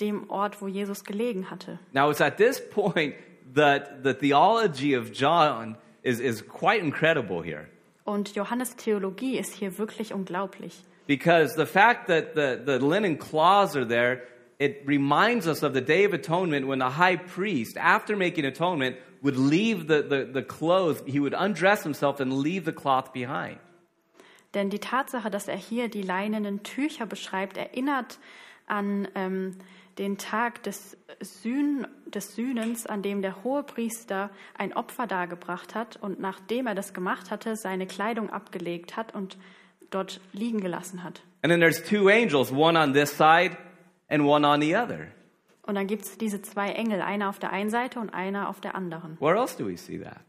dem 0.00 0.28
Ort, 0.30 0.60
wo 0.60 0.68
Jesus 0.68 1.04
gelegen 1.04 1.50
hatte. 1.50 1.78
Now, 1.92 2.10
it's 2.10 2.20
at 2.20 2.36
this 2.36 2.60
point 2.60 3.14
that 3.54 4.02
the 4.02 4.14
theology 4.14 4.96
of 4.96 5.12
John 5.12 5.76
is, 6.02 6.20
is 6.20 6.42
quite 6.46 6.80
incredible 6.80 7.42
here. 7.42 7.68
Und 8.04 8.34
Johannes 8.34 8.76
Theologie 8.76 9.38
ist 9.38 9.54
hier 9.54 9.78
wirklich 9.78 10.12
unglaublich. 10.12 10.82
Because 11.06 11.54
the 11.54 11.66
fact 11.66 12.08
that 12.08 12.34
the, 12.34 12.58
the 12.64 12.78
linen 12.78 13.18
cloths 13.18 13.76
are 13.76 13.86
there, 13.86 14.22
it 14.58 14.82
reminds 14.86 15.46
us 15.46 15.62
of 15.62 15.72
the 15.72 15.80
Day 15.80 16.04
of 16.04 16.12
Atonement 16.12 16.66
when 16.66 16.80
the 16.80 16.90
high 16.90 17.16
priest, 17.16 17.76
after 17.76 18.16
making 18.16 18.44
atonement, 18.44 18.96
would 19.22 19.36
leave 19.36 19.86
the, 19.86 20.02
the, 20.02 20.28
the 20.32 20.42
clothes, 20.42 21.02
he 21.06 21.20
would 21.20 21.34
undress 21.34 21.82
himself 21.82 22.20
and 22.20 22.32
leave 22.32 22.64
the 22.64 22.72
cloth 22.72 23.12
behind. 23.12 23.58
Denn 24.54 24.70
die 24.70 24.78
Tatsache, 24.78 25.30
dass 25.30 25.46
er 25.46 25.56
hier 25.56 25.88
die 25.88 26.02
leinenen 26.02 26.62
Tücher 26.62 27.06
beschreibt, 27.06 27.56
erinnert 27.56 28.18
an 28.66 29.06
ähm, 29.14 29.56
den 29.98 30.16
Tag 30.16 30.62
des, 30.62 30.96
Sühn, 31.20 31.86
des 32.06 32.34
Sühnens, 32.34 32.86
an 32.86 33.02
dem 33.02 33.20
der 33.20 33.44
Hohepriester 33.44 34.30
ein 34.56 34.72
Opfer 34.72 35.06
dargebracht 35.06 35.74
hat 35.74 35.96
und 35.96 36.18
nachdem 36.18 36.66
er 36.66 36.74
das 36.74 36.94
gemacht 36.94 37.30
hatte, 37.30 37.56
seine 37.56 37.86
Kleidung 37.86 38.30
abgelegt 38.30 38.96
hat 38.96 39.14
und 39.14 39.36
dort 39.90 40.20
liegen 40.32 40.60
gelassen 40.60 41.04
hat. 41.04 41.22
And 41.42 41.52
then 41.52 41.60
there's 41.60 41.82
two 41.82 42.08
angels, 42.08 42.50
one 42.50 42.78
on 42.78 42.92
this 42.92 43.16
side 43.16 43.56
and 44.08 44.26
one 44.26 44.46
on 44.46 44.60
the 44.60 44.76
other. 44.76 45.08
Und 45.62 45.74
dann 45.74 45.86
gibt 45.86 46.04
es 46.04 46.16
diese 46.16 46.40
zwei 46.40 46.70
Engel, 46.70 47.02
einer 47.02 47.28
auf 47.28 47.38
der 47.38 47.52
einen 47.52 47.70
Seite 47.70 48.00
und 48.00 48.10
einer 48.10 48.48
auf 48.48 48.60
der 48.60 48.74
anderen. 48.74 49.20
Where 49.20 49.36
else 49.36 49.56
do 49.56 49.66
we 49.66 49.76
see 49.76 49.98
that? 49.98 50.20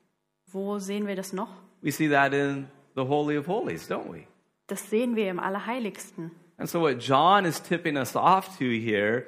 Wo 0.51 0.80
sehen 0.80 1.07
wir 1.07 1.15
das 1.15 1.32
noch? 1.32 1.49
We 1.82 1.91
see 1.91 2.09
that 2.09 2.34
in 2.34 2.67
the 2.95 3.03
Holy 3.03 3.38
of 3.38 3.47
Holies, 3.47 3.89
don't 3.89 4.11
we? 4.11 4.25
Das 4.67 4.89
sehen 4.89 5.15
wir 5.15 5.30
im 5.30 5.39
Allerheiligsten. 5.39 6.32
And 6.57 6.69
so, 6.69 6.82
what 6.82 6.99
John 6.99 7.45
is 7.45 7.61
tipping 7.61 7.95
us 7.95 8.15
off 8.15 8.57
to 8.57 8.65
here 8.65 9.25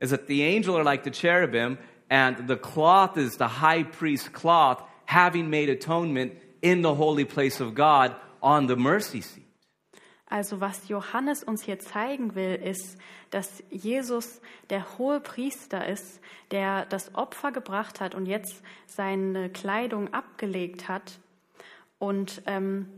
is 0.00 0.10
that 0.10 0.26
the 0.26 0.42
angel 0.42 0.76
are 0.76 0.82
like 0.82 1.04
the 1.04 1.10
cherubim, 1.10 1.78
and 2.10 2.48
the 2.48 2.56
cloth 2.56 3.16
is 3.16 3.36
the 3.36 3.60
high 3.62 3.84
priest 3.84 4.32
cloth, 4.32 4.82
having 5.06 5.50
made 5.50 5.68
atonement 5.68 6.32
in 6.62 6.82
the 6.82 6.94
holy 6.94 7.24
place 7.24 7.60
of 7.60 7.74
God 7.74 8.14
on 8.42 8.66
the 8.66 8.76
mercy 8.76 9.20
seat. 9.20 9.43
Also 10.34 10.60
was 10.60 10.88
Johannes 10.88 11.44
uns 11.44 11.62
hier 11.62 11.78
zeigen 11.78 12.34
will, 12.34 12.56
ist, 12.56 12.98
dass 13.30 13.62
Jesus 13.70 14.40
der 14.68 14.98
hohe 14.98 15.20
Priester 15.20 15.86
ist, 15.86 16.20
der 16.50 16.86
das 16.86 17.14
Opfer 17.14 17.52
gebracht 17.52 18.00
hat 18.00 18.16
und 18.16 18.26
jetzt 18.26 18.60
seine 18.88 19.48
Kleidung 19.48 20.12
abgelegt 20.12 20.88
hat 20.88 21.20
und 22.00 22.42
ähm, 22.46 22.88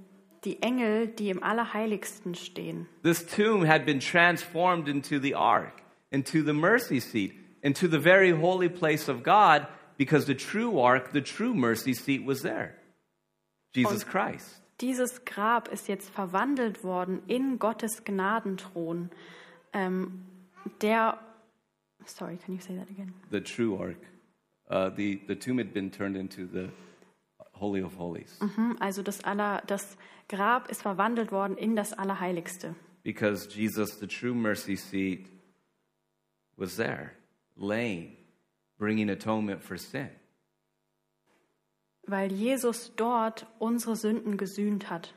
die 0.44 0.62
Engel, 0.62 1.08
die 1.08 1.28
im 1.28 1.42
Allerheiligsten 1.42 2.34
stehen. 2.34 2.88
This 3.02 3.26
tomb 3.26 3.68
had 3.68 3.84
been 3.84 4.00
transformed 4.00 4.88
into 4.88 5.20
the 5.20 5.34
ark, 5.34 5.82
into 6.08 6.42
the 6.42 6.54
mercy 6.54 7.00
seat, 7.00 7.34
into 7.60 7.86
the 7.86 7.98
very 7.98 8.30
holy 8.30 8.70
place 8.70 9.10
of 9.10 9.22
God, 9.22 9.66
because 9.98 10.24
the 10.24 10.34
true 10.34 10.80
ark, 10.80 11.10
the 11.12 11.20
true 11.20 11.52
mercy 11.52 11.92
seat 11.92 12.26
was 12.26 12.40
there 12.40 12.76
Jesus 13.74 14.04
Und- 14.04 14.10
Christ. 14.10 14.62
Dieses 14.80 15.24
Grab 15.24 15.68
ist 15.68 15.88
jetzt 15.88 16.10
verwandelt 16.10 16.84
worden 16.84 17.22
in 17.26 17.58
Gottes 17.58 18.04
Gnadenthron, 18.04 19.10
ähm, 19.72 20.24
der, 20.82 21.18
sorry, 22.04 22.36
can 22.36 22.54
you 22.54 22.60
say 22.60 22.76
that 22.76 22.90
again? 22.90 23.14
the 23.30 23.40
true 23.40 23.78
ark. 23.80 23.96
Uh, 24.68 24.90
the, 24.96 25.20
the 25.28 25.34
tomb 25.36 25.58
had 25.58 25.72
been 25.72 25.90
turned 25.90 26.16
into 26.16 26.46
the 26.46 26.68
Holy 27.54 27.80
of 27.82 27.96
Holies 27.98 28.38
Mhm, 28.40 28.76
Also 28.80 29.02
das, 29.02 29.22
Aller, 29.24 29.62
das 29.66 29.96
Grab 30.28 30.68
ist 30.70 30.82
verwandelt 30.82 31.30
worden 31.32 31.56
in 31.56 31.76
das 31.76 31.92
Allerheiligste. 31.92 32.74
because 33.04 33.46
Jesus, 33.48 33.98
the 34.00 34.06
true 34.08 34.34
mercy 34.34 34.74
seat, 34.76 35.28
was 36.56 36.76
there, 36.76 37.12
laying, 37.56 38.16
bringing 38.78 39.08
atonement 39.10 39.62
for 39.62 39.78
sin. 39.78 40.10
Weil 42.06 42.30
Jesus 42.32 42.92
dort 42.96 43.46
unsere 43.58 43.96
Sünden 43.96 44.36
gesühnt 44.36 44.90
hat. 44.90 45.12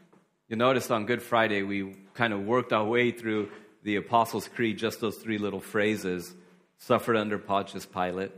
You 0.47 0.57
notice 0.57 0.91
on 0.91 1.05
Good 1.05 1.21
Friday, 1.21 1.61
we 1.63 1.95
kind 2.15 2.33
of 2.33 2.47
worked 2.47 2.73
our 2.73 2.89
way 2.89 3.11
through 3.11 3.47
the 3.83 3.95
Apostles' 3.97 4.49
Creed, 4.51 4.79
just 4.79 4.99
those 5.01 5.21
three 5.21 5.37
little 5.37 5.59
phrases 5.61 6.35
suffered 6.77 7.15
under 7.15 7.37
Pontius 7.37 7.85
Pilate, 7.85 8.31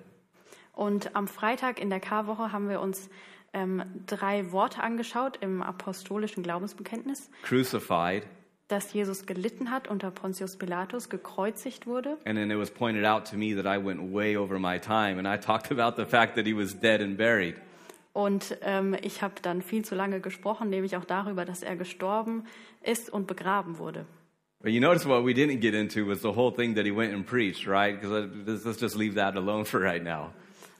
Und 0.73 1.15
am 1.15 1.27
Freitag 1.27 1.79
in 1.79 1.89
der 1.89 1.99
Karwoche 1.99 2.51
haben 2.51 2.67
wir 2.69 2.79
uns 2.81 3.09
ähm, 3.53 3.83
drei 4.07 4.51
Worte 4.51 4.81
angeschaut 4.81 5.37
im 5.41 5.61
apostolischen 5.61 6.43
Glaubensbekenntnis, 6.43 7.29
crucified, 7.43 8.23
dass 8.67 8.93
Jesus 8.93 9.25
gelitten 9.25 9.69
hat 9.71 9.87
unter 9.89 10.11
Pontius 10.11 10.57
Pilatus, 10.57 11.09
gekreuzigt 11.09 11.87
wurde. 11.87 12.17
and 12.25 12.37
then 12.37 12.49
it 12.51 12.57
was 12.57 12.71
pointed 12.71 13.05
out 13.05 13.25
to 13.29 13.37
me 13.37 13.53
that 13.55 13.65
I 13.65 13.77
went 13.83 14.11
way 14.13 14.35
over 14.37 14.59
my 14.59 14.77
time, 14.79 15.17
and 15.19 15.27
I 15.27 15.37
talked 15.37 15.71
about 15.77 15.95
the 15.95 16.05
fact 16.05 16.35
that 16.35 16.45
he 16.45 16.53
was 16.53 16.73
dead 16.73 17.01
and 17.01 17.17
buried. 17.17 17.55
Und 18.13 18.57
ähm, 18.61 18.95
ich 19.01 19.21
habe 19.21 19.35
dann 19.41 19.61
viel 19.61 19.85
zu 19.85 19.95
lange 19.95 20.19
gesprochen, 20.19 20.69
nämlich 20.69 20.97
auch 20.97 21.05
darüber, 21.05 21.45
dass 21.45 21.63
er 21.63 21.75
gestorben 21.75 22.43
ist 22.83 23.09
und 23.09 23.27
begraben 23.27 23.77
wurde. 23.77 24.05
But 24.61 24.71
you 24.71 24.81
notice 24.81 25.07
what 25.07 25.25
we 25.25 25.31
didn't 25.31 25.59
get 25.59 25.73
into 25.73 26.07
was 26.07 26.21
the 26.21 26.35
whole 26.35 26.53
thing 26.53 26.75
that 26.75 26.85
he 26.85 26.95
went 26.95 27.13
and 27.13 27.25
preached, 27.25 27.67
right? 27.67 27.99
Because 27.99 28.29
let's 28.45 28.79
just 28.79 28.95
leave 28.95 29.15
that 29.15 29.35
alone 29.35 29.65
for 29.65 29.81
right 29.81 30.03
now. 30.03 30.31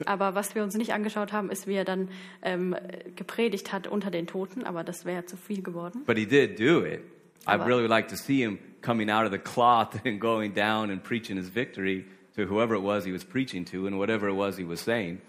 Aber 0.06 0.34
was 0.34 0.54
wir 0.54 0.62
uns 0.62 0.74
nicht 0.74 0.92
angeschaut 0.92 1.32
haben, 1.32 1.50
ist, 1.50 1.66
wie 1.66 1.74
er 1.74 1.84
dann 1.84 2.08
ähm, 2.42 2.76
gepredigt 3.16 3.72
hat 3.72 3.86
unter 3.86 4.10
den 4.10 4.26
Toten, 4.26 4.64
aber 4.64 4.84
das 4.84 5.04
wäre 5.04 5.26
zu 5.26 5.36
viel 5.36 5.62
geworden. 5.62 6.02
But 6.06 6.16
he 6.16 6.26
did 6.26 6.58
do 6.58 6.84
it. 6.84 7.00
Aber- 7.44 7.66
really 7.66 7.82
would 7.82 7.90
like 7.90 8.08
to 8.08 8.16
see 8.16 8.38
him 8.42 8.58
coming 8.82 9.10
out 9.10 9.24
of 9.24 9.32
the 9.32 9.38
cloth 9.38 9.94
and 10.04 10.20
going 10.20 10.54
down 10.54 10.90
and 10.90 11.02
preaching 11.02 11.36
his 11.36 11.48
victory 11.48 12.04
to 12.36 12.42
whoever 12.42 12.74
it 12.74 12.82
was 12.82 13.04
he 13.04 13.12
was 13.12 13.24
preaching 13.24 13.64
to 13.64 13.86
and 13.86 13.98
whatever 13.98 14.28
it 14.28 14.36
was 14.36 14.56
he 14.56 14.64
was 14.64 14.80
saying. 14.80 15.20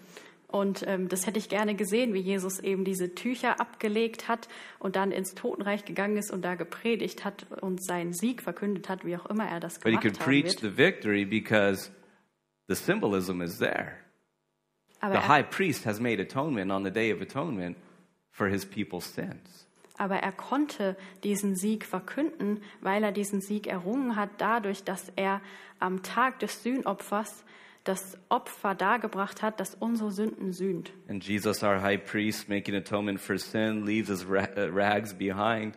Und 0.54 0.86
ähm, 0.86 1.08
das 1.08 1.26
hätte 1.26 1.40
ich 1.40 1.48
gerne 1.48 1.74
gesehen, 1.74 2.14
wie 2.14 2.20
Jesus 2.20 2.60
eben 2.60 2.84
diese 2.84 3.16
Tücher 3.16 3.60
abgelegt 3.60 4.28
hat 4.28 4.46
und 4.78 4.94
dann 4.94 5.10
ins 5.10 5.34
Totenreich 5.34 5.84
gegangen 5.84 6.16
ist 6.16 6.30
und 6.30 6.42
da 6.42 6.54
gepredigt 6.54 7.24
hat 7.24 7.44
und 7.60 7.84
seinen 7.84 8.12
Sieg 8.12 8.40
verkündet 8.40 8.88
hat, 8.88 9.04
wie 9.04 9.16
auch 9.16 9.26
immer 9.26 9.48
er 9.48 9.58
das 9.58 9.80
gemacht 9.80 10.00
there. 13.58 13.94
Aber 15.00 15.20
The 15.22 15.26
high 15.26 15.50
priest 15.50 15.86
has 15.86 15.98
made 15.98 16.22
atonement 16.22 16.70
on 16.70 16.84
the 16.84 16.92
Day 16.92 17.12
of 17.12 17.20
Atonement 17.20 17.76
for 18.30 18.46
his 18.46 18.64
people's 18.64 19.12
sins. 19.12 19.66
aber 19.96 20.18
er 20.18 20.32
konnte 20.32 20.96
diesen 21.24 21.56
Sieg 21.56 21.84
verkünden, 21.84 22.62
weil 22.80 23.02
er 23.02 23.12
diesen 23.12 23.40
Sieg 23.40 23.66
errungen 23.66 24.14
hat, 24.14 24.30
dadurch, 24.38 24.84
dass 24.84 25.12
er 25.16 25.40
am 25.80 26.04
Tag 26.04 26.38
des 26.38 26.62
Sühnopfers 26.62 27.44
das 27.84 28.18
Opfer 28.30 28.74
dargebracht 28.74 29.42
hat, 29.42 29.60
das 29.60 29.74
unsere 29.74 30.10
Sünden 30.10 30.52
sühnt. 30.52 30.92
And 31.08 31.22
Jesus, 31.22 31.62
our 31.62 31.80
high 31.82 32.02
priest, 32.02 32.48
making 32.48 32.74
atonement 32.74 33.20
for 33.20 33.38
sin, 33.38 33.84
leaves 33.84 34.08
his 34.08 34.24
uh, 34.24 34.70
rags 34.72 35.14
behind. 35.14 35.76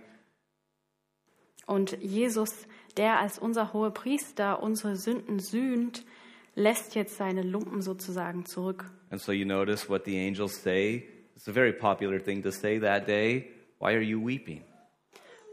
Und 1.66 1.97
Jesus, 2.01 2.66
der 2.95 3.20
als 3.20 3.38
unser 3.38 3.74
hoher 3.74 3.91
Priester 3.91 4.64
unsere 4.64 4.95
Sünden 4.95 5.39
sühnt, 5.39 6.05
lässt 6.55 6.95
jetzt 6.95 7.18
seine 7.18 7.43
Lumpen 7.43 7.82
sozusagen 7.82 8.45
zurück. 8.45 8.89
And 9.10 9.22
so 9.22 9.32
you 9.34 9.45
notice 9.45 9.89
what 9.89 10.05
the 10.05 10.18
angels 10.18 10.62
say. 10.62 11.08
It's 11.36 11.47
a 11.47 11.51
very 11.51 11.74
popular 11.74 12.20
thing 12.20 12.41
to 12.43 12.51
say 12.51 12.80
that 12.80 13.08
day. 13.08 13.51
Why 13.80 13.93
are 13.93 14.01
you 14.01 14.26
weeping? 14.26 14.64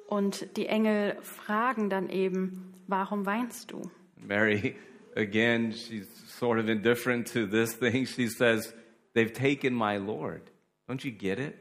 Und 0.07 0.57
die 0.57 0.67
Engel 0.67 1.17
fragen 1.23 1.91
dann 1.91 2.09
eben, 2.09 2.73
warum 2.87 3.27
weinst 3.27 3.73
du? 3.73 3.91
Mary, 4.17 4.77
again, 5.17 5.73
she's 5.73 6.07
sort 6.39 6.59
of 6.59 6.69
indifferent 6.69 7.27
to 7.33 7.47
this 7.47 7.75
thing. 7.75 8.07
She 8.17 8.29
says, 8.29 8.73
They've 9.15 9.33
taken 9.33 9.75
my 9.75 9.99
Lord. 9.99 10.43
Don't 10.89 11.05
you 11.05 11.13
get 11.13 11.39
it? 11.39 11.57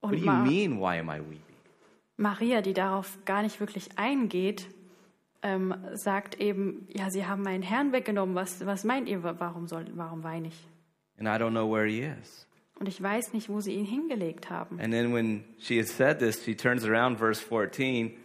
What 0.00 0.12
do 0.12 0.16
Und 0.16 0.24
you 0.24 0.32
mean, 0.32 0.78
why 0.78 0.96
am 0.96 1.10
I 1.10 1.20
weeping? 1.20 1.42
Maria, 2.18 2.62
die 2.62 2.72
darauf 2.72 3.18
gar 3.26 3.42
nicht 3.42 3.60
wirklich 3.60 3.98
eingeht, 3.98 4.66
ähm, 5.42 5.74
sagt 5.92 6.40
eben, 6.40 6.88
ja, 6.94 7.10
sie 7.10 7.26
haben 7.26 7.42
meinen 7.42 7.62
Herrn 7.62 7.92
weggenommen. 7.92 8.34
Was, 8.34 8.64
was 8.64 8.84
meint 8.84 9.08
ihr, 9.08 9.22
warum, 9.22 9.68
soll, 9.68 9.84
warum 9.94 10.22
weine 10.24 10.48
ich? 10.48 10.66
And 11.18 11.28
I 11.28 11.32
don't 11.32 11.50
know 11.50 11.70
where 11.70 11.86
he 11.86 12.02
is. 12.02 12.46
Und 12.78 12.88
ich 12.88 13.00
weiß 13.02 13.32
nicht, 13.32 13.48
wo 13.48 13.60
sie 13.60 13.72
ihn 13.74 13.86
hingelegt 13.86 14.50
haben. 14.50 14.80
And 14.80 14.92
then 14.92 15.12
when 15.12 15.44
she 15.58 15.78
had 15.78 15.88
said 15.88 16.18
this, 16.18 16.42
she 16.44 16.54
turns 16.54 16.84
around, 16.84 17.18
verse 17.18 17.40
14, 17.40 18.16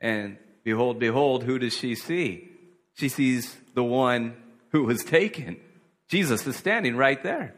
and 0.00 0.38
behold, 0.64 0.98
behold, 0.98 1.44
who 1.44 1.58
does 1.58 1.76
she 1.76 1.94
see? 1.94 2.48
She 2.94 3.08
sees 3.08 3.56
the 3.74 3.82
one 3.82 4.34
who 4.72 4.86
was 4.86 5.04
taken. 5.04 5.56
Jesus 6.08 6.46
is 6.46 6.58
standing 6.58 6.96
right 6.96 7.22
there. 7.22 7.54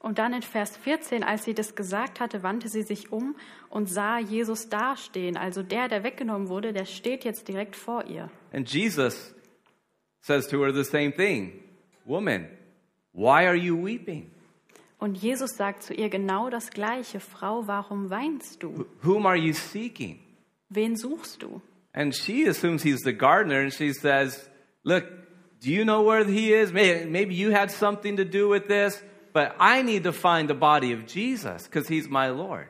Und 0.00 0.18
dann 0.18 0.32
in 0.32 0.42
Vers 0.42 0.76
14, 0.76 1.24
als 1.24 1.44
sie 1.44 1.54
das 1.54 1.74
gesagt 1.74 2.20
hatte, 2.20 2.42
wandte 2.42 2.68
sie 2.68 2.82
sich 2.82 3.10
um 3.10 3.34
und 3.68 3.88
sah 3.90 4.18
Jesus 4.18 4.68
dastehen. 4.68 5.36
Also 5.36 5.62
der, 5.62 5.88
der 5.88 6.04
weggenommen 6.04 6.48
wurde, 6.48 6.72
der 6.72 6.84
steht 6.84 7.24
jetzt 7.24 7.48
direkt 7.48 7.74
vor 7.74 8.04
ihr. 8.06 8.30
And 8.52 8.68
Jesus 8.72 9.34
says 10.20 10.46
to 10.48 10.62
her 10.62 10.72
the 10.72 10.84
same 10.84 11.12
thing 11.12 11.52
Woman, 12.04 12.48
why 13.12 13.46
are 13.46 13.56
you 13.56 13.76
weeping? 13.76 14.30
Und 14.98 15.16
Jesus 15.16 15.56
sagt 15.56 15.82
zu 15.82 15.94
ihr 15.94 16.08
genau 16.08 16.48
das 16.48 16.70
Gleiche. 16.70 17.20
Frau, 17.20 17.66
warum 17.66 18.08
weinst 18.10 18.62
du? 18.62 18.86
Whom 19.02 19.26
are 19.26 19.36
you 19.36 19.52
seeking? 19.52 20.18
Wen 20.70 20.96
suchst 20.96 21.42
du? 21.42 21.60
And 21.92 22.14
she 22.14 22.48
assumes 22.48 22.82
he's 22.82 23.02
the 23.02 23.12
gardener, 23.12 23.60
and 23.60 23.72
she 23.72 23.92
says, 23.92 24.48
Look, 24.84 25.04
do 25.60 25.70
you 25.70 25.84
know 25.84 26.02
where 26.02 26.24
he 26.24 26.52
is? 26.52 26.72
May- 26.72 27.04
Maybe 27.06 27.34
you 27.34 27.50
had 27.52 27.70
something 27.70 28.16
to 28.16 28.24
do 28.24 28.48
with 28.48 28.66
this, 28.68 29.02
but 29.32 29.52
I 29.60 29.82
need 29.82 30.04
to 30.04 30.12
find 30.12 30.48
the 30.48 30.54
body 30.54 30.92
of 30.92 31.06
Jesus 31.06 31.64
because 31.68 31.88
he's 31.88 32.08
my 32.08 32.28
Lord. 32.28 32.68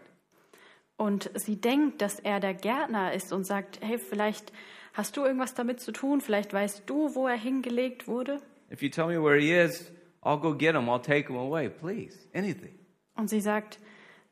Und 0.96 1.30
sie 1.34 1.56
denkt, 1.60 2.00
dass 2.02 2.18
er 2.18 2.40
der 2.40 2.54
Gärtner 2.54 3.12
ist 3.12 3.32
und 3.32 3.44
sagt, 3.44 3.78
hey, 3.80 3.98
vielleicht 3.98 4.52
hast 4.94 5.16
du 5.16 5.24
irgendwas 5.24 5.54
damit 5.54 5.80
zu 5.80 5.92
tun, 5.92 6.20
vielleicht 6.20 6.52
weißt 6.52 6.82
du, 6.86 7.14
wo 7.14 7.28
er 7.28 7.36
hingelegt 7.36 8.08
wurde. 8.08 8.40
If 8.72 8.82
you 8.82 8.88
tell 8.88 9.06
me 9.06 9.22
where 9.22 9.38
he 9.38 9.52
is, 9.52 9.92
I'll 10.22 10.40
go 10.40 10.52
get 10.54 10.74
him. 10.74 10.88
I'll 10.88 11.00
take 11.00 11.28
him 11.28 11.36
away, 11.36 11.68
please. 11.68 12.18
Anything. 12.34 12.74
Und 13.14 13.30
sie 13.30 13.40
sagt, 13.40 13.78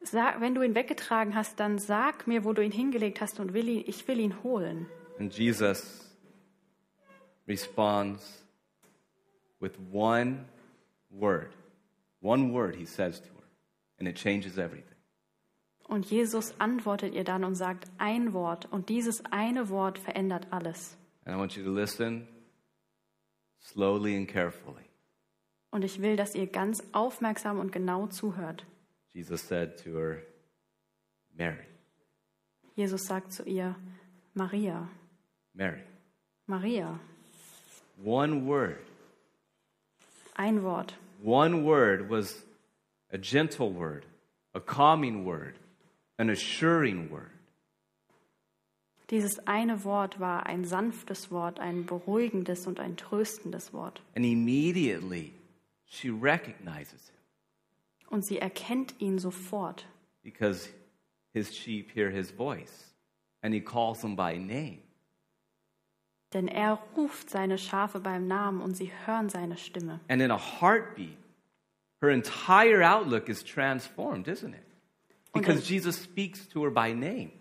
sag, 0.01 0.41
wenn 0.41 0.55
du 0.57 0.63
ihn 0.63 0.75
weggetragen 0.75 1.35
hast, 1.37 1.61
dann 1.61 1.79
sag 1.79 2.27
mir, 2.27 2.45
wo 2.45 2.53
du 2.53 2.63
ihn 2.63 2.73
hingelegt 2.73 3.21
hast 3.21 3.39
und 3.39 3.55
will 3.55 3.69
ihn, 3.69 3.85
ich 3.87 4.07
will 4.09 4.19
ihn 4.19 4.43
holen. 4.43 4.87
And 5.21 5.33
Jesus 5.33 6.05
responds 7.49 8.45
with 9.61 9.79
one 9.93 10.47
word. 11.11 11.53
One 12.21 12.53
word 12.53 12.77
he 12.77 12.85
says 12.85 13.21
to 13.21 13.29
her, 13.29 13.45
and 13.99 14.09
it 14.09 14.17
changes 14.17 14.59
everything. 14.59 14.97
Und 15.89 16.11
Jesus 16.11 16.53
antwortet 16.59 17.15
ihr 17.15 17.23
dann 17.23 17.45
und 17.45 17.55
sagt 17.55 17.89
ein 17.99 18.33
Wort. 18.33 18.67
Und 18.73 18.89
dieses 18.89 19.25
eine 19.31 19.69
Wort 19.69 19.99
verändert 19.99 20.49
alles. 20.51 20.97
And 21.25 21.37
I 21.37 21.39
want 21.39 21.57
you 21.57 21.65
to 21.65 21.71
listen 21.71 22.27
slowly 23.61 24.17
and 24.17 24.29
carefully. 24.29 24.83
Und 25.71 25.85
ich 25.85 26.01
will, 26.01 26.17
dass 26.17 26.35
ihr 26.35 26.47
ganz 26.47 26.83
aufmerksam 26.93 27.59
und 27.59 27.71
genau 27.71 28.07
zuhört. 28.07 28.65
Jesus 29.13 29.47
said 29.47 29.77
to 29.83 29.91
her, 29.99 30.23
Mary, 31.37 31.67
Jesus 32.75 33.07
sagt 33.07 33.33
zu 33.33 33.45
ihr, 33.45 33.77
Maria, 34.35 34.89
Mary. 35.55 35.83
Maria, 36.47 36.99
One 38.05 38.47
word, 38.47 38.79
ein 40.37 40.63
Wort. 40.63 40.95
one 41.23 41.65
word 41.65 42.09
was 42.09 42.45
a 43.11 43.19
gentle 43.19 43.73
word, 43.73 44.05
a 44.55 44.61
calming 44.61 45.25
word, 45.25 45.55
an 46.19 46.31
assuring 46.31 47.11
word. 47.11 47.31
Dieses 49.09 49.39
eine 49.47 49.85
Wort 49.85 50.19
war 50.19 50.47
ein 50.47 50.65
sanftes 50.65 51.31
Wort, 51.31 51.61
ein 51.61 51.87
beruhigendes 51.87 52.67
und 52.67 52.81
ein 52.81 52.97
tröstendes 52.97 53.73
Wort. 53.73 54.01
And 54.17 54.25
immediately 54.25 55.33
she 55.87 56.11
recognizes 56.11 57.09
him 57.09 57.17
Und 58.11 58.25
sie 58.27 58.39
erkennt 58.39 58.95
ihn 59.01 59.19
sofort, 59.19 59.85
because 60.25 60.69
his 61.33 61.55
sheep 61.57 61.91
hear 61.93 62.11
his 62.11 62.31
voice 62.33 62.95
and 63.43 63.55
he 63.55 63.61
calls 63.61 64.01
them 64.01 64.17
by 64.17 64.37
name. 64.39 64.83
Denn 66.37 66.49
er 66.49 66.79
ruft 66.97 67.31
seine 67.31 67.57
Schafe 67.57 67.99
beim 67.99 68.27
Namen 68.27 68.61
und 68.61 68.77
sie 68.77 68.93
hören 69.07 69.31
seine 69.31 69.57
Stimme. 69.57 70.01
And 70.09 70.21
in 70.21 70.31
a 70.31 70.39
heartbeat, 70.39 71.17
her 72.03 72.11
entire 72.11 72.85
outlook 72.85 73.29
is 73.29 73.43
transformed, 73.43 74.29
isn't 74.29 74.55
it? 74.55 74.63
Because 75.33 75.69
Jesus 75.69 76.03
speaks 76.03 76.47
to 76.49 76.63
her 76.63 76.71
by 76.71 76.93
name. 76.93 77.33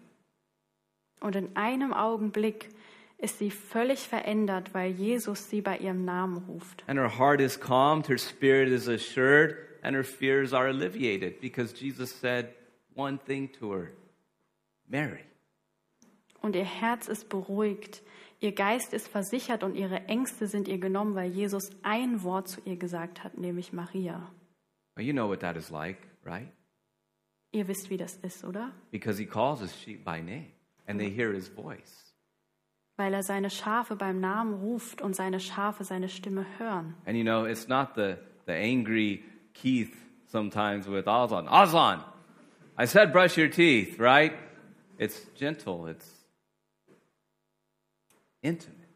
Und 1.19 1.35
in 1.35 1.55
einem 1.55 1.93
Augenblick 1.93 2.69
ist 3.17 3.39
sie 3.39 3.51
völlig 3.51 4.07
verändert, 4.07 4.73
weil 4.73 4.91
Jesus 4.91 5.49
sie 5.49 5.61
bei 5.61 5.77
ihrem 5.77 6.05
Namen 6.05 6.37
ruft. 6.37 6.83
And 6.87 6.97
her 6.97 7.19
heart 7.19 7.41
is 7.41 7.59
calmed, 7.59 8.07
her 8.07 8.17
spirit 8.17 8.69
is 8.69 8.87
assured, 8.87 9.57
and 9.81 9.95
her 9.95 10.03
fears 10.03 10.53
are 10.53 10.67
alleviated 10.67 11.41
because 11.41 11.73
Jesus 11.73 12.11
said 12.11 12.53
one 12.95 13.17
thing 13.17 13.51
to 13.59 13.73
her 13.73 13.91
Mary. 14.87 15.25
Und 16.41 16.55
ihr 16.55 16.63
Herz 16.63 17.07
ist 17.07 17.27
beruhigt, 17.27 18.03
ihr 18.45 18.53
Geist 18.53 18.93
ist 18.93 19.07
versichert 19.07 19.63
und 19.63 19.75
ihre 19.75 20.05
Ängste 20.05 20.47
sind 20.47 20.67
ihr 20.67 20.77
genommen, 20.77 21.15
weil 21.15 21.31
Jesus 21.31 21.71
ein 21.81 22.23
Wort 22.23 22.47
zu 22.47 22.61
ihr 22.63 22.77
gesagt 22.77 23.23
hat, 23.23 23.37
nämlich 23.37 23.73
Maria. 23.73 24.31
Well, 24.95 25.05
you 25.05 25.11
know 25.11 25.27
what 25.27 25.41
that 25.41 25.57
is 25.57 25.71
like, 25.71 25.97
right? 26.23 26.47
Ihr 27.51 27.67
wisst, 27.67 27.89
wie 27.89 27.97
das 27.97 28.15
ist, 28.17 28.45
oder? 28.45 28.71
Because 28.91 29.17
he 29.17 29.25
calls 29.25 29.59
his 29.59 29.75
sheep 29.75 30.05
by 30.05 30.21
name 30.21 30.51
and 30.87 30.99
they 30.99 31.09
hear 31.09 31.33
his 31.33 31.49
voice. 31.49 32.13
Weil 32.97 33.13
er 33.13 33.23
seine 33.23 33.49
Schafe 33.49 33.95
beim 33.95 34.21
Namen 34.21 34.53
ruft 34.53 35.01
und 35.01 35.15
seine 35.15 35.39
Schafe 35.39 35.83
seine 35.83 36.07
Stimme 36.07 36.45
hören. 36.57 36.95
And 37.05 37.17
you 37.17 37.23
know, 37.23 37.45
it's 37.45 37.67
not 37.67 37.95
the, 37.95 38.17
the 38.45 38.53
angry 38.53 39.23
Keith 39.53 39.93
sometimes 40.27 40.87
with 40.87 41.07
Ozan. 41.07 41.47
Ozan, 41.47 42.03
I 42.77 42.85
said 42.85 43.11
brush 43.11 43.37
your 43.37 43.49
teeth, 43.49 43.99
right? 43.99 44.33
It's 44.97 45.25
gentle, 45.35 45.87
it's 45.87 46.24
intimate. 48.45 48.87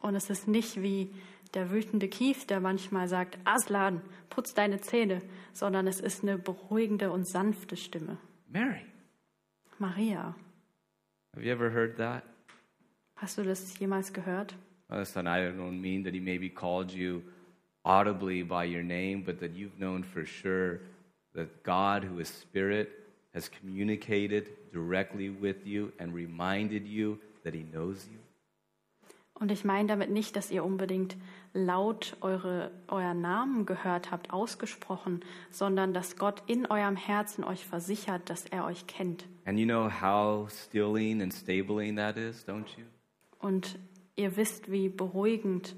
Und 0.00 0.14
es 0.14 0.30
ist 0.30 0.48
nicht 0.48 0.80
wie 0.80 1.10
der 1.54 1.70
wütende 1.70 2.08
Kief, 2.08 2.46
der 2.46 2.60
manchmal 2.60 3.08
sagt, 3.08 3.38
Aslan, 3.44 4.00
putz 4.30 4.54
deine 4.54 4.80
Zähne, 4.80 5.20
sondern 5.52 5.86
es 5.86 6.00
ist 6.00 6.22
eine 6.22 6.38
beruhigende 6.38 7.10
und 7.10 7.28
sanfte 7.28 7.76
Stimme. 7.76 8.16
Mary, 8.48 8.86
Maria, 9.78 10.34
have 11.34 11.44
you 11.44 11.52
ever 11.52 11.70
heard 11.70 11.96
that? 11.96 12.24
hast 13.20 13.36
du 13.36 13.42
das 13.42 13.78
jemals 13.78 14.12
gehört? 14.12 14.54
Listen, 14.88 15.26
I 15.26 15.40
don't 15.40 15.80
mean 15.80 16.02
that 16.04 16.14
he 16.14 16.20
maybe 16.20 16.48
called 16.48 16.90
you 16.90 17.22
audibly 17.84 18.42
by 18.42 18.64
your 18.64 18.82
name, 18.82 19.22
but 19.22 19.38
that 19.40 19.54
you've 19.54 19.78
known 19.78 20.02
for 20.02 20.24
sure 20.24 20.80
that 21.34 21.62
God, 21.62 22.02
who 22.02 22.18
is 22.18 22.28
Spirit, 22.28 22.88
has 23.32 23.48
communicated 23.48 24.48
directly 24.72 25.30
with 25.30 25.64
you 25.64 25.92
and 26.00 26.12
reminded 26.12 26.86
you 26.86 27.18
that 27.42 27.54
he 27.54 27.64
knows 27.64 28.06
you. 28.06 28.18
Und 29.40 29.50
ich 29.50 29.64
meine 29.64 29.88
damit 29.88 30.10
nicht, 30.10 30.36
dass 30.36 30.50
ihr 30.50 30.62
unbedingt 30.62 31.16
laut 31.54 32.14
eure, 32.20 32.70
euren 32.88 33.22
Namen 33.22 33.64
gehört 33.64 34.10
habt, 34.10 34.32
ausgesprochen, 34.32 35.24
sondern 35.50 35.94
dass 35.94 36.16
Gott 36.16 36.42
in 36.46 36.66
eurem 36.66 36.94
Herzen 36.94 37.42
euch 37.42 37.64
versichert, 37.64 38.28
dass 38.28 38.44
er 38.44 38.66
euch 38.66 38.86
kennt. 38.86 39.26
And 39.46 39.58
you 39.58 39.64
know 39.64 39.90
how 39.90 40.50
stilling 40.50 41.22
and 41.22 41.32
stabling 41.32 41.96
that 41.96 42.18
is, 42.18 42.46
don't 42.46 42.66
you? 42.76 42.84
Und 43.38 43.78
ihr 44.14 44.36
wisst, 44.36 44.70
wie 44.70 44.90
beruhigend 44.90 45.74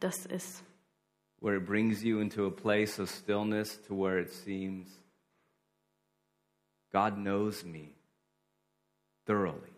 das 0.00 0.26
ist. 0.26 0.62
Where 1.40 1.56
it 1.56 1.64
brings 1.64 2.02
you 2.02 2.20
into 2.20 2.46
a 2.46 2.50
place 2.50 2.98
of 3.00 3.08
stillness 3.08 3.80
to 3.88 3.94
where 3.94 4.20
it 4.20 4.30
seems 4.30 5.00
God 6.92 7.16
knows 7.16 7.64
me 7.64 7.94
thoroughly. 9.26 9.75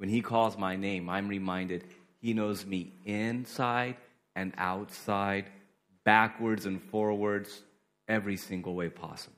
When 0.00 0.08
He 0.08 0.22
calls 0.22 0.56
my 0.56 0.76
name, 0.76 1.10
I'm 1.10 1.28
reminded 1.28 1.84
He 2.22 2.32
knows 2.32 2.64
me 2.64 2.92
inside 3.04 3.96
and 4.34 4.54
outside, 4.56 5.50
backwards 6.04 6.64
and 6.64 6.80
forwards, 6.80 7.62
every 8.08 8.38
single 8.38 8.74
way 8.74 8.88
possible. 8.88 9.36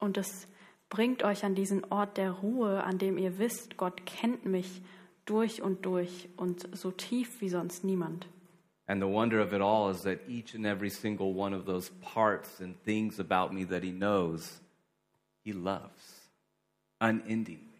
Und 0.00 0.18
es 0.18 0.48
bringt 0.88 1.22
euch 1.22 1.44
an 1.44 1.54
diesen 1.54 1.84
Ort 1.84 2.16
der 2.16 2.32
Ruhe, 2.32 2.82
an 2.82 2.98
dem 2.98 3.16
ihr 3.16 3.38
wisst, 3.38 3.76
Gott 3.76 4.04
kennt 4.06 4.44
mich 4.44 4.82
durch 5.24 5.62
und 5.62 5.86
durch 5.86 6.28
und 6.36 6.68
so 6.76 6.90
tief 6.90 7.40
wie 7.40 7.48
sonst 7.48 7.84
niemand. 7.84 8.26
And 8.88 9.00
the 9.00 9.06
wonder 9.06 9.40
of 9.40 9.52
it 9.52 9.60
all 9.60 9.88
is 9.88 10.02
that 10.02 10.18
each 10.28 10.56
and 10.56 10.66
every 10.66 10.90
single 10.90 11.32
one 11.32 11.54
of 11.54 11.64
those 11.64 11.92
parts 12.00 12.60
and 12.60 12.74
things 12.84 13.20
about 13.20 13.54
me 13.54 13.64
that 13.66 13.84
He 13.84 13.92
knows, 13.92 14.60
He 15.44 15.52
loves 15.52 16.28
unendingly. 17.00 17.71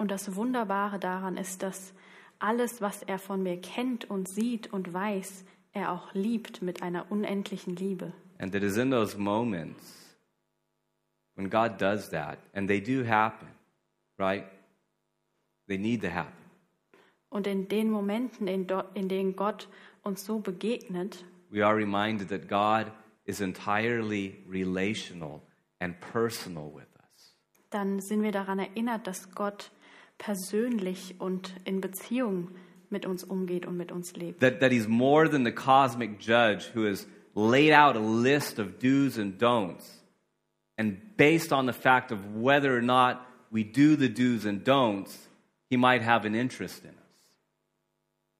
Und 0.00 0.10
das 0.10 0.34
Wunderbare 0.34 0.98
daran 0.98 1.36
ist, 1.36 1.62
dass 1.62 1.92
alles, 2.38 2.80
was 2.80 3.02
er 3.02 3.18
von 3.18 3.42
mir 3.42 3.60
kennt 3.60 4.08
und 4.08 4.30
sieht 4.30 4.72
und 4.72 4.94
weiß, 4.94 5.44
er 5.74 5.92
auch 5.92 6.14
liebt 6.14 6.62
mit 6.62 6.82
einer 6.82 7.12
unendlichen 7.12 7.76
Liebe. 7.76 8.14
And 8.38 8.54
it 8.54 8.62
is 8.62 8.78
in 8.78 8.90
those 8.90 9.18
moments 9.18 10.16
when 11.36 11.50
God 11.50 11.78
does 11.78 12.08
that, 12.08 12.38
and 12.54 12.66
they 12.66 12.80
do 12.80 13.06
happen, 13.06 13.48
right? 14.18 14.46
They 15.68 15.76
need 15.76 16.00
to 16.00 16.08
happen. 16.08 16.32
Und 17.28 17.46
in 17.46 17.68
den 17.68 17.90
Momenten, 17.90 18.48
in, 18.48 18.66
do, 18.66 18.82
in 18.94 19.06
denen 19.10 19.36
Gott 19.36 19.68
uns 20.02 20.24
so 20.24 20.38
begegnet, 20.38 21.26
We 21.50 21.62
are 21.62 21.76
reminded 21.76 22.30
that 22.30 22.48
God 22.48 22.90
is 23.26 23.42
entirely 23.42 24.42
relational 24.48 25.42
and 25.78 25.94
personal 26.00 26.72
with 26.74 26.88
us. 26.96 27.36
dann 27.68 28.00
sind 28.00 28.22
wir 28.22 28.32
daran 28.32 28.58
erinnert, 28.58 29.06
dass 29.06 29.34
Gott 29.34 29.70
persönlich 30.20 31.16
und 31.18 31.54
in 31.64 31.80
Beziehung 31.80 32.50
mit 32.90 33.06
uns 33.06 33.24
umgeht 33.24 33.66
und 33.66 33.76
mit 33.76 33.90
uns 33.90 34.14
lebt. 34.14 34.40
That, 34.40 34.60
that 34.60 34.70
He's 34.70 34.86
more 34.86 35.28
than 35.28 35.44
the 35.44 35.52
cosmic 35.52 36.20
judge 36.20 36.70
who 36.74 36.86
has 36.86 37.06
laid 37.34 37.72
out 37.72 37.96
a 37.96 38.00
list 38.00 38.58
of 38.58 38.78
do's 38.78 39.18
and 39.18 39.38
don'ts. 39.40 40.04
And 40.76 41.16
based 41.16 41.52
on 41.52 41.66
the 41.66 41.72
fact 41.72 42.12
of 42.12 42.36
whether 42.36 42.76
or 42.76 42.82
not 42.82 43.26
we 43.50 43.64
do 43.64 43.96
the 43.96 44.08
do's 44.08 44.44
and 44.44 44.62
don'ts, 44.62 45.16
He 45.68 45.76
might 45.76 46.02
have 46.02 46.24
an 46.24 46.34
interest 46.34 46.84
in 46.84 46.90
us. 46.90 46.99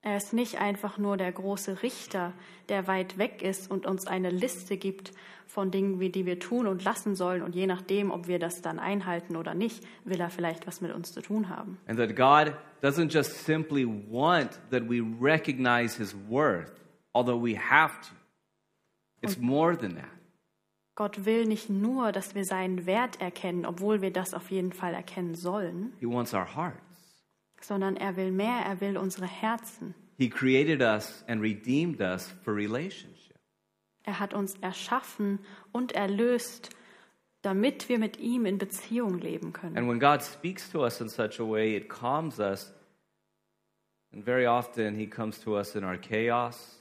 Er 0.03 0.17
ist 0.17 0.33
nicht 0.33 0.59
einfach 0.61 0.97
nur 0.97 1.19
der 1.19 1.31
große 1.31 1.83
Richter, 1.83 2.33
der 2.71 2.87
weit 2.87 3.19
weg 3.19 3.43
ist 3.43 3.71
und 3.71 3.85
uns 3.85 4.07
eine 4.07 4.31
Liste 4.31 4.79
gibt 4.79 5.13
von 5.47 5.71
Dingen, 5.71 5.99
die 6.13 6.25
wir 6.25 6.39
tun 6.39 6.67
und 6.67 6.83
lassen 6.85 7.15
sollen. 7.15 7.43
Und 7.43 7.55
je 7.55 7.67
nachdem, 7.67 8.11
ob 8.11 8.27
wir 8.27 8.39
das 8.39 8.63
dann 8.63 8.79
einhalten 8.79 9.37
oder 9.37 9.53
nicht, 9.55 9.85
will 10.05 10.19
er 10.19 10.31
vielleicht 10.31 10.67
was 10.67 10.81
mit 10.81 10.95
uns 10.95 11.13
zu 11.13 11.21
tun 11.21 11.51
haben. 11.51 11.77
And 11.87 11.99
that 11.99 12.17
God 12.17 12.55
doesn't 12.83 13.13
just 13.13 13.45
simply 13.45 13.87
want 13.87 14.59
that 14.71 14.89
we 14.89 15.03
recognize 15.21 15.99
His 15.99 16.17
worth, 16.29 16.73
although 17.13 17.43
we 17.43 17.59
have 17.59 17.93
to. 18.01 18.15
It's 19.23 19.37
more 19.39 19.77
than 19.77 19.97
that. 19.97 20.09
Gott 20.95 21.27
will 21.27 21.45
nicht 21.45 21.69
nur, 21.69 22.13
dass 22.13 22.35
wir 22.35 22.45
seinen 22.47 22.87
Wert 22.87 23.21
erkennen, 23.21 23.67
obwohl 23.67 24.01
wir 24.01 24.13
das 24.13 24.33
auf 24.33 24.51
jeden 24.51 24.73
Fall 24.73 24.95
erkennen 24.95 25.35
sollen, 25.35 25.93
He 26.01 26.07
wants 26.07 26.33
our 26.33 26.47
hearts. 26.57 26.90
Sondern 27.61 27.97
er 27.97 28.17
will 28.17 28.31
mehr, 28.31 28.65
er 28.67 28.81
will 28.81 28.97
unsere 28.97 29.27
Herzen. 29.27 29.95
He 30.17 30.29
created 30.29 30.83
us 30.83 31.25
and 31.29 31.41
redeemed 31.41 32.01
us 32.01 32.35
for 32.43 32.55
relationship. 32.55 33.39
Er 34.05 34.19
hat 34.19 34.35
uns 34.35 34.55
erschaffen 34.61 35.39
und 35.73 35.93
erlöst, 35.93 36.71
damit 37.43 37.89
wir 37.89 37.99
mit 37.99 38.19
ihm 38.19 38.45
in 38.47 38.59
Beziehung 38.59 39.19
leben 39.19 39.53
können. 39.53 39.77
And 39.77 39.89
when 39.89 39.99
God 39.99 40.23
speaks 40.23 40.71
to 40.71 40.85
us 40.85 41.01
in 41.01 41.09
such 41.09 41.41
a 41.41 41.45
way, 41.45 41.77
it 41.77 41.89
calms 41.89 42.39
us. 42.39 42.73
And 44.13 44.25
very 44.25 44.47
often, 44.47 44.95
He 44.95 45.07
comes 45.07 45.41
to 45.41 45.57
us 45.57 45.77
in 45.77 45.85
our 45.85 45.97
chaos 45.97 46.77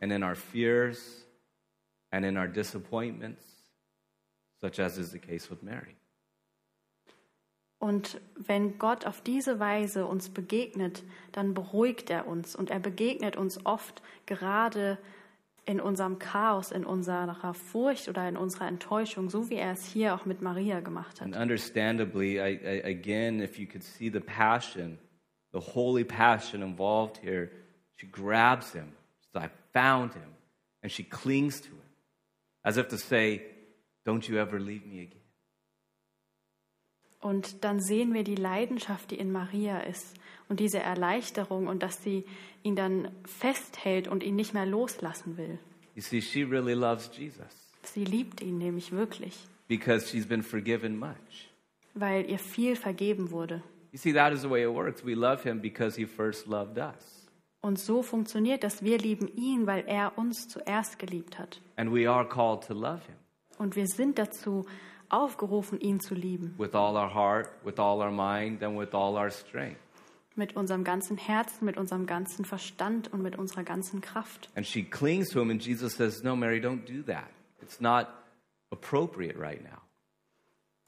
and 0.00 0.12
in 0.12 0.22
our 0.22 0.34
fears 0.34 1.24
and 2.12 2.24
in 2.24 2.36
our 2.36 2.48
disappointments, 2.48 3.44
such 4.60 4.78
as 4.78 4.98
is 4.98 5.12
the 5.12 5.18
case 5.18 5.48
with 5.48 5.62
Mary. 5.62 5.96
Und 7.86 8.20
wenn 8.34 8.78
Gott 8.78 9.06
auf 9.06 9.20
diese 9.20 9.60
Weise 9.60 10.06
uns 10.06 10.28
begegnet, 10.28 11.04
dann 11.30 11.54
beruhigt 11.54 12.10
er 12.10 12.26
uns 12.26 12.56
und 12.56 12.68
er 12.68 12.80
begegnet 12.80 13.36
uns 13.36 13.64
oft 13.64 14.02
gerade 14.26 14.98
in 15.66 15.80
unserem 15.80 16.18
Chaos, 16.18 16.72
in 16.72 16.84
unserer 16.84 17.54
Furcht 17.54 18.08
oder 18.08 18.28
in 18.28 18.36
unserer 18.36 18.66
Enttäuschung, 18.66 19.30
so 19.30 19.50
wie 19.50 19.54
er 19.54 19.70
es 19.70 19.84
hier 19.84 20.16
auch 20.16 20.24
mit 20.24 20.42
Maria 20.42 20.80
gemacht 20.80 21.22
And 21.22 21.36
hat. 21.36 21.40
understandably, 21.42 22.40
I, 22.40 22.58
I, 22.60 22.82
again, 22.90 23.40
if 23.40 23.56
you 23.56 23.68
could 23.68 23.84
see 23.84 24.10
the 24.10 24.18
passion, 24.18 24.98
the 25.52 25.60
holy 25.60 26.02
passion 26.02 26.62
involved 26.62 27.18
here, 27.22 27.52
she 27.94 28.08
grabs 28.10 28.72
him. 28.72 28.96
She 29.20 29.28
says, 29.32 29.44
I 29.44 29.50
found 29.72 30.12
him. 30.12 30.34
And 30.82 30.90
she 30.90 31.04
clings 31.04 31.60
to 31.60 31.68
him 31.68 31.90
as 32.64 32.78
if 32.78 32.88
to 32.88 32.98
say, 32.98 33.42
Don't 34.04 34.28
you 34.28 34.40
ever 34.40 34.58
leave 34.58 34.84
me 34.84 35.02
again. 35.02 35.25
Und 37.26 37.64
dann 37.64 37.80
sehen 37.80 38.14
wir 38.14 38.22
die 38.22 38.36
Leidenschaft, 38.36 39.10
die 39.10 39.16
in 39.16 39.32
Maria 39.32 39.80
ist 39.80 40.14
und 40.48 40.60
diese 40.60 40.78
Erleichterung 40.78 41.66
und 41.66 41.82
dass 41.82 42.00
sie 42.00 42.24
ihn 42.62 42.76
dann 42.76 43.10
festhält 43.24 44.06
und 44.06 44.22
ihn 44.22 44.36
nicht 44.36 44.54
mehr 44.54 44.64
loslassen 44.64 45.36
will. 45.36 45.58
You 45.96 46.02
see, 46.02 46.20
she 46.20 46.44
really 46.44 46.74
loves 46.74 47.10
Jesus 47.12 47.48
Sie 47.82 48.04
liebt 48.04 48.42
ihn 48.42 48.58
nämlich 48.58 48.92
wirklich, 48.92 49.36
because 49.66 50.06
she's 50.08 50.24
been 50.24 50.44
forgiven 50.44 50.96
much. 51.00 51.50
weil 51.94 52.30
ihr 52.30 52.38
viel 52.38 52.76
vergeben 52.76 53.32
wurde. 53.32 53.60
You 53.90 53.98
see, 53.98 54.12
that 54.12 54.32
is 54.32 54.42
the 54.42 54.50
way 54.50 54.62
it 54.62 54.72
works. 54.72 55.04
We 55.04 55.14
love 55.14 55.42
him 55.42 55.60
because 55.60 55.96
he 55.96 56.06
first 56.06 56.46
loved 56.46 56.78
us. 56.78 57.26
Und 57.60 57.80
so 57.80 58.04
funktioniert 58.04 58.62
das. 58.62 58.84
Wir 58.84 58.98
lieben 58.98 59.26
ihn, 59.34 59.66
weil 59.66 59.82
er 59.88 60.16
uns 60.16 60.46
zuerst 60.46 61.00
geliebt 61.00 61.40
hat. 61.40 61.60
And 61.74 61.92
we 61.92 62.08
are 62.08 62.28
called 62.28 62.64
to 62.68 62.72
love 62.74 63.00
him 63.04 63.16
Und 63.58 63.74
wir 63.74 63.88
sind 63.88 64.16
dazu 64.16 64.64
aufgerufen, 65.08 65.80
ihn 65.80 66.00
zu 66.00 66.14
lieben. 66.14 66.54
with 66.58 66.74
all 66.74 66.96
our 66.96 67.12
heart, 67.12 67.50
with 67.64 67.78
all 67.78 68.00
our 68.00 68.10
mind, 68.10 68.62
and 68.62 68.78
with 68.78 68.94
all 68.94 69.16
our 69.16 69.30
strength. 69.30 69.80
Mit 70.34 70.54
unserem 70.54 70.84
ganzen 70.84 71.16
Herzen, 71.16 71.64
mit 71.64 71.78
unserem 71.78 72.06
ganzen 72.06 72.44
Verstand 72.44 73.12
und 73.12 73.22
mit 73.22 73.36
unserer 73.36 73.64
ganzen 73.64 74.00
Kraft. 74.02 74.50
And 74.54 74.66
she 74.66 74.82
clings 74.82 75.30
to 75.30 75.40
him, 75.40 75.50
and 75.50 75.62
Jesus 75.64 75.94
says, 75.94 76.22
No, 76.22 76.36
Mary, 76.36 76.60
don't 76.60 76.84
do 76.84 77.02
that. 77.10 77.30
It's 77.62 77.80
not 77.80 78.08
appropriate 78.70 79.38
right 79.38 79.62
now. 79.62 79.80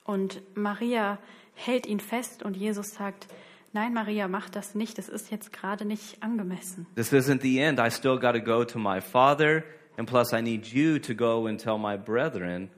Und 0.04 0.40
Maria 0.56 1.18
hält 1.54 1.86
ihn 1.86 2.00
fest 2.00 2.42
und 2.42 2.56
Jesus 2.56 2.94
sagt, 2.94 3.26
nein, 3.72 3.92
Maria, 3.92 4.26
mach 4.28 4.48
das 4.48 4.74
nicht. 4.74 4.96
Das 4.96 5.08
ist 5.08 5.30
jetzt 5.30 5.52
gerade 5.52 5.84
nicht 5.84 6.22
angemessen. 6.22 6.86
This 6.94 7.12
isn't 7.12 7.42
the 7.42 7.58
end. 7.58 7.78
I 7.78 7.90
still 7.90 8.18
got 8.18 8.32
to 8.32 8.40
go 8.40 8.64
to 8.64 8.78
my 8.78 9.00
father, 9.00 9.64
and 9.96 10.08
plus, 10.08 10.32
I 10.32 10.40
need 10.40 10.66
you 10.66 10.98
to 10.98 11.14
go 11.14 11.46
and 11.46 11.60
tell 11.60 11.78
my 11.78 11.96
brethren 11.96 12.70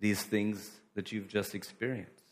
these 0.00 0.22
things 0.22 0.82
that 0.94 1.12
you've 1.12 1.28
just 1.28 1.54
experienced. 1.54 2.24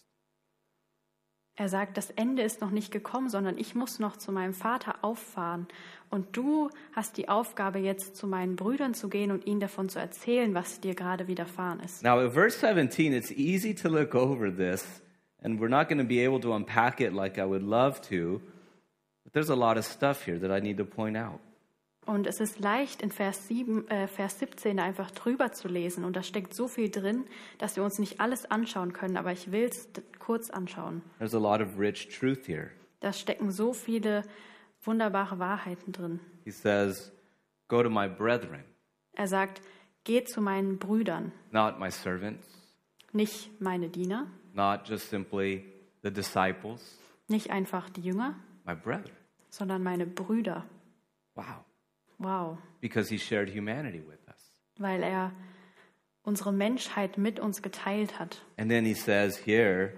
Er 1.54 1.68
sagt, 1.68 1.98
das 1.98 2.10
Ende 2.10 2.42
ist 2.42 2.62
noch 2.62 2.70
nicht 2.70 2.90
gekommen, 2.90 3.28
sondern 3.28 3.58
ich 3.58 3.74
muss 3.74 3.98
noch 3.98 4.16
zu 4.16 4.32
meinem 4.32 4.54
Vater 4.54 4.96
auffahren. 5.02 5.68
Und 6.08 6.34
du 6.34 6.70
hast 6.92 7.18
die 7.18 7.28
Aufgabe, 7.28 7.78
jetzt 7.78 8.16
zu 8.16 8.26
meinen 8.26 8.56
Brüdern 8.56 8.94
zu 8.94 9.10
gehen 9.10 9.30
und 9.30 9.46
ihnen 9.46 9.60
davon 9.60 9.90
zu 9.90 9.98
erzählen, 9.98 10.54
was 10.54 10.80
dir 10.80 10.94
gerade 10.94 11.28
widerfahren 11.28 11.80
ist. 11.80 12.02
Now, 12.02 12.18
at 12.20 12.32
verse 12.32 12.58
17, 12.58 13.12
it's 13.12 13.30
easy 13.30 13.74
to 13.74 13.88
look 13.90 14.14
over 14.14 14.50
this, 14.50 15.02
and 15.42 15.60
we're 15.60 15.68
not 15.68 15.88
going 15.88 15.98
to 15.98 16.06
be 16.06 16.24
able 16.24 16.40
to 16.40 16.54
unpack 16.54 17.00
it 17.00 17.12
like 17.12 17.38
I 17.38 17.44
would 17.44 17.62
love 17.62 18.00
to, 18.08 18.40
but 19.22 19.34
there's 19.34 19.50
a 19.50 19.54
lot 19.54 19.76
of 19.76 19.84
stuff 19.84 20.24
here 20.24 20.38
that 20.38 20.50
I 20.50 20.60
need 20.60 20.78
to 20.78 20.86
point 20.86 21.18
out. 21.18 21.40
Und 22.04 22.26
es 22.26 22.40
ist 22.40 22.58
leicht, 22.58 23.00
in 23.00 23.12
Vers, 23.12 23.46
7, 23.46 23.86
äh, 23.88 24.08
Vers 24.08 24.38
17 24.40 24.80
einfach 24.80 25.10
drüber 25.12 25.52
zu 25.52 25.68
lesen. 25.68 26.04
Und 26.04 26.16
da 26.16 26.22
steckt 26.22 26.52
so 26.52 26.66
viel 26.66 26.90
drin, 26.90 27.24
dass 27.58 27.76
wir 27.76 27.84
uns 27.84 27.98
nicht 27.98 28.20
alles 28.20 28.50
anschauen 28.50 28.92
können. 28.92 29.16
Aber 29.16 29.30
ich 29.32 29.52
will 29.52 29.64
es 29.70 29.88
kurz 30.18 30.50
anschauen. 30.50 31.02
There's 31.18 31.34
a 31.34 31.38
lot 31.38 31.60
of 31.60 31.78
rich 31.78 32.08
truth 32.18 32.46
here. 32.48 32.70
Da 33.00 33.12
stecken 33.12 33.50
so 33.52 33.72
viele 33.72 34.22
wunderbare 34.82 35.38
Wahrheiten 35.38 35.92
drin. 35.92 36.20
He 36.44 36.50
says, 36.50 37.12
Go 37.68 37.82
to 37.82 37.88
my 37.90 38.08
brethren, 38.08 38.64
Er 39.14 39.28
sagt, 39.28 39.60
geht 40.04 40.28
zu 40.28 40.40
meinen 40.40 40.78
Brüdern, 40.78 41.32
not 41.52 41.78
my 41.78 41.90
servants, 41.90 42.46
nicht 43.12 43.60
meine 43.60 43.88
Diener, 43.88 44.26
not 44.52 44.88
just 44.88 45.08
simply 45.10 45.64
the 46.02 46.10
disciples, 46.12 46.98
nicht 47.28 47.50
einfach 47.50 47.88
die 47.90 48.00
Jünger, 48.02 48.34
my 48.66 48.74
brethren. 48.74 49.16
sondern 49.50 49.82
meine 49.82 50.06
Brüder. 50.06 50.64
Wow. 51.34 51.64
Wow, 52.22 52.58
Because 52.80 53.08
he 53.10 53.18
shared 53.18 53.48
humanity 53.50 54.00
with 54.06 54.18
us. 54.28 54.52
weil 54.78 55.02
er 55.02 55.32
unsere 56.22 56.52
Menschheit 56.52 57.18
mit 57.18 57.40
uns 57.40 57.62
geteilt 57.62 58.18
hat. 58.18 58.40
And 58.56 58.70
then 58.70 58.84
he 58.84 58.94
says 58.94 59.36
here, 59.36 59.92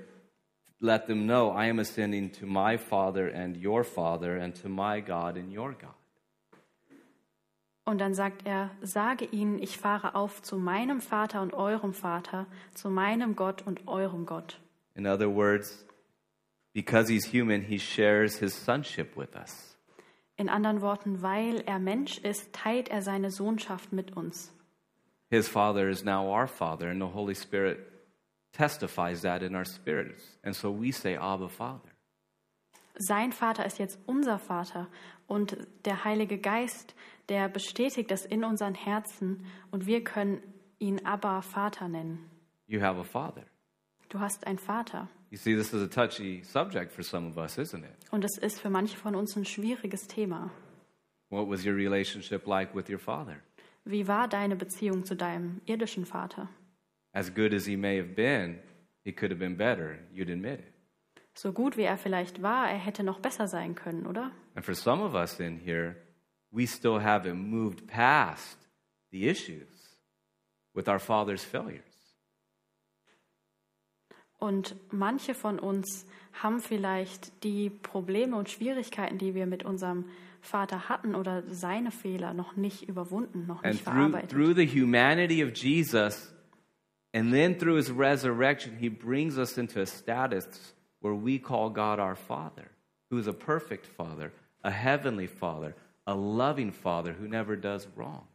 let 0.81 1.07
them 1.07 1.27
know 1.27 1.51
I 1.51 1.69
am 1.69 1.79
ascending 1.79 2.33
to 2.41 2.47
my 2.47 2.77
Father 2.79 3.29
and 3.29 3.57
your 3.57 3.85
Father, 3.85 4.37
and 4.39 4.55
to 4.63 4.69
my 4.69 5.01
God 5.01 5.37
and 5.37 5.53
your 5.53 5.73
God. 5.73 5.95
Und 7.87 7.99
dann 8.01 8.15
sagt 8.15 8.47
er, 8.47 8.71
sage 8.81 9.27
ihnen, 9.27 9.59
ich 9.63 9.77
fahre 9.77 10.15
auf 10.15 10.41
zu 10.41 10.57
meinem 10.57 11.01
Vater 11.03 11.43
und 11.43 11.53
eurem 11.53 11.93
Vater, 11.93 12.47
zu 12.73 12.89
meinem 12.89 13.37
Gott 13.37 13.61
und 13.67 13.87
eurem 13.87 14.25
Gott. 14.25 14.59
In 14.95 15.07
other 15.07 15.29
words, 15.29 15.85
because 16.73 17.13
he's 17.13 17.27
human, 17.27 17.61
he 17.61 17.79
shares 17.79 18.39
his 18.39 18.55
sonship 18.55 19.15
with 19.17 19.35
us. 19.37 19.74
In 20.37 20.49
anderen 20.49 20.81
Worten, 20.81 21.23
weil 21.23 21.61
er 21.61 21.79
Mensch 21.79 22.19
ist, 22.19 22.53
teilt 22.53 22.89
er 22.89 23.03
seine 23.03 23.31
Sohnschaft 23.31 23.93
mit 23.93 24.17
uns. 24.17 24.53
His 25.31 25.49
Father 25.49 25.89
is 25.89 26.05
now 26.05 26.27
our 26.27 26.47
Father, 26.47 26.91
and 26.91 27.01
the 27.01 27.13
Holy 27.13 27.35
Spirit 27.35 27.79
testifies 28.53 29.23
that 29.23 29.43
in 29.43 29.55
our 29.55 29.65
spirits. 29.65 30.39
And 30.43 30.55
so 30.55 30.71
we 30.71 30.93
say, 30.93 31.17
Abba, 31.17 31.49
Father. 31.49 31.91
Sein 32.97 33.33
Vater 33.33 33.67
ist 33.67 33.79
jetzt 33.79 33.99
unser 34.07 34.39
Vater 34.39 34.87
und 35.27 35.57
der 35.85 36.05
Heilige 36.05 36.39
Geist, 36.39 36.95
der 37.29 37.49
bestätigt 37.49 38.11
das 38.11 38.25
in 38.25 38.45
unseren 38.45 38.75
Herzen 38.75 39.45
und 39.73 39.87
wir 39.87 40.05
können 40.05 40.41
ihn 40.79 41.05
Abba 41.05 41.43
Vater 41.43 41.89
nennen. 41.89 42.31
You 42.67 42.81
have 42.81 43.01
a 43.01 43.05
Father. 43.05 43.45
Du 44.11 44.21
hast 44.21 44.47
einen 44.47 44.59
Vater. 44.59 45.09
You 45.35 45.39
see, 45.39 45.57
this 45.57 45.75
is 45.75 45.83
a 45.83 45.89
touchy 45.89 46.45
subject 46.45 46.93
for 46.93 47.03
some 47.03 47.27
of 47.27 47.37
us, 47.39 47.59
isn't 47.59 47.83
it? 47.83 47.97
Und 48.13 48.25
es 48.25 48.39
ist 48.39 48.61
für 48.61 48.71
manche 48.71 48.97
von 48.97 49.17
uns 49.17 49.37
ein 49.37 49.45
schwieriges 49.45 50.07
Thema. 50.07 50.53
What 51.29 51.49
was 51.49 51.67
your 51.67 51.75
relationship 51.75 52.47
like 52.47 52.73
with 52.73 52.89
your 52.89 53.01
Father? 53.01 53.43
Wie 53.85 54.07
war 54.07 54.29
deine 54.29 54.55
Beziehung 54.55 55.05
zu 55.05 55.17
deinem 55.17 55.61
irdischen 55.67 56.07
Vater? 56.07 56.49
As 57.13 57.35
good 57.35 57.53
as 57.53 57.67
he 57.67 57.77
may 57.77 57.99
have 57.99 58.15
been, 58.15 58.61
he 59.03 59.11
could 59.11 59.33
have 59.33 59.41
been 59.41 59.57
better. 59.57 59.99
You'd 60.13 60.31
admit 60.31 60.61
it. 60.61 60.73
So 61.35 61.53
gut 61.53 61.77
wie 61.77 61.83
er 61.83 61.99
vielleicht 61.99 62.41
war, 62.41 62.71
er 62.71 62.79
hätte 62.79 63.03
noch 63.03 63.19
besser 63.19 63.49
sein 63.49 63.75
können, 63.75 64.07
oder? 64.07 64.31
And 64.55 64.65
for 64.65 64.77
some 64.77 65.03
of 65.03 65.15
us 65.15 65.41
in 65.41 65.59
here, 65.59 65.97
we 66.53 66.65
still 66.65 67.01
haven't 67.01 67.43
moved 67.43 67.89
past 67.89 68.69
the 69.11 69.29
issues 69.29 69.99
with 70.75 70.89
our 70.89 71.01
Father's 71.01 71.43
failures. 71.43 71.94
Und 74.45 74.77
manche 74.93 75.35
von 75.35 75.59
uns 75.59 76.05
haben 76.35 76.61
vielleicht 76.61 77.45
die 77.45 77.71
Probleme 77.71 78.37
und 78.37 78.51
Schwierigkeiten, 78.51 79.17
die 79.17 79.35
wir 79.35 79.47
mit 79.47 79.65
unserem 79.65 80.05
Vater 80.43 80.91
hatten 80.91 81.15
oder 81.15 81.43
seine 81.49 81.91
Fehler 81.91 82.35
noch 82.35 82.55
nicht 82.55 82.87
überwunden, 82.87 83.47
noch 83.47 83.63
And 83.65 83.73
nicht 83.73 83.85
through, 83.85 83.95
verarbeitet. 83.95 84.31
through 84.31 84.55
the 84.55 84.67
humanity 84.67 85.43
of 85.43 85.55
Jesus, 85.55 86.31
and 87.15 87.33
then 87.33 87.59
through 87.59 87.77
his 87.77 87.91
resurrection, 87.91 88.77
he 88.79 88.91
brings 88.91 89.39
us 89.39 89.57
into 89.57 89.81
a 89.81 89.87
status 89.87 90.75
where 91.01 91.15
we 91.15 91.39
call 91.39 91.71
God 91.71 91.99
our 91.99 92.15
Father, 92.15 92.69
who 93.11 93.17
is 93.19 93.27
a 93.27 93.33
perfect 93.33 93.87
Father, 93.87 94.31
a 94.63 94.71
heavenly 94.71 95.27
Father, 95.27 95.75
a 96.07 96.15
loving 96.15 96.71
Father 96.71 97.15
who 97.15 97.27
never 97.27 97.57
does 97.57 97.89
wrong. 97.97 98.29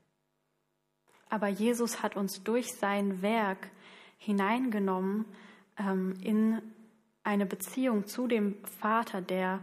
Aber 1.29 1.49
Jesus 1.49 2.01
hat 2.01 2.15
uns 2.17 2.41
durch 2.43 2.73
sein 2.73 3.21
Werk 3.21 3.69
hineingenommen 4.17 5.25
in 5.79 6.61
eine 7.23 7.45
Beziehung 7.45 8.05
zu 8.05 8.27
dem 8.27 8.55
Vater, 8.81 9.21
der 9.21 9.59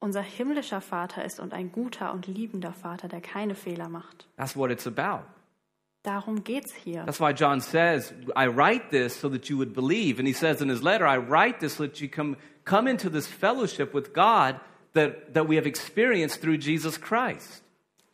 unser 0.00 0.22
himmlischer 0.22 0.80
Vater 0.80 1.24
ist 1.24 1.38
und 1.38 1.54
ein 1.54 1.70
guter 1.70 2.12
und 2.12 2.26
liebender 2.26 2.72
Vater, 2.72 3.08
der 3.08 3.20
keine 3.20 3.54
Fehler 3.54 3.88
macht. 3.88 4.28
That's 4.36 4.56
what 4.56 4.70
it's 4.70 4.86
about. 4.86 5.24
Darum 6.02 6.42
geht's 6.42 6.74
hier. 6.74 7.04
That's 7.04 7.20
why 7.20 7.32
John 7.32 7.60
says, 7.60 8.12
I 8.36 8.48
write 8.48 8.90
this 8.90 9.18
so 9.20 9.28
that 9.28 9.48
you 9.48 9.56
would 9.56 9.72
believe. 9.72 10.18
And 10.18 10.26
he 10.26 10.34
says 10.34 10.60
in 10.60 10.68
his 10.68 10.82
letter, 10.82 11.06
I 11.06 11.16
write 11.18 11.60
this 11.60 11.76
so 11.76 11.84
that 11.84 12.00
you 12.00 12.08
come, 12.08 12.36
come 12.64 12.88
into 12.88 13.08
this 13.08 13.28
fellowship 13.28 13.94
with 13.94 14.12
God 14.12 14.58
that, 14.94 15.34
that 15.34 15.46
we 15.46 15.54
have 15.56 15.66
experienced 15.66 16.40
through 16.40 16.58
Jesus 16.58 16.98
Christ. 16.98 17.61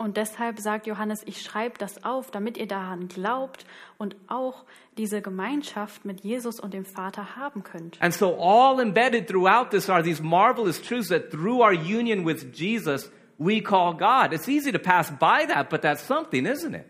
Und 0.00 0.16
deshalb 0.16 0.60
sagt 0.60 0.86
Johannes, 0.86 1.22
ich 1.26 1.42
schreibe 1.42 1.76
das 1.76 2.04
auf, 2.04 2.30
damit 2.30 2.56
ihr 2.56 2.68
daran 2.68 3.08
glaubt 3.08 3.66
und 3.98 4.14
auch 4.28 4.64
diese 4.96 5.20
Gemeinschaft 5.20 6.04
mit 6.04 6.20
Jesus 6.20 6.60
und 6.60 6.72
dem 6.72 6.84
Vater 6.84 7.34
haben 7.34 7.64
könnt. 7.64 8.00
And 8.00 8.14
so, 8.14 8.36
all 8.40 8.80
embedded 8.80 9.26
throughout 9.26 9.70
this 9.70 9.90
are 9.90 10.00
these 10.00 10.22
marvelous 10.22 10.80
truths 10.80 11.08
that 11.08 11.32
through 11.32 11.60
our 11.60 11.72
union 11.72 12.24
with 12.24 12.52
Jesus, 12.54 13.10
we 13.38 13.60
call 13.60 13.92
God. 13.92 14.32
It's 14.32 14.48
easy 14.48 14.70
to 14.70 14.78
pass 14.78 15.10
by 15.10 15.44
that, 15.48 15.68
but 15.68 15.82
that's 15.82 16.06
something, 16.06 16.46
isn't 16.46 16.74
it? 16.74 16.86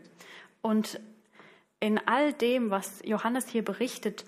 Und 0.61 1.01
in 1.81 1.99
all 2.07 2.35
dem, 2.35 2.71
was 2.71 3.01
Johannes 3.07 3.49
hier 3.49 3.65
berichtet, 3.65 4.27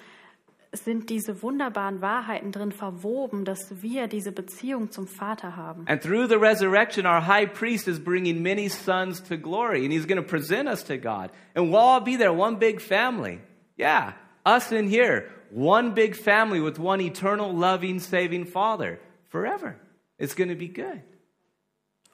sind 0.73 1.11
diese 1.11 1.43
wunderbaren 1.43 2.01
Wahrheiten 2.01 2.53
drin 2.53 2.71
verwoben, 2.71 3.45
dass 3.45 3.83
wir 3.83 4.07
diese 4.07 4.31
Beziehung 4.31 4.91
zum 4.91 5.07
Vater 5.09 5.57
haben. 5.57 5.85
And 5.89 6.01
through 6.01 6.29
the 6.29 6.37
resurrection, 6.37 7.07
our 7.07 7.27
high 7.27 7.47
priest 7.53 7.89
is 7.89 7.99
bringing 7.99 8.43
many 8.43 8.69
sons 8.69 9.21
to 9.25 9.37
glory, 9.37 9.85
and 9.85 9.93
he's 9.93 10.07
going 10.07 10.23
to 10.23 10.27
present 10.27 10.69
us 10.69 10.85
to 10.85 10.97
God. 10.97 11.31
And 11.55 11.71
we'll 11.71 11.81
all 11.81 12.01
be 12.01 12.17
there, 12.17 12.33
one 12.33 12.59
big 12.59 12.81
family. 12.81 13.41
Yeah, 13.77 14.13
us 14.47 14.71
in 14.71 14.89
here, 14.89 15.29
one 15.51 15.95
big 15.95 16.15
family 16.15 16.61
with 16.61 16.79
one 16.79 17.01
eternal, 17.01 17.53
loving, 17.53 17.99
saving 17.99 18.47
Father 18.47 19.01
forever. 19.29 19.77
It's 20.19 20.35
going 20.35 20.51
to 20.51 20.57
be 20.57 20.69
good. 20.69 21.03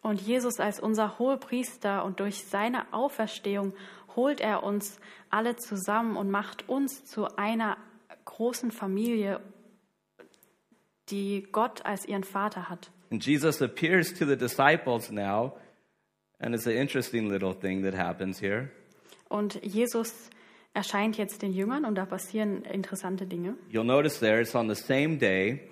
Und 0.02 0.20
Jesus 0.20 0.60
als 0.60 0.78
unser 0.78 1.18
Hohepriester 1.18 2.04
und 2.04 2.20
durch 2.20 2.44
seine 2.44 2.92
Auferstehung 2.92 3.74
holt 4.14 4.40
er 4.40 4.62
uns 4.62 5.00
alle 5.30 5.56
zusammen 5.56 6.16
und 6.16 6.30
macht 6.30 6.68
uns 6.68 7.04
zu 7.04 7.36
einer 7.36 7.76
großen 8.26 8.70
Familie, 8.70 9.40
die 11.10 11.46
Gott 11.52 11.84
als 11.86 12.04
ihren 12.06 12.24
Vater 12.24 12.68
hat. 12.68 12.90
And 13.10 13.24
Jesus 13.24 13.62
appears 13.62 14.12
to 14.14 14.26
the 14.26 14.36
disciples 14.36 15.10
now, 15.10 15.56
and 16.40 16.54
it's 16.54 16.66
an 16.66 16.74
interesting 16.74 17.28
little 17.28 17.54
thing 17.54 17.82
that 17.84 17.94
happens 17.94 18.40
here. 18.40 18.68
Und 19.28 19.54
Jesus 19.64 20.28
erscheint 20.74 21.16
jetzt 21.16 21.42
den 21.42 21.52
Jüngern 21.52 21.84
und 21.84 21.94
da 21.94 22.04
passieren 22.04 22.62
interessante 22.64 23.26
Dinge. 23.26 23.54
You'll 23.72 23.84
notice 23.84 24.18
there 24.20 24.40
it's 24.40 24.54
on 24.54 24.68
the 24.68 24.74
same 24.80 25.16
day. 25.18 25.68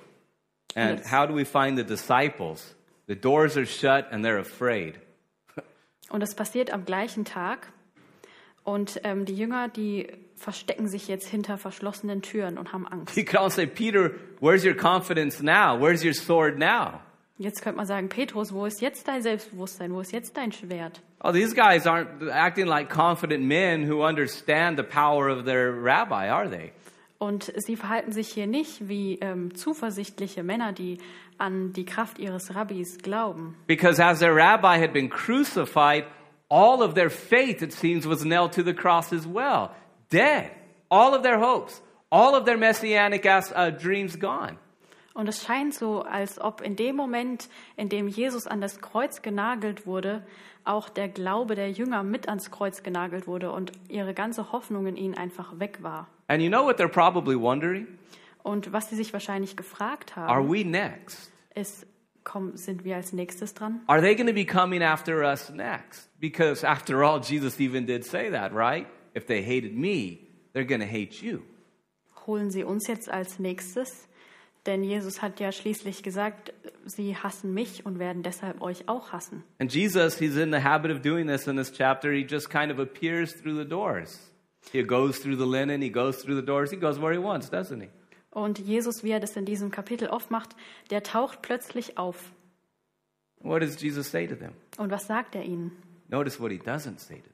And 0.76 0.98
Yes. 1.00 1.12
how 1.12 1.26
do 1.26 1.34
we 1.34 1.44
find 1.44 1.76
the 1.76 1.84
disciples? 1.84 2.74
The 3.07 3.14
doors 3.16 3.57
are 3.57 3.66
shut 3.66 4.11
and 4.11 4.24
they're 4.24 4.40
afraid. 4.40 4.98
Und 6.11 6.20
das 6.20 6.34
passiert 6.34 6.70
am 6.72 6.84
gleichen 6.84 7.24
Tag. 7.24 7.72
Und 8.64 9.00
ähm, 9.05 9.24
die 9.26 9.36
Jünger, 9.36 9.68
die 9.68 10.09
verstecken 10.45 10.86
sich 10.86 11.09
jetzt 11.09 11.26
hinter 11.26 11.59
verschlossenen 11.59 12.22
Türen 12.22 12.59
und 12.59 12.72
haben 12.72 12.86
Angst. 12.86 13.16
You 13.16 13.24
could 13.24 13.51
say, 13.51 13.66
Peter, 13.66 14.12
where's 14.40 14.64
your 14.64 14.76
confidence 14.76 15.42
now? 15.42 15.76
Where's 15.80 16.05
your 16.05 16.14
sword 16.14 16.59
now? 16.59 17.01
Jetzt 17.36 17.62
könnte 17.62 17.78
man 17.78 17.86
sagen, 17.86 18.09
Petrus, 18.09 18.53
wo 18.53 18.64
ist 18.64 18.80
jetzt 18.80 19.09
dein 19.09 19.20
Selbstbewusstsein? 19.22 19.92
Wo 19.92 20.01
ist 20.01 20.12
jetzt 20.12 20.36
dein 20.36 20.53
Schwert? 20.53 21.03
Oh, 21.20 21.32
these 21.32 21.53
guys 21.53 21.84
aren't 21.84 22.30
acting 22.30 22.66
like 22.66 22.88
confident 22.88 23.42
men 23.42 23.90
who 23.90 24.05
understand 24.05 24.78
the 24.78 24.84
power 24.84 25.28
of 25.28 25.45
their 25.45 25.72
rabbi, 25.72 26.28
are 26.28 26.49
they? 26.49 26.70
Und 27.18 27.53
sie 27.57 27.74
verhalten 27.74 28.12
sich 28.12 28.28
hier 28.28 28.47
nicht 28.47 28.88
wie 28.88 29.18
ähm, 29.20 29.55
zuversichtliche 29.55 30.45
Männer, 30.45 30.72
die 30.72 30.99
an 31.38 31.72
die 31.72 31.84
Kraft 31.86 32.18
ihres 32.18 32.55
Rabbis 32.55 32.99
glauben. 32.99 33.57
Because 33.66 34.01
as 34.01 34.20
their 34.20 34.36
rabbi 34.36 34.78
had 34.78 34.92
been 34.92 35.09
crucified, 35.09 36.05
all 36.49 36.82
of 36.82 36.95
their 36.95 37.11
faith, 37.11 37.62
it 37.62 37.72
seems, 37.72 38.07
was 38.07 38.24
nailed 38.24 38.53
to 38.53 38.62
the 38.62 38.74
cross 38.74 39.12
as 39.12 39.26
well. 39.26 39.70
Dead. 40.11 40.50
All 40.90 41.14
of 41.14 41.22
their 41.22 41.40
hopes, 41.40 41.82
all 42.11 42.34
of 42.34 42.44
their 42.44 42.57
messianic 42.57 43.24
uh, 43.26 43.70
dreams 43.70 44.18
gone. 44.18 44.59
Und 45.14 45.28
es 45.28 45.44
scheint 45.44 45.74
so, 45.74 46.02
als 46.02 46.40
ob 46.40 46.61
in 46.61 46.74
dem 46.74 46.96
Moment, 46.96 47.48
in 47.76 47.88
dem 47.88 48.09
Jesus 48.09 48.48
an 48.48 48.61
das 48.61 48.80
Kreuz 48.80 49.22
genagelt 49.22 49.86
wurde, 49.86 50.26
auch 50.64 50.88
der 50.88 51.09
Glaube 51.09 51.55
der 51.55 51.70
Jünger 51.70 52.02
mit 52.02 52.28
ans 52.28 52.50
Kreuz 52.50 52.82
genagelt 52.82 53.26
wurde 53.28 53.52
und 53.52 53.72
ihre 53.88 54.12
ganze 54.12 54.50
Hoffnung 54.50 54.86
in 54.86 54.96
ihn 54.96 55.14
einfach 55.14 55.61
weg 55.61 55.78
war. 55.82 56.09
And 56.26 56.42
you 56.42 56.48
know 56.48 56.64
what 56.64 56.80
they're 56.80 56.88
probably 56.88 57.38
wondering? 57.40 57.86
Und 58.42 58.72
was 58.72 58.90
sie 58.90 58.96
sich 58.96 59.12
wahrscheinlich 59.12 59.57
gefragt 59.57 60.16
Are 60.16 60.42
haben, 60.42 60.52
we 60.52 60.64
next? 60.64 61.30
ist, 61.55 61.86
komm, 62.24 62.57
sind 62.57 62.84
wir 62.84 62.96
als 62.96 63.12
nächstes 63.12 63.55
dran? 63.55 63.82
Are 63.86 64.00
they 64.00 64.16
going 64.16 64.26
to 64.26 64.34
be 64.34 64.44
coming 64.44 64.82
after 64.82 65.22
us 65.22 65.50
next? 65.50 66.11
Because 66.18 66.66
after 66.66 67.02
all, 67.05 67.20
Jesus 67.20 67.61
even 67.61 67.86
did 67.86 68.05
say 68.05 68.30
that, 68.30 68.52
right? 68.52 68.86
If 69.15 69.27
they 69.27 69.43
hated 69.43 69.75
me, 69.75 70.19
they're 70.53 70.67
going 70.67 70.81
to 70.81 70.87
hate 70.87 71.23
you. 71.23 71.43
Holen 72.27 72.51
sie 72.51 72.65
uns 72.65 72.87
jetzt 72.87 73.09
als 73.09 73.39
nächstes? 73.39 74.09
Denn 74.67 74.83
Jesus 74.83 75.21
hat 75.21 75.41
ja 75.41 75.53
schließlich 75.53 76.03
gesagt, 76.03 76.55
sie 76.87 77.17
hassen 77.17 77.53
mich 77.53 77.85
und 77.85 77.99
werden 77.99 78.23
deshalb 78.23 78.62
euch 78.62 78.89
auch 78.89 79.12
hassen. 79.12 79.45
And 79.59 79.73
Jesus, 79.73 80.19
he's 80.19 80.37
in 80.37 80.53
the 80.53 80.62
habit 80.62 80.91
of 80.91 81.03
doing 81.03 81.27
this 81.27 81.47
in 81.47 81.57
this 81.57 81.71
chapter. 81.71 82.11
He 82.12 82.25
just 82.25 82.49
kind 82.49 82.73
of 82.73 82.79
appears 82.79 83.35
through 83.35 83.57
the 83.57 83.69
doors. 83.69 84.33
He 84.73 84.83
goes 84.83 85.21
through 85.21 85.37
the 85.37 85.47
linen, 85.47 85.83
he 85.83 85.91
goes 85.91 86.23
through 86.23 86.37
the 86.37 86.45
doors, 86.45 86.71
he 86.71 86.79
goes 86.79 86.99
where 86.99 87.12
he 87.12 87.19
wants, 87.19 87.51
doesn't 87.51 87.81
he? 87.81 87.89
Und 88.31 88.59
Jesus, 88.59 89.05
wie 89.05 89.11
er 89.11 89.21
das 89.21 89.37
in 89.37 89.45
diesem 89.45 89.71
Kapitel 89.71 90.09
oft 90.09 90.31
macht, 90.31 90.57
der 90.91 91.03
taucht 91.03 91.43
plötzlich 91.43 91.99
auf. 91.99 92.33
What 93.41 93.61
does 93.61 93.81
Jesus 93.81 94.11
say 94.11 94.27
to 94.27 94.35
them? 94.35 94.53
Und 94.79 94.91
was 94.91 95.07
sagt 95.07 95.35
er 95.35 95.45
ihnen? 95.45 95.73
Notice 96.09 96.41
what 96.41 96.51
he 96.51 96.59
doesn't 96.59 96.99
say 96.99 97.17
to 97.17 97.23
them. 97.23 97.34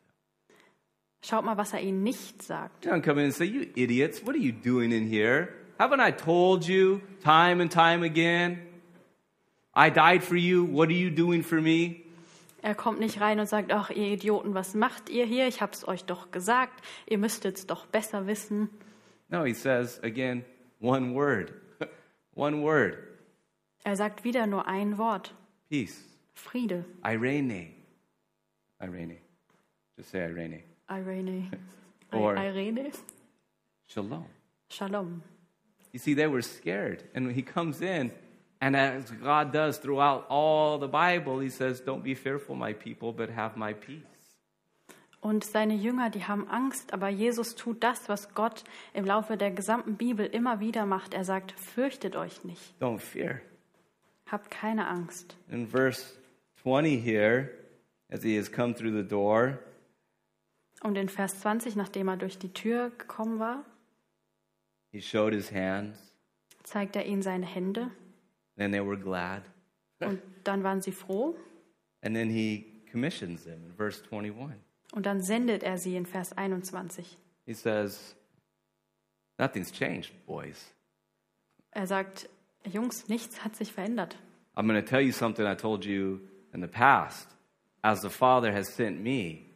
Schaut 1.22 1.44
mal, 1.44 1.56
was 1.56 1.72
er 1.72 1.80
ihnen 1.80 2.02
nicht 2.02 2.42
sagt. 2.42 2.84
He 2.84 2.90
doesn't 2.90 3.02
come 3.02 3.20
in 3.20 3.26
and 3.26 3.34
say, 3.34 3.44
You 3.44 3.66
idiots, 3.76 4.22
what 4.22 4.34
are 4.34 4.42
you 4.42 4.52
doing 4.52 4.92
in 4.92 5.06
here? 5.06 5.48
Haven't 5.78 6.00
I 6.00 6.12
told 6.12 6.66
you 6.66 7.00
time 7.22 7.60
and 7.60 7.70
time 7.70 8.02
again? 8.02 8.58
I 9.74 9.90
died 9.90 10.22
for 10.22 10.36
you. 10.36 10.64
What 10.64 10.88
are 10.88 10.96
you 10.96 11.10
doing 11.10 11.42
for 11.42 11.60
me? 11.60 12.04
Er 12.62 12.74
kommt 12.74 13.00
nicht 13.00 13.20
rein 13.20 13.40
und 13.40 13.46
sagt, 13.46 13.72
ach 13.72 13.90
ihr 13.90 14.12
Idioten, 14.12 14.52
was 14.54 14.74
macht 14.74 15.08
ihr 15.08 15.24
hier? 15.24 15.46
Ich 15.48 15.62
hab's 15.62 15.86
euch 15.88 16.04
doch 16.04 16.30
gesagt. 16.30 16.82
Ihr 17.06 17.16
müsstet's 17.16 17.66
doch 17.66 17.86
besser 17.86 18.26
wissen. 18.26 18.68
No, 19.30 19.44
he 19.44 19.54
says 19.54 19.98
again, 20.02 20.44
one 20.80 21.14
word. 21.14 21.52
one 22.34 22.62
word. 22.62 22.98
Er 23.84 23.96
sagt 23.96 24.24
wieder 24.24 24.46
nur 24.46 24.66
ein 24.66 24.98
Wort. 24.98 25.34
Peace. 25.70 26.04
Friede. 26.34 26.84
Irene. 27.02 27.68
Irene. 28.82 29.16
Just 29.96 30.10
say 30.10 30.20
Irene. 30.24 30.62
Irene. 30.90 31.50
Or- 32.12 32.36
Irene. 32.36 32.92
Shalom. 33.86 34.24
Shalom. 34.68 35.22
You 35.92 35.98
see, 35.98 36.14
they 36.14 36.26
were 36.26 36.42
scared. 36.42 37.04
And 37.14 37.30
he 37.32 37.42
comes 37.42 37.80
in, 37.82 38.12
and 38.60 38.76
as 38.76 39.10
God 39.10 39.52
does 39.52 39.78
throughout 39.78 40.26
all 40.28 40.78
the 40.78 40.88
Bible, 40.88 41.40
he 41.40 41.50
says, 41.50 41.80
Don't 41.80 42.02
be 42.02 42.14
fearful, 42.14 42.54
my 42.54 42.72
people, 42.72 43.12
but 43.12 43.30
have 43.30 43.56
my 43.56 43.72
peace. 43.74 44.04
Und 45.22 45.44
seine 45.44 45.74
Jünger, 45.74 46.08
die 46.08 46.24
haben 46.24 46.48
Angst, 46.48 46.94
aber 46.94 47.08
Jesus 47.10 47.54
tut 47.54 47.82
das, 47.84 48.08
was 48.08 48.32
Gott 48.34 48.64
im 48.94 49.04
Laufe 49.04 49.36
der 49.36 49.50
gesamten 49.50 49.96
Bibel 49.96 50.24
immer 50.24 50.60
wieder 50.60 50.86
macht. 50.86 51.12
Er 51.12 51.24
sagt, 51.24 51.52
fürchtet 51.52 52.16
euch 52.16 52.42
nicht, 52.44 52.62
Don't 52.80 53.00
fear. 53.00 53.40
habt 54.30 54.50
keine 54.50 54.86
Angst. 54.88 55.36
In 55.50 55.66
verse 55.66 56.14
20 56.62 56.96
here, 57.04 57.50
as 58.10 58.22
he 58.22 58.36
has 58.38 58.50
come 58.50 58.74
through 58.74 58.92
the 58.96 59.06
door, 59.06 59.58
Und 60.82 60.96
in 60.96 61.08
Vers 61.08 61.40
20, 61.40 61.76
nachdem 61.76 62.08
er 62.08 62.16
durch 62.16 62.38
die 62.38 62.52
Tür 62.52 62.90
gekommen 62.90 63.38
war, 63.38 63.64
he 64.92 65.00
showed 65.00 65.32
his 65.34 65.52
hands, 65.52 65.98
zeigt 66.62 66.96
er 66.96 67.04
ihnen 67.06 67.22
seine 67.22 67.46
Hände 67.46 67.90
and 68.58 68.72
they 68.72 68.84
were 68.84 68.98
glad. 68.98 69.42
und 70.00 70.20
dann 70.44 70.62
waren 70.64 70.80
sie 70.80 70.92
froh 70.92 71.36
And 72.02 72.14
then 72.16 72.30
he 72.30 72.82
commissions 72.90 73.44
them 73.44 73.62
in 73.66 73.74
verse 73.74 74.02
21. 74.10 74.56
und 74.92 75.04
dann 75.06 75.20
sendet 75.20 75.62
er 75.62 75.76
sie 75.78 75.96
in 75.96 76.06
Vers 76.06 76.32
21. 76.36 77.18
He 77.46 77.54
says, 77.54 78.16
Nothing's 79.38 79.70
changed, 79.72 80.12
boys. 80.26 80.72
Er 81.72 81.86
sagt, 81.86 82.28
Jungs, 82.64 83.08
nichts 83.08 83.44
hat 83.44 83.54
sich 83.56 83.72
verändert. 83.72 84.16
I'm 84.56 84.66
going 84.66 84.82
to 84.82 84.88
tell 84.88 85.00
you 85.00 85.12
something 85.12 85.46
I 85.46 85.54
told 85.54 85.84
you 85.84 86.20
in 86.52 86.60
the 86.60 86.66
past. 86.68 87.28
As 87.82 88.00
the 88.02 88.10
Father 88.10 88.52
has 88.52 88.68
sent 88.74 89.00
me, 89.00 89.46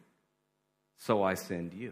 so 0.97 1.27
I 1.27 1.35
send 1.35 1.73
you. 1.73 1.91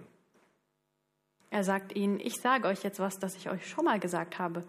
Er 1.49 1.63
sagt 1.63 1.95
ihnen, 1.95 2.19
ich 2.19 2.41
sage 2.41 2.67
euch 2.67 2.83
jetzt 2.83 2.99
was, 2.99 3.19
das 3.19 3.35
ich 3.35 3.49
euch 3.49 3.67
schon 3.67 3.85
mal 3.85 3.99
gesagt 3.99 4.39
habe, 4.39 4.63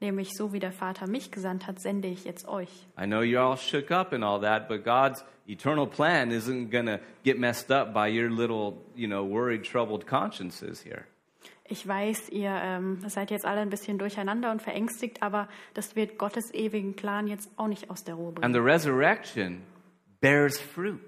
nämlich 0.00 0.36
so 0.36 0.52
wie 0.52 0.60
der 0.60 0.70
Vater 0.70 1.08
mich 1.08 1.32
gesandt 1.32 1.66
hat, 1.66 1.80
sende 1.80 2.06
ich 2.06 2.24
jetzt 2.24 2.46
euch. 2.46 2.70
I 2.96 3.06
know 3.06 3.20
you're 3.22 3.40
all 3.40 3.56
shook 3.56 3.90
up 3.90 4.12
and 4.12 4.22
all 4.22 4.40
that, 4.40 4.68
but 4.68 4.84
God's 4.84 5.24
eternal 5.48 5.86
plan 5.86 6.30
isn't 6.30 6.70
to 6.70 6.98
get 7.24 7.38
messed 7.38 7.72
up 7.72 7.92
by 7.92 8.08
your 8.08 8.30
little, 8.30 8.74
you 8.94 9.08
know, 9.08 9.24
worried, 9.24 9.64
troubled 9.64 10.06
consciences 10.06 10.84
here. 10.84 11.04
Ich 11.70 11.86
weiß, 11.86 12.30
ihr 12.30 12.50
ähm, 12.50 13.02
seid 13.08 13.30
jetzt 13.30 13.44
alle 13.44 13.60
ein 13.60 13.68
bisschen 13.68 13.98
durcheinander 13.98 14.50
und 14.52 14.62
verängstigt, 14.62 15.22
aber 15.22 15.48
das 15.74 15.96
wird 15.96 16.16
Gottes 16.18 16.54
ewigen 16.54 16.94
Plan 16.94 17.26
jetzt 17.26 17.50
auch 17.56 17.66
nicht 17.66 17.90
aus 17.90 18.04
der 18.04 18.14
Ruhe 18.14 18.28
And 18.28 18.36
bringen. 18.36 18.54
the 18.54 18.60
resurrection 18.60 19.62
bears 20.20 20.58
fruit, 20.58 21.00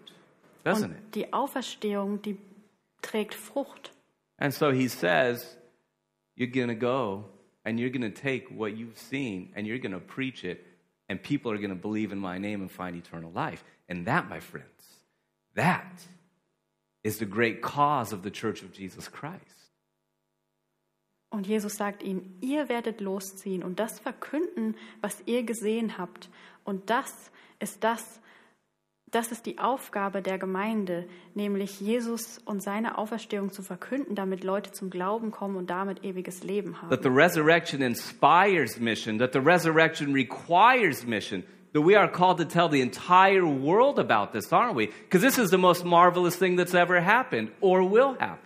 doesn't 0.64 0.91
it? 0.91 1.14
Die 1.14 1.33
Auferstehung, 1.33 2.20
die 2.20 2.37
trägt 3.03 3.34
Frucht. 3.34 3.92
And 4.38 4.53
so 4.53 4.70
he 4.70 4.88
says, 4.88 5.57
You're 6.36 6.51
going 6.51 6.68
to 6.68 6.74
go 6.74 7.26
and 7.64 7.78
you're 7.78 7.90
going 7.90 8.11
to 8.11 8.11
take 8.11 8.48
what 8.51 8.76
you've 8.76 8.98
seen 8.98 9.53
and 9.55 9.66
you're 9.66 9.78
going 9.78 9.92
to 9.92 10.01
preach 10.01 10.44
it, 10.44 10.66
and 11.09 11.22
people 11.22 11.53
are 11.53 11.59
going 11.59 11.70
to 11.70 11.74
believe 11.76 12.12
in 12.12 12.18
my 12.18 12.38
name 12.38 12.62
and 12.62 12.70
find 12.70 12.96
eternal 12.96 13.30
life. 13.32 13.62
And 13.88 14.07
that, 14.07 14.28
my 14.28 14.40
friends, 14.40 15.01
that 15.55 16.03
is 17.03 17.18
the 17.18 17.26
great 17.26 17.61
cause 17.62 18.12
of 18.12 18.22
the 18.22 18.30
church 18.30 18.62
of 18.62 18.72
Jesus 18.72 19.09
Christ. 19.09 19.61
Und 21.32 21.46
Jesus 21.46 21.76
sagt 21.76 22.03
ihnen, 22.03 22.36
ihr 22.40 22.68
werdet 22.68 23.01
losziehen 23.01 23.62
und 23.62 23.78
das 23.78 24.01
verkünden, 24.01 24.74
was 25.01 25.22
ihr 25.26 25.44
gesehen 25.44 25.96
habt. 25.96 26.28
Und 26.64 26.90
das 26.90 27.30
ist 27.61 27.84
das, 27.84 28.20
das 29.11 29.33
ist 29.33 29.47
die 29.47 29.59
Aufgabe 29.59 30.23
der 30.23 30.39
Gemeinde, 30.39 31.07
nämlich 31.35 31.81
Jesus 31.81 32.39
und 32.45 32.63
seine 32.63 32.97
Auferstehung 32.99 33.51
zu 33.51 33.63
verkünden, 33.63 34.15
damit 34.15 34.45
Leute 34.45 34.71
zum 34.73 34.91
Glauben 34.91 35.31
kommen 35.31 35.57
und 35.57 35.69
damit 35.71 36.05
ewiges 36.05 36.45
Leben 36.45 36.73
That 36.75 36.83
haben. 36.83 37.03
the 37.03 37.09
resurrection 37.09 37.83
inspires 37.83 38.79
mission, 38.79 39.19
that 39.19 39.33
the 39.33 39.41
resurrection 39.41 40.13
requires 40.13 41.05
mission, 41.07 41.43
that 41.73 41.85
we 41.85 41.97
are 41.99 42.11
called 42.11 42.39
to 42.39 42.45
tell 42.45 42.69
the 42.71 42.81
entire 42.81 43.45
world 43.45 43.99
about 43.99 44.33
this, 44.33 44.53
aren't 44.53 44.77
we? 44.77 44.87
Because 45.09 45.23
this 45.27 45.39
is 45.39 45.51
the 45.51 45.59
most 45.59 45.85
marvelous 45.85 46.37
thing 46.37 46.57
that's 46.57 46.75
ever 46.75 47.01
happened 47.01 47.51
or 47.61 47.83
will 47.83 48.17
happen. 48.19 48.39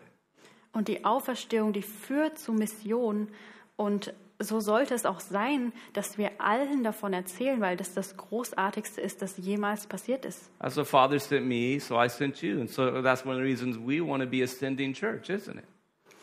Und 0.72 0.88
die 0.88 1.04
Auferstehung, 1.04 1.72
die 1.72 1.82
führt 1.82 2.38
zu 2.38 2.52
Mission 2.52 3.28
und 3.76 4.12
so 4.44 4.60
sollte 4.60 4.94
es 4.94 5.04
auch 5.06 5.20
sein, 5.20 5.72
dass 5.92 6.18
wir 6.18 6.30
allen 6.38 6.84
davon 6.84 7.12
erzählen, 7.12 7.60
weil 7.60 7.76
das 7.76 7.94
das 7.94 8.16
Großartigste 8.16 9.00
ist, 9.00 9.22
das 9.22 9.36
jemals 9.36 9.86
passiert 9.86 10.24
ist. 10.24 10.50
As 10.58 10.74
the 10.74 10.84
Father 10.84 11.18
sent 11.18 11.46
me, 11.46 11.78
so 11.80 12.00
I 12.00 12.08
sent 12.08 12.42
you. 12.42 12.60
And 12.60 12.70
so 12.70 13.02
that's 13.02 13.24
one 13.24 13.34
of 13.34 13.42
the 13.42 13.44
reasons 13.44 13.76
we 13.76 14.00
want 14.00 14.22
to 14.22 14.28
be 14.28 14.42
a 14.42 14.46
sending 14.46 14.92
church, 14.92 15.28
isn't 15.28 15.56
it? 15.56 15.64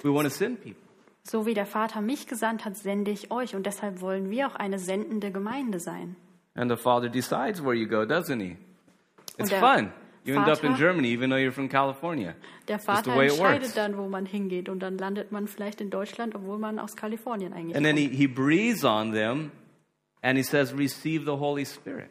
We 0.04 0.14
want 0.14 0.28
to 0.28 0.34
send 0.34 0.62
people. 0.62 0.82
So 1.24 1.46
wie 1.46 1.54
der 1.54 1.66
Vater 1.68 2.02
mich 2.02 2.28
gesandt 2.28 2.66
hat, 2.66 2.78
sende 2.78 3.12
ich 3.12 3.32
euch 3.32 3.56
und 3.56 3.66
deshalb 3.66 4.02
wollen 4.02 4.30
wir 4.32 4.48
auch 4.48 4.56
eine 4.56 4.80
sendende 4.80 5.32
Gemeinde 5.32 5.80
sein. 5.80 6.16
And 6.56 6.70
the 6.70 6.78
Father 6.78 7.10
decides 7.10 7.64
where 7.64 7.76
you 7.76 7.88
go, 7.88 8.04
doesn't 8.04 8.42
he? 8.42 8.58
It's 9.38 9.50
der 9.50 9.60
fun. 9.60 9.92
You 10.24 10.36
end 10.36 10.48
up 10.48 10.64
in 10.64 10.72
Vater- 10.72 10.78
Germany, 10.78 11.08
even 11.14 11.30
though 11.30 11.40
you're 11.40 11.52
from 11.52 11.68
California. 11.70 12.36
Der 12.68 12.76
Just 12.78 12.86
the 12.88 12.92
Vater 12.94 13.16
way 13.18 13.26
it 13.28 13.32
entscheidet 13.32 13.62
works. 13.64 13.74
dann, 13.74 13.98
wo 13.98 14.08
man 14.08 14.26
hingeht 14.26 14.70
und 14.70 14.80
dann 14.80 14.98
landet 14.98 15.32
man 15.32 15.48
vielleicht 15.48 15.82
in 15.82 15.90
Deutschland, 15.90 16.36
obwohl 16.36 16.58
man 16.60 16.78
aus 16.80 16.96
Kalifornien 16.96 17.54
eigentlich 17.54 17.76
And 17.76 17.86
then 17.86 17.98
he, 17.98 18.08
he 18.08 18.28
breathes 18.28 18.84
on 18.84 19.12
them 19.14 19.52
and 20.22 20.38
he 20.38 20.44
says, 20.44 20.74
Receive 20.78 21.26
the 21.26 21.38
Holy 21.40 21.66
Spirit. 21.66 22.10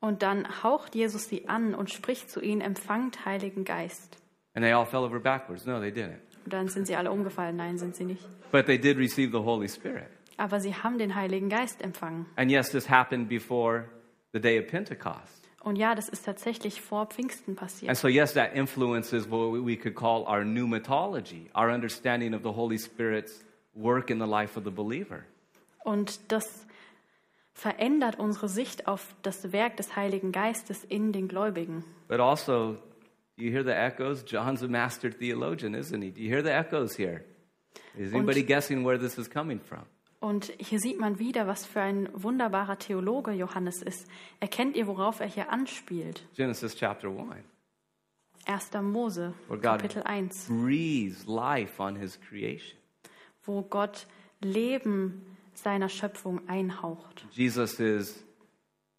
Und 0.00 0.22
dann 0.22 0.46
haucht 0.62 0.94
Jesus 0.94 1.28
sie 1.28 1.48
an 1.48 1.74
und 1.74 1.90
spricht 1.90 2.28
zu 2.30 2.40
ihnen, 2.40 2.60
empfangt 2.60 3.24
Heiligen 3.24 3.64
Geist. 3.64 4.18
And 4.54 4.64
they 4.64 4.72
all 4.72 4.84
fell 4.84 5.00
over 5.04 5.18
backwards. 5.20 5.64
No, 5.64 5.80
they 5.80 5.90
didn't. 5.90 6.18
Und 6.44 6.52
dann 6.52 6.68
sind 6.68 6.86
sie 6.86 6.96
alle 6.96 7.10
umgefallen. 7.12 7.56
Nein, 7.56 7.78
sind 7.78 7.94
sie 7.96 8.04
nicht. 8.04 8.22
But 8.50 8.66
they 8.66 8.76
did 8.78 8.98
receive 8.98 9.30
the 9.30 9.38
Holy 9.42 9.68
Spirit. 9.68 10.08
Aber 10.36 10.60
sie 10.60 10.74
haben 10.74 10.98
den 10.98 11.14
Heiligen 11.14 11.48
Geist 11.48 11.80
empfangen. 11.82 12.26
And 12.36 12.50
yes, 12.50 12.70
this 12.70 12.90
happened 12.90 13.28
before 13.28 13.84
the 14.32 14.40
day 14.40 14.58
of 14.58 14.66
Pentecost. 14.66 15.41
Und 15.62 15.76
ja, 15.76 15.94
das 15.94 16.08
ist 16.08 16.24
tatsächlich 16.24 16.80
vor 16.80 17.06
Pfingsten 17.06 17.52
And 17.52 17.60
passiert. 17.60 17.96
so, 17.96 18.08
yes, 18.08 18.34
that 18.34 18.54
influences 18.54 19.30
what 19.30 19.52
we 19.64 19.76
could 19.76 19.94
call 19.94 20.24
our 20.26 20.42
pneumatology, 20.42 21.48
our 21.54 21.70
understanding 21.70 22.34
of 22.34 22.42
the 22.42 22.52
Holy 22.52 22.78
Spirit's 22.78 23.44
work 23.74 24.10
in 24.10 24.18
the 24.18 24.26
life 24.26 24.58
of 24.58 24.64
the 24.64 24.70
believer. 24.70 25.24
Und 25.84 26.32
das 26.32 26.66
verändert 27.54 28.18
unsere 28.18 28.48
Sicht 28.48 28.88
auf 28.88 29.14
das 29.22 29.52
Werk 29.52 29.76
des 29.76 29.94
Heiligen 29.94 30.32
Geistes 30.32 30.82
in 30.84 31.12
den 31.12 31.28
Gläubigen. 31.28 31.84
But 32.08 32.18
also, 32.18 32.76
do 33.36 33.44
you 33.44 33.52
hear 33.52 33.62
the 33.62 33.70
echoes? 33.70 34.24
John's 34.26 34.64
a 34.64 34.68
master 34.68 35.10
theologian, 35.10 35.74
isn't 35.74 36.02
he? 36.02 36.10
Do 36.10 36.20
you 36.20 36.28
hear 36.28 36.42
the 36.42 36.50
echoes 36.50 36.96
here? 36.96 37.24
Is 37.96 38.12
anybody 38.12 38.42
guessing 38.42 38.84
where 38.84 38.98
this 38.98 39.16
is 39.16 39.28
coming 39.28 39.60
from? 39.60 39.84
Und 40.22 40.52
hier 40.58 40.78
sieht 40.78 41.00
man 41.00 41.18
wieder, 41.18 41.48
was 41.48 41.66
für 41.66 41.80
ein 41.80 42.08
wunderbarer 42.12 42.78
Theologe 42.78 43.32
Johannes 43.32 43.82
ist. 43.82 44.08
Erkennt 44.38 44.76
ihr, 44.76 44.86
worauf 44.86 45.18
er 45.18 45.26
hier 45.26 45.50
anspielt? 45.50 46.24
Genesis 46.36 46.76
chapter 46.76 47.08
1. 47.08 47.44
1. 48.46 48.70
Mose, 48.82 49.34
Kapitel 49.60 50.04
1, 50.04 50.46
breathes 50.46 51.26
life 51.26 51.82
on 51.82 51.96
his 51.96 52.20
creation. 52.20 52.78
wo 53.44 53.62
Gott 53.62 54.06
Leben 54.40 55.36
seiner 55.54 55.88
Schöpfung 55.88 56.48
einhaucht. 56.48 57.26
Jesus 57.32 57.80
is 57.80 58.24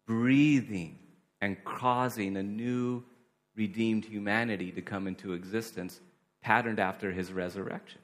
breathing 0.04 0.98
and 1.40 1.56
causing 1.64 2.36
a 2.36 2.42
new 2.42 3.02
redeemed 3.56 4.04
humanity 4.04 4.70
to 4.70 4.82
come 4.82 5.08
into 5.08 5.32
existence, 5.32 6.02
patterned 6.42 6.78
after 6.78 7.10
his 7.10 7.34
resurrection. 7.34 8.03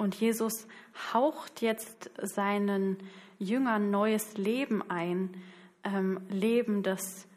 Und 0.00 0.14
Jesus 0.14 0.66
haucht 1.12 1.60
jetzt 1.60 2.10
seinen 2.22 2.96
Jüngern 3.38 3.90
neues 3.90 4.38
Leben 4.38 4.82
ein, 4.88 5.36
ähm, 5.84 6.22
Leben, 6.30 6.82
das 6.82 7.28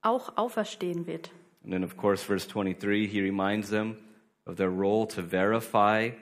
auch 0.00 0.38
auferstehen 0.38 1.06
wird. 1.06 1.30
And 1.62 1.72
then, 1.74 1.84
of 1.84 1.98
course, 1.98 2.24
verse 2.24 2.48
23, 2.48 3.06
he 3.06 3.20
reminds 3.20 3.68
them 3.68 3.98
of 4.46 4.56
their 4.56 4.70
role 4.70 5.06
to 5.08 5.22
verify 5.22 6.12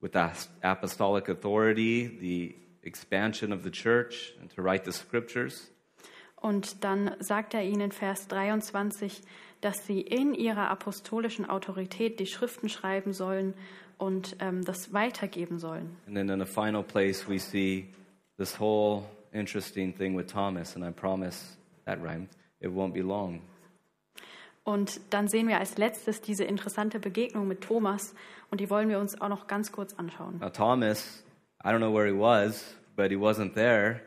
with 0.00 0.16
apostolic 0.62 1.28
authority 1.28 2.08
the 2.18 2.54
expansion 2.82 3.52
of 3.52 3.62
the 3.64 3.70
church 3.70 4.34
and 4.40 4.50
to 4.54 4.62
write 4.62 4.90
the 4.90 4.92
scriptures. 4.92 5.70
Und 6.36 6.82
dann 6.84 7.16
sagt 7.18 7.52
er 7.52 7.62
ihnen 7.62 7.82
in 7.82 7.92
Vers 7.92 8.28
23, 8.28 9.20
dass 9.60 9.86
sie 9.86 10.00
in 10.00 10.34
ihrer 10.34 10.70
apostolischen 10.70 11.48
Autorität 11.48 12.18
die 12.18 12.26
Schriften 12.26 12.70
schreiben 12.70 13.12
sollen 13.12 13.52
und 13.98 14.36
ähm, 14.40 14.64
das 14.64 14.92
weitergeben 14.92 15.58
sollen. 15.58 15.96
And 16.06 16.16
then 16.16 16.28
in 16.28 16.40
the 16.40 16.46
final 16.46 16.82
place, 16.82 17.28
we 17.28 17.38
see 17.38 17.86
this 18.38 18.58
whole 18.58 19.04
interesting 19.32 19.94
thing 19.94 20.16
with 20.16 20.26
Thomas, 20.26 20.76
and 20.76 20.84
I 20.84 20.90
promise 20.90 21.56
that 21.84 21.98
rhymed. 22.02 22.28
It 22.60 22.70
won't 22.70 22.92
be 22.92 23.00
long. 23.00 23.42
Und 24.64 25.00
dann 25.10 25.26
sehen 25.26 25.48
wir 25.48 25.58
als 25.58 25.76
letztes 25.76 26.20
diese 26.20 26.44
interessante 26.44 27.00
Begegnung 27.00 27.48
mit 27.48 27.62
Thomas 27.62 28.14
und 28.50 28.60
die 28.60 28.70
wollen 28.70 28.88
wir 28.88 29.00
uns 29.00 29.20
auch 29.20 29.28
noch 29.28 29.48
ganz 29.48 29.72
kurz 29.72 29.94
anschauen. 29.94 30.38
Now, 30.38 30.50
Thomas, 30.50 31.24
I 31.64 31.68
don't 31.68 31.78
know 31.78 31.92
where 31.92 32.06
he 32.06 32.16
was, 32.16 32.76
but 32.94 33.10
he 33.10 33.16
wasn't 33.16 33.54
there. 33.54 34.00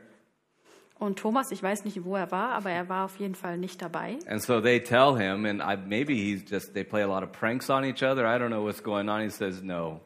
Und 0.97 1.19
Thomas, 1.19 1.51
ich 1.51 1.61
weiß 1.61 1.83
nicht, 1.83 2.05
wo 2.05 2.15
er 2.15 2.31
war, 2.31 2.51
aber 2.51 2.71
er 2.71 2.87
war 2.87 3.05
auf 3.05 3.17
jeden 3.17 3.35
Fall 3.35 3.57
nicht 3.57 3.81
dabei. 3.81 4.17
And 4.27 4.41
so 4.41 4.61
they 4.61 4.79
tell 4.81 5.17
him, 5.17 5.45
and 5.45 5.61
I, 5.61 5.75
maybe 5.75 6.13
he's 6.13 6.43
just, 6.49 6.73
they 6.73 6.83
play 6.85 7.03
a 7.03 7.07
lot 7.07 7.21
of 7.21 7.31
pranks 7.33 7.69
on 7.69 7.83
each 7.83 8.01
other. 8.01 8.25
I 8.25 8.39
don't 8.39 8.49
know 8.49 8.63
what's 8.63 8.81
going 8.81 9.09
on. 9.09 9.21
He 9.21 9.29
says, 9.29 9.61
No. 9.61 9.99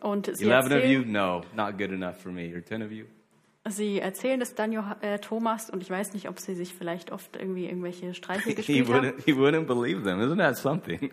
Und 0.00 0.36
sie 0.36 0.44
11 0.44 0.72
of 0.72 0.84
you? 0.84 1.04
No, 1.06 1.42
not 1.54 1.78
good 1.78 1.90
enough 1.90 2.20
for 2.20 2.30
me. 2.30 2.52
Or 2.54 2.62
10 2.62 2.82
of 2.82 2.90
you? 2.92 3.06
sie 3.66 3.98
erzählen 3.98 4.40
es 4.42 4.54
dann 4.54 4.72
äh, 5.00 5.18
Thomas 5.20 5.70
und 5.70 5.82
ich 5.82 5.90
weiß 5.90 6.12
nicht, 6.12 6.28
ob 6.28 6.38
sie 6.38 6.54
sich 6.54 6.74
vielleicht 6.74 7.12
oft 7.12 7.36
irgendwie 7.36 7.64
irgendwelche 7.66 8.12
Streiche 8.12 8.42
He 8.50 8.54
gespielt 8.54 8.88
haben. 8.88 9.06
wouldn't, 9.06 9.24
he 9.24 9.32
wouldn't 9.32 9.66
believe 9.66 10.02
them. 10.02 10.20
Isn't 10.20 10.38
that 10.38 10.58
something? 10.58 11.10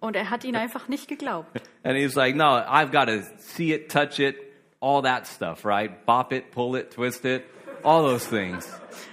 Und 0.00 0.16
er 0.16 0.30
hat 0.30 0.44
ihnen 0.44 0.56
einfach 0.56 0.88
nicht 0.88 1.08
geglaubt. 1.08 1.48
And 1.84 1.96
he's 1.96 2.16
like, 2.16 2.34
No, 2.34 2.56
I've 2.56 2.90
got 2.90 3.06
to 3.06 3.22
see 3.38 3.72
it, 3.72 3.90
touch 3.90 4.18
it, 4.18 4.36
all 4.80 5.02
that 5.02 5.26
stuff, 5.26 5.64
right? 5.64 6.04
Bop 6.04 6.32
it, 6.32 6.50
pull 6.50 6.76
it, 6.76 6.90
twist 6.90 7.24
it, 7.24 7.44
all 7.82 8.02
those 8.02 8.26
things. 8.26 8.66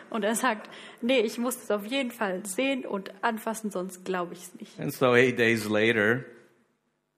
Und 0.10 0.24
er 0.24 0.36
sagt, 0.36 0.70
nee, 1.02 1.22
ich 1.22 1.38
muss 1.38 1.56
es 1.56 1.72
auf 1.72 1.86
jeden 1.86 2.12
Fall 2.12 2.46
sehen 2.46 2.86
und 2.86 3.12
anfassen, 3.22 3.72
sonst 3.72 4.06
glaube 4.06 4.34
ich 4.34 4.42
es 4.42 4.56
nicht. 4.60 4.80
And 4.80 4.94
so 4.94 5.16
eight 5.16 5.40
days 5.40 5.68
later, 5.68 6.26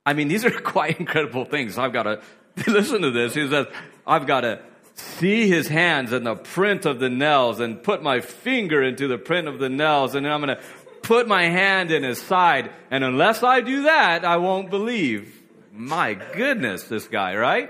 I 0.06 0.14
mean, 0.14 0.30
these 0.30 0.46
are 0.46 0.52
quite 0.62 1.00
incredible 1.00 1.46
things. 1.46 1.78
I've 1.78 1.94
got 1.94 2.04
to 2.04 2.22
listen 2.72 3.02
to 3.02 3.12
this. 3.12 3.34
He 3.34 3.48
says, 3.50 3.68
I've 4.08 4.26
got 4.26 4.42
to 4.42 4.60
see 4.96 5.48
his 5.48 5.68
hands 5.68 6.14
and 6.14 6.26
the 6.26 6.36
print 6.36 6.86
of 6.86 7.00
the 7.00 7.10
nails 7.10 7.60
and 7.60 7.84
put 7.84 8.02
my 8.02 8.22
finger 8.22 8.82
into 8.82 9.08
the 9.08 9.18
print 9.18 9.48
of 9.48 9.60
the 9.60 9.68
nails 9.68 10.16
and 10.16 10.26
then 10.26 10.32
I'm 10.32 10.42
going 10.42 10.56
to 10.56 10.64
put 11.02 11.28
my 11.28 11.44
hand 11.44 11.92
in 11.92 12.04
his 12.04 12.22
side. 12.22 12.72
And 12.90 13.04
unless 13.04 13.44
I 13.44 13.62
do 13.62 13.84
that, 13.84 14.24
I 14.24 14.38
won't 14.38 14.70
believe. 14.70 15.42
My 15.74 16.14
goodness, 16.14 16.86
this 16.86 17.08
guy, 17.08 17.36
right? 17.36 17.70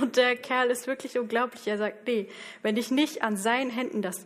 Und 0.00 0.16
der 0.16 0.36
Kerl 0.36 0.70
ist 0.70 0.86
wirklich 0.86 1.18
unglaublich. 1.18 1.66
Er 1.68 1.78
sagt, 1.78 2.06
nee, 2.06 2.26
wenn 2.62 2.76
ich 2.76 2.90
nicht 2.90 3.22
an 3.22 3.36
seinen 3.36 3.70
Händen 3.70 4.00
das 4.02 4.24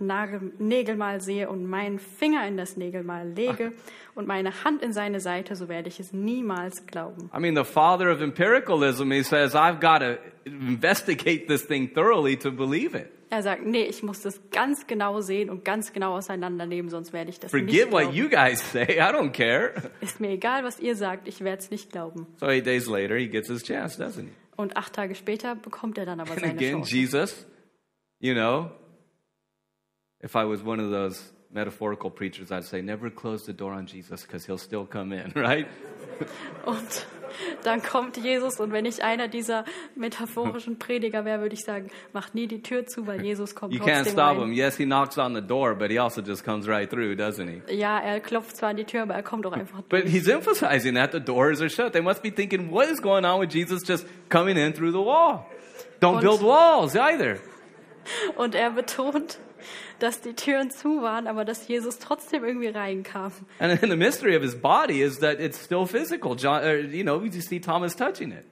Nägelmal 0.59 1.21
sehe 1.21 1.49
und 1.49 1.67
meinen 1.67 1.99
Finger 1.99 2.47
in 2.47 2.57
das 2.57 2.77
Nägelmal 2.77 3.29
lege 3.29 3.73
und 4.15 4.27
meine 4.29 4.65
Hand 4.65 4.83
in 4.83 4.93
seine 4.93 5.21
Seite, 5.21 5.57
so 5.57 5.69
werde 5.69 5.89
ich 5.89 5.99
es 6.01 6.13
niemals 6.13 6.87
glauben. 6.87 7.31
I 7.37 7.41
mean, 7.41 7.57
the 7.57 7.65
father 7.65 8.13
of 8.13 8.21
empiricalism, 8.21 9.11
he 9.11 9.23
says, 9.23 9.55
I've 9.55 9.81
got 9.81 9.99
to 10.01 10.19
investigate 10.45 11.49
this 11.49 11.67
thing 11.67 11.93
thoroughly 11.93 12.37
to 12.39 12.51
believe 12.53 12.97
it. 12.97 13.09
Er 13.29 13.43
sagt, 13.43 13.67
nee, 13.67 13.83
ich 13.83 14.05
muss 14.05 14.21
das 14.23 14.41
ganz 14.53 14.87
genau 14.87 15.21
sehen 15.21 15.51
und 15.51 15.65
ganz 15.65 15.93
genau 15.93 16.15
auseinandernehmen, 16.17 16.89
sonst 16.91 17.13
werde 17.13 17.31
ich 17.31 17.41
das 17.41 17.51
Forget 17.51 17.67
nicht 17.67 17.91
what 17.93 18.03
glauben. 18.03 18.17
you 18.17 18.29
guys 18.29 18.71
say. 18.71 18.85
I 18.85 19.11
don't 19.13 19.33
care. 19.33 19.73
Ist 20.01 20.21
mir 20.21 20.31
egal, 20.31 20.63
was 20.63 20.79
ihr 20.79 20.95
sagt, 20.95 21.27
ich 21.27 21.41
werde 21.43 21.59
es 21.59 21.73
nicht 21.73 21.91
glauben. 21.91 22.29
So 22.39 22.47
eight 22.47 22.65
days 22.65 22.87
later, 22.87 23.17
he 23.17 23.27
gets 23.27 23.49
his 23.49 23.65
chance, 23.65 24.01
doesn't 24.01 24.27
he? 24.27 24.31
Und 24.57 24.77
acht 24.77 24.95
Tage 24.95 25.15
später 25.15 25.55
bekommt 25.55 25.99
er 25.99 26.07
dann 26.07 26.21
aber 26.21 26.33
And 26.33 26.41
seine 26.41 26.53
again, 26.55 26.73
Chance. 26.83 26.95
Jesus, 26.95 27.47
you 28.21 28.35
know, 28.35 28.71
if 30.23 30.35
I 30.35 30.45
was 30.45 30.65
one 30.65 30.83
of 30.83 30.91
those 30.91 31.33
metaphorical 31.51 32.11
preachers, 32.11 32.51
I'd 32.51 32.65
say, 32.65 32.81
never 32.83 33.11
close 33.11 33.45
the 33.45 33.53
door 33.53 33.73
on 33.73 33.87
Jesus 33.87 34.23
because 34.23 34.47
he'll 34.47 34.59
still 34.59 34.87
come 34.87 35.13
in, 35.13 35.33
right? 35.37 35.67
Und 36.65 37.07
dann 37.65 37.83
kommt 37.83 38.17
Jesus 38.17 38.61
und 38.61 38.73
wenn 38.73 38.85
ich 38.85 39.03
einer 39.03 39.29
dieser 39.29 39.65
metaphorischen 39.95 40.79
Prediger 40.79 41.25
wäre, 41.25 41.41
würde 41.41 41.55
ich 41.55 41.65
sagen, 41.65 41.91
macht 42.13 42.35
nie 42.35 42.47
die 42.47 42.63
Tür 42.63 42.87
zu, 42.87 43.07
weil 43.07 43.25
Jesus 43.25 43.55
kommt 43.55 43.73
You 43.75 43.81
can't 43.81 44.05
trotzdem 44.05 44.13
stop 44.13 44.33
him. 44.35 44.41
rein. 44.43 44.53
Yes, 44.53 44.77
he 44.77 44.85
knocks 44.85 45.19
on 45.19 45.35
the 45.35 45.41
door, 45.43 45.75
but 45.75 45.91
he 45.91 45.99
also 45.99 46.21
just 46.23 46.45
comes 46.45 46.69
right 46.69 46.89
through, 46.89 47.15
doesn't 47.17 47.49
he? 47.49 47.75
Ja, 47.75 47.99
er 48.01 48.21
klopft 48.21 48.57
zwar 48.57 48.71
an 48.71 48.77
die 48.77 48.85
Tür, 48.85 49.03
aber 49.03 49.15
er 49.15 49.23
kommt 49.23 49.47
auch 49.47 49.53
einfach 49.53 49.83
But 49.89 50.03
durch. 50.05 50.13
he's 50.13 50.29
emphasizing 50.29 50.95
that 50.95 51.13
the 51.13 51.21
doors 51.21 51.61
are 51.61 51.71
shut. 51.71 51.93
They 51.93 52.03
must 52.03 52.23
be 52.23 52.31
thinking, 52.31 52.71
what 52.71 52.89
is 52.91 53.01
going 53.03 53.25
on 53.25 53.41
with 53.41 53.53
Jesus 53.53 53.83
just 53.87 54.07
coming 54.29 54.57
in 54.57 54.73
through 54.75 54.93
the 54.93 55.05
wall? 55.05 55.47
Don't 56.01 56.17
Und- 56.17 56.21
build 56.23 56.43
walls 56.43 56.95
either. 56.97 57.39
Und 58.37 58.55
er 58.55 58.71
betont, 58.71 59.39
dass 59.99 60.21
die 60.21 60.35
Türen 60.35 60.71
zu 60.71 61.03
waren, 61.03 61.27
aber 61.27 61.45
dass 61.45 61.69
Jesus 61.69 61.99
trotzdem 61.99 62.45
irgendwie 62.45 62.69
reinkam. 62.69 63.33
And 63.59 63.81
then 63.81 63.91
the 63.91 63.97
mystery 63.97 64.37
of 64.37 64.43
his 64.43 64.55
body 64.55 65.03
is 65.03 65.19
that 65.21 65.41
it's 65.41 65.63
still 65.63 65.87
physical. 65.87 66.37
John, 66.37 66.63
or, 66.63 66.79
you 66.79 67.03
know, 67.03 67.23
you 67.23 67.41
see 67.41 67.61
Thomas 67.61 67.95
touching 67.97 68.33
it. 68.33 68.45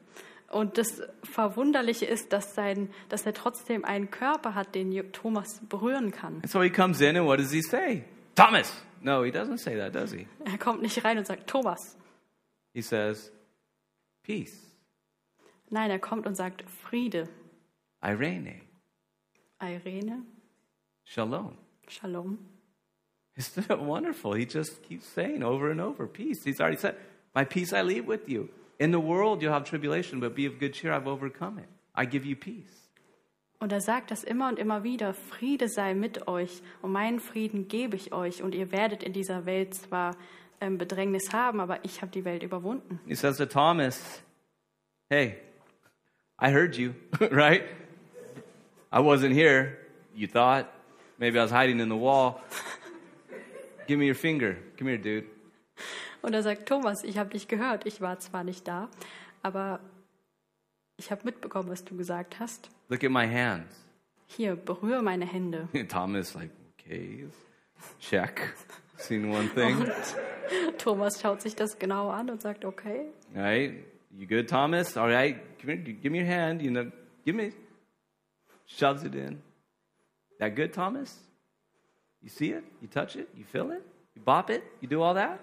Und 0.51 0.79
das 0.79 1.03
Verwunderliche 1.25 2.07
ist, 2.07 2.33
dass, 2.33 2.55
sein, 2.55 2.89
dass 3.09 3.27
er 3.27 3.35
trotzdem 3.35 3.85
einen 3.85 4.11
Körper 4.11 4.55
hat, 4.55 4.75
den 4.75 5.13
Thomas 5.13 5.61
berühren 5.69 6.13
kann. 6.13 6.35
And 6.37 6.51
so 6.51 6.63
he 6.63 6.71
comes 6.71 7.01
in, 7.01 7.17
and 7.17 7.27
what 7.27 7.39
does 7.39 7.51
he 7.51 7.61
say? 7.61 8.05
Thomas! 8.37 8.73
No, 9.01 9.25
he 9.25 9.31
doesn't 9.31 9.59
say 9.59 9.77
that, 9.77 9.95
does 9.95 10.13
he? 10.13 10.27
Er 10.45 10.57
kommt 10.59 10.81
nicht 10.81 11.05
rein 11.05 11.19
und 11.19 11.27
sagt, 11.27 11.49
Thomas. 11.49 11.99
He 12.73 12.83
says, 12.83 13.33
Peace, 14.23 14.65
Nein, 15.71 15.91
er 15.91 15.99
kommt 15.99 16.27
und 16.27 16.37
sagt, 16.37 16.65
Friede, 16.71 17.29
Irene, 18.03 18.61
Irene, 19.61 20.25
Shalom. 21.05 21.57
Shalom. 21.89 22.39
Isn't 23.37 23.71
it 23.71 23.81
wonderful? 23.95 24.33
He 24.35 24.47
just 24.47 24.83
keeps 24.83 25.07
saying 25.07 25.43
over 25.43 25.71
and 25.71 25.81
over, 25.81 26.07
Peace. 26.07 26.45
He's 26.45 26.61
already 26.61 26.77
said, 26.77 26.97
My 27.35 27.45
peace 27.45 27.73
I 27.73 27.83
leave 27.83 28.07
with 28.07 28.29
you. 28.29 28.49
In 28.79 28.91
the 28.91 29.01
world 29.01 29.43
you'll 29.43 29.53
have 29.53 29.65
tribulation, 29.65 30.21
but 30.21 30.35
be 30.35 30.47
of 30.47 30.59
good 30.59 30.75
cheer, 30.75 30.93
I've 30.93 31.07
overcome 31.07 31.59
it. 31.59 31.69
I 31.95 32.07
give 32.07 32.25
you 32.25 32.37
peace. 32.37 32.81
Und 33.61 33.73
er 33.73 33.81
sagt 33.81 34.11
das 34.11 34.25
immer 34.25 34.49
und 34.49 34.59
immer 34.59 34.83
wieder, 34.83 35.15
Friede 35.15 35.69
sei 35.69 35.95
mit 35.95 36.27
euch 36.29 36.61
und 36.83 36.93
meinen 36.93 37.19
Frieden 37.21 37.69
gebe 37.69 37.97
ich 37.97 38.13
euch 38.13 38.43
und 38.43 38.55
ihr 38.55 38.73
werdet 38.73 39.03
in 39.03 39.13
dieser 39.13 39.47
Welt 39.47 39.75
zwar 39.75 40.17
ähm, 40.61 40.77
Bedrängnis 40.77 41.33
haben, 41.33 41.61
aber 41.61 41.83
ich 41.85 42.03
habe 42.03 42.11
die 42.11 42.25
Welt 42.25 42.43
überwunden. 42.43 43.01
He 43.07 43.15
says 43.15 43.39
to 43.39 43.47
Thomas, 43.47 44.23
Hey, 45.09 45.37
I 46.43 46.51
heard 46.51 46.77
you, 46.77 46.95
right? 47.31 47.63
I 48.93 48.99
wasn't 48.99 49.33
here. 49.33 49.79
You 50.15 50.27
thought 50.27 50.67
maybe 51.25 51.39
I 51.39 51.43
was 51.43 51.51
hiding 51.51 51.81
in 51.81 51.89
the 51.89 51.97
wall. 51.97 52.43
Give 53.87 53.99
me 53.99 54.07
your 54.07 54.15
finger. 54.15 54.59
Come 54.77 54.89
here, 54.89 54.99
dude. 54.99 55.27
Und 56.23 56.35
er 56.35 56.43
sagt, 56.43 56.67
Thomas, 56.67 57.03
ich 57.03 57.19
habe 57.19 57.31
dich 57.31 57.49
gehört, 57.49 57.87
ich 57.87 58.01
war 58.01 58.19
zwar 58.19 58.45
nicht 58.45 58.67
da, 58.67 58.89
aber 59.43 59.81
ich 60.97 61.11
habe 61.11 61.23
mitbekommen, 61.25 61.69
was 61.69 61.85
du 61.85 61.97
gesagt 61.97 62.41
hast. 62.41 62.71
Look 62.89 63.05
at 63.05 63.11
my 63.11 63.27
hands. 63.27 63.75
Hier, 64.27 64.57
berühre 64.57 65.03
meine 65.03 65.27
Hände. 65.27 65.69
Thomas, 65.89 66.35
like, 66.35 66.51
okay, 66.79 67.27
check. 68.01 68.55
Seen 68.97 69.31
one 69.31 69.49
thing. 69.49 69.87
Thomas 70.79 71.21
schaut 71.21 71.43
sich 71.43 71.55
das 71.57 71.79
genau 71.79 72.09
an 72.11 72.31
und 72.31 72.41
sagt, 72.41 72.65
okay. 72.65 73.09
All 73.35 73.43
right, 73.43 73.85
you 74.17 74.27
good, 74.27 74.49
Thomas? 74.49 74.97
All 74.97 75.11
right, 75.11 75.37
come 75.61 75.73
here, 75.73 75.95
give 75.95 76.11
me 76.11 76.19
your 76.19 76.29
hand. 76.29 76.63
You 76.63 76.71
know, 76.71 76.91
give 77.25 77.35
me. 77.35 77.53
Shoves 78.67 79.05
it 79.05 79.15
in. 79.15 79.43
That 80.39 80.55
good, 80.55 80.73
Thomas? 80.73 81.19
You 82.23 82.29
see 82.29 82.51
it? 82.51 82.65
You 82.81 82.89
touch 82.89 83.17
it? 83.17 83.29
You 83.37 83.45
feel 83.45 83.71
it? 83.71 83.83
You 84.15 84.23
bop 84.23 84.51
it? 84.51 84.63
You 84.81 84.89
do 84.89 85.03
all 85.03 85.15
that? 85.15 85.39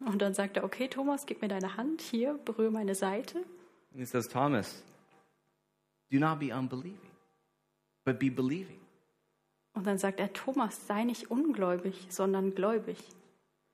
Und 0.00 0.20
dann 0.20 0.34
sagt 0.34 0.58
er, 0.58 0.64
okay, 0.64 0.88
Thomas, 0.88 1.24
gib 1.24 1.40
mir 1.40 1.48
deine 1.48 1.76
Hand, 1.76 2.02
hier, 2.02 2.38
berühre 2.44 2.70
meine 2.70 2.94
Seite. 2.94 3.38
And 3.92 4.00
he 4.00 4.04
says, 4.04 4.26
Thomas, 4.28 4.82
do 6.10 6.18
not 6.18 6.38
be 6.38 6.52
unbelieving, 6.52 7.10
but 8.04 8.18
be 8.18 8.30
believing. 8.30 8.78
Und 9.74 9.86
dann 9.86 9.98
sagt 9.98 10.20
er, 10.20 10.32
Thomas, 10.32 10.86
sei 10.86 11.04
nicht 11.04 11.30
ungläubig, 11.30 12.06
sondern 12.10 12.54
gläubig. 12.54 12.98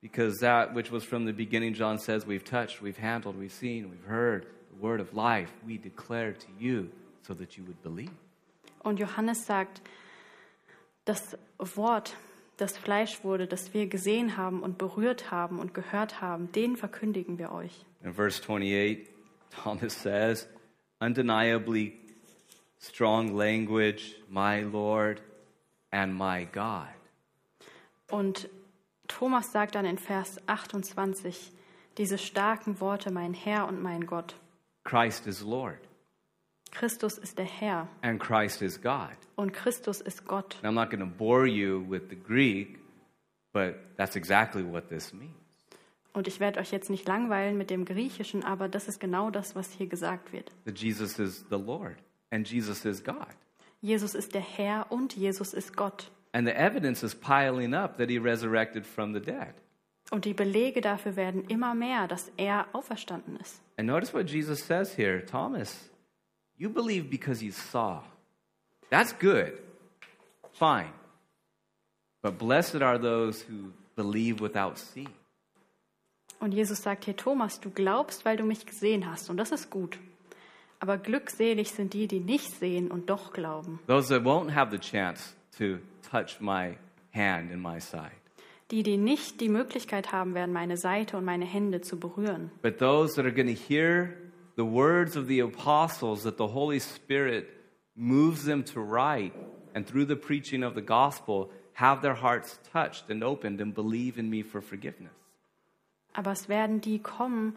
Because 0.01 0.39
that 0.39 0.73
which 0.75 0.91
was 0.91 1.03
from 1.03 1.25
the 1.25 1.33
beginning, 1.33 1.73
John 1.73 1.97
says, 1.97 2.25
we've 2.25 2.43
touched, 2.43 2.81
we've 2.81 2.97
handled, 2.97 3.37
we've 3.37 3.53
seen, 3.53 3.89
we've 3.89 4.07
heard, 4.07 4.45
the 4.69 4.81
word 4.81 4.99
of 4.99 5.13
life, 5.13 5.51
we 5.65 5.77
declare 5.77 6.33
to 6.33 6.47
you 6.59 6.89
so 7.21 7.33
that 7.33 7.57
you 7.57 7.63
would 7.65 7.81
believe. 7.83 8.11
Und 8.83 8.99
Johannes 8.99 9.45
sagt, 9.45 9.81
das 11.05 11.37
Wort, 11.57 12.15
das 12.57 12.77
Fleisch 12.77 13.23
wurde, 13.23 13.47
das 13.47 13.73
wir 13.73 13.87
gesehen 13.87 14.37
haben 14.37 14.61
und 14.61 14.77
berührt 14.77 15.31
haben 15.31 15.59
und 15.59 15.73
gehört 15.73 16.21
haben, 16.21 16.51
den 16.51 16.77
verkündigen 16.77 17.37
wir 17.37 17.51
euch. 17.51 17.85
In 18.03 18.13
verse 18.13 18.41
28, 18.41 19.09
Thomas 19.63 20.01
says, 20.01 20.47
undeniably 20.99 21.93
strong 22.79 23.35
language, 23.35 24.15
my 24.29 24.61
Lord 24.61 25.21
and 25.91 26.13
my 26.17 26.45
God. 26.45 26.87
Und 28.09 28.49
Thomas 29.07 29.51
sagt 29.51 29.75
dann 29.75 29.85
in 29.85 29.97
Vers 29.97 30.37
28 30.47 31.51
diese 31.97 32.17
starken 32.17 32.79
Worte, 32.79 33.11
mein 33.11 33.33
Herr 33.33 33.67
und 33.67 33.81
mein 33.81 34.05
Gott. 34.05 34.35
Christ 34.83 35.27
is 35.27 35.41
Lord. 35.41 35.79
Christus 36.71 37.17
ist 37.17 37.37
der 37.37 37.45
Herr 37.45 37.87
and 38.01 38.19
Christ 38.19 38.61
is 38.61 38.81
God. 38.81 39.15
Und 39.35 39.53
Christus 39.53 40.01
ist 40.01 40.25
Gott. 40.25 40.57
And 40.61 40.65
I'm 40.65 40.73
not 40.73 40.89
going 40.89 40.99
to 40.99 41.17
bore 41.17 41.47
you 41.47 41.83
with 41.89 42.03
the 42.09 42.15
Greek, 42.15 42.79
but 43.53 43.75
that's 43.97 44.15
exactly 44.15 44.63
what 44.63 44.89
this 44.89 45.13
means. 45.13 45.33
Und 46.13 46.27
ich 46.27 46.39
werde 46.39 46.59
euch 46.59 46.71
jetzt 46.71 46.89
nicht 46.91 47.07
langweilen 47.07 47.57
mit 47.57 47.71
dem 47.71 47.85
Griechischen, 47.85 48.43
aber 48.43 48.69
das 48.69 48.87
ist 48.87 48.99
genau 48.99 49.31
das, 49.31 49.55
was 49.55 49.71
hier 49.71 49.87
gesagt 49.87 50.31
wird. 50.31 50.51
That 50.65 50.77
Jesus 50.77 51.17
is 51.17 51.45
the 51.49 51.57
Lord 51.57 51.97
and 52.29 52.47
Jesus 52.47 52.85
is 52.85 53.03
God. 53.03 53.35
Jesus 53.81 54.13
ist 54.13 54.33
der 54.33 54.41
Herr 54.41 54.91
und 54.91 55.15
Jesus 55.15 55.53
ist 55.53 55.75
Gott. 55.75 56.11
And 56.33 56.47
the 56.47 56.53
evidence 56.53 57.03
is 57.03 57.15
piling 57.15 57.73
up 57.73 57.97
that 57.97 58.09
he 58.09 58.17
resurrected 58.17 58.85
from 58.85 59.13
the 59.13 59.19
dead. 59.19 59.53
Und 60.11 60.25
die 60.25 60.33
Belege 60.33 60.81
dafür 60.81 61.15
werden 61.15 61.45
immer 61.45 61.73
mehr, 61.73 62.07
dass 62.07 62.31
er 62.37 62.67
auferstanden 62.73 63.37
ist. 63.37 63.61
And 63.77 63.87
notice 63.87 64.13
what 64.13 64.29
Jesus 64.29 64.65
says 64.65 64.95
here 64.95 65.25
Thomas, 65.25 65.89
you 66.57 66.69
believe 66.69 67.09
because 67.09 67.43
you 67.43 67.51
saw. 67.51 68.03
That's 68.89 69.13
good. 69.19 69.53
Fine. 70.53 70.91
But 72.21 72.37
blessed 72.37 72.81
are 72.81 72.99
those 72.99 73.43
who 73.43 73.73
believe 73.95 74.41
without 74.41 74.77
seeing. 74.77 75.09
Und 76.39 76.53
Jesus 76.53 76.81
sagt 76.81 77.05
hier, 77.05 77.15
Thomas, 77.15 77.59
du 77.59 77.69
glaubst, 77.69 78.25
weil 78.25 78.37
du 78.37 78.43
mich 78.43 78.65
gesehen 78.65 79.09
hast. 79.09 79.29
Und 79.29 79.37
das 79.37 79.51
ist 79.51 79.69
gut. 79.69 79.97
Aber 80.79 80.97
glückselig 80.97 81.71
sind 81.71 81.93
die, 81.93 82.07
die 82.07 82.19
nicht 82.19 82.59
sehen 82.59 82.91
und 82.91 83.09
doch 83.09 83.31
glauben. 83.31 83.79
Those 83.87 84.09
that 84.09 84.25
won't 84.25 84.53
have 84.53 84.69
the 84.69 84.77
chance 84.77 85.33
to 85.57 85.77
touch 86.11 86.41
my 86.41 86.77
hand 87.13 87.51
in 87.51 87.61
my 87.61 87.79
side. 87.79 88.11
Die, 88.71 88.83
die 88.83 88.97
nicht 88.97 89.39
die 89.39 89.49
Möglichkeit 89.49 90.11
haben 90.11 90.33
werden, 90.33 90.51
meine 90.51 90.75
Seite 90.77 91.15
und 91.15 91.25
meine 91.25 91.45
Hände 91.45 91.81
zu 91.81 91.97
berühren. 91.99 92.51
But 92.61 92.79
those 92.79 93.15
that 93.15 93.25
are 93.25 93.33
going 93.33 93.47
to 93.47 93.61
hear 93.61 94.17
the 94.57 94.65
words 94.65 95.15
of 95.15 95.27
the 95.27 95.41
apostles 95.41 96.23
that 96.23 96.37
the 96.37 96.53
Holy 96.53 96.79
Spirit 96.79 97.47
moves 97.95 98.45
them 98.45 98.63
to 98.65 98.79
write, 98.79 99.33
and 99.73 99.87
through 99.87 100.05
the 100.05 100.15
preaching 100.15 100.63
of 100.63 100.75
the 100.75 100.81
gospel, 100.81 101.49
have 101.73 102.01
their 102.01 102.15
hearts 102.15 102.59
touched 102.71 103.09
and 103.09 103.23
opened 103.23 103.61
and 103.61 103.73
believe 103.73 104.17
in 104.17 104.29
me 104.29 104.43
for 104.43 104.61
forgiveness. 104.61 105.11
Aber 106.13 106.31
es 106.31 106.47
werden 106.47 106.79
die 106.79 106.99
kommen, 106.99 107.55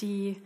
die 0.00 0.40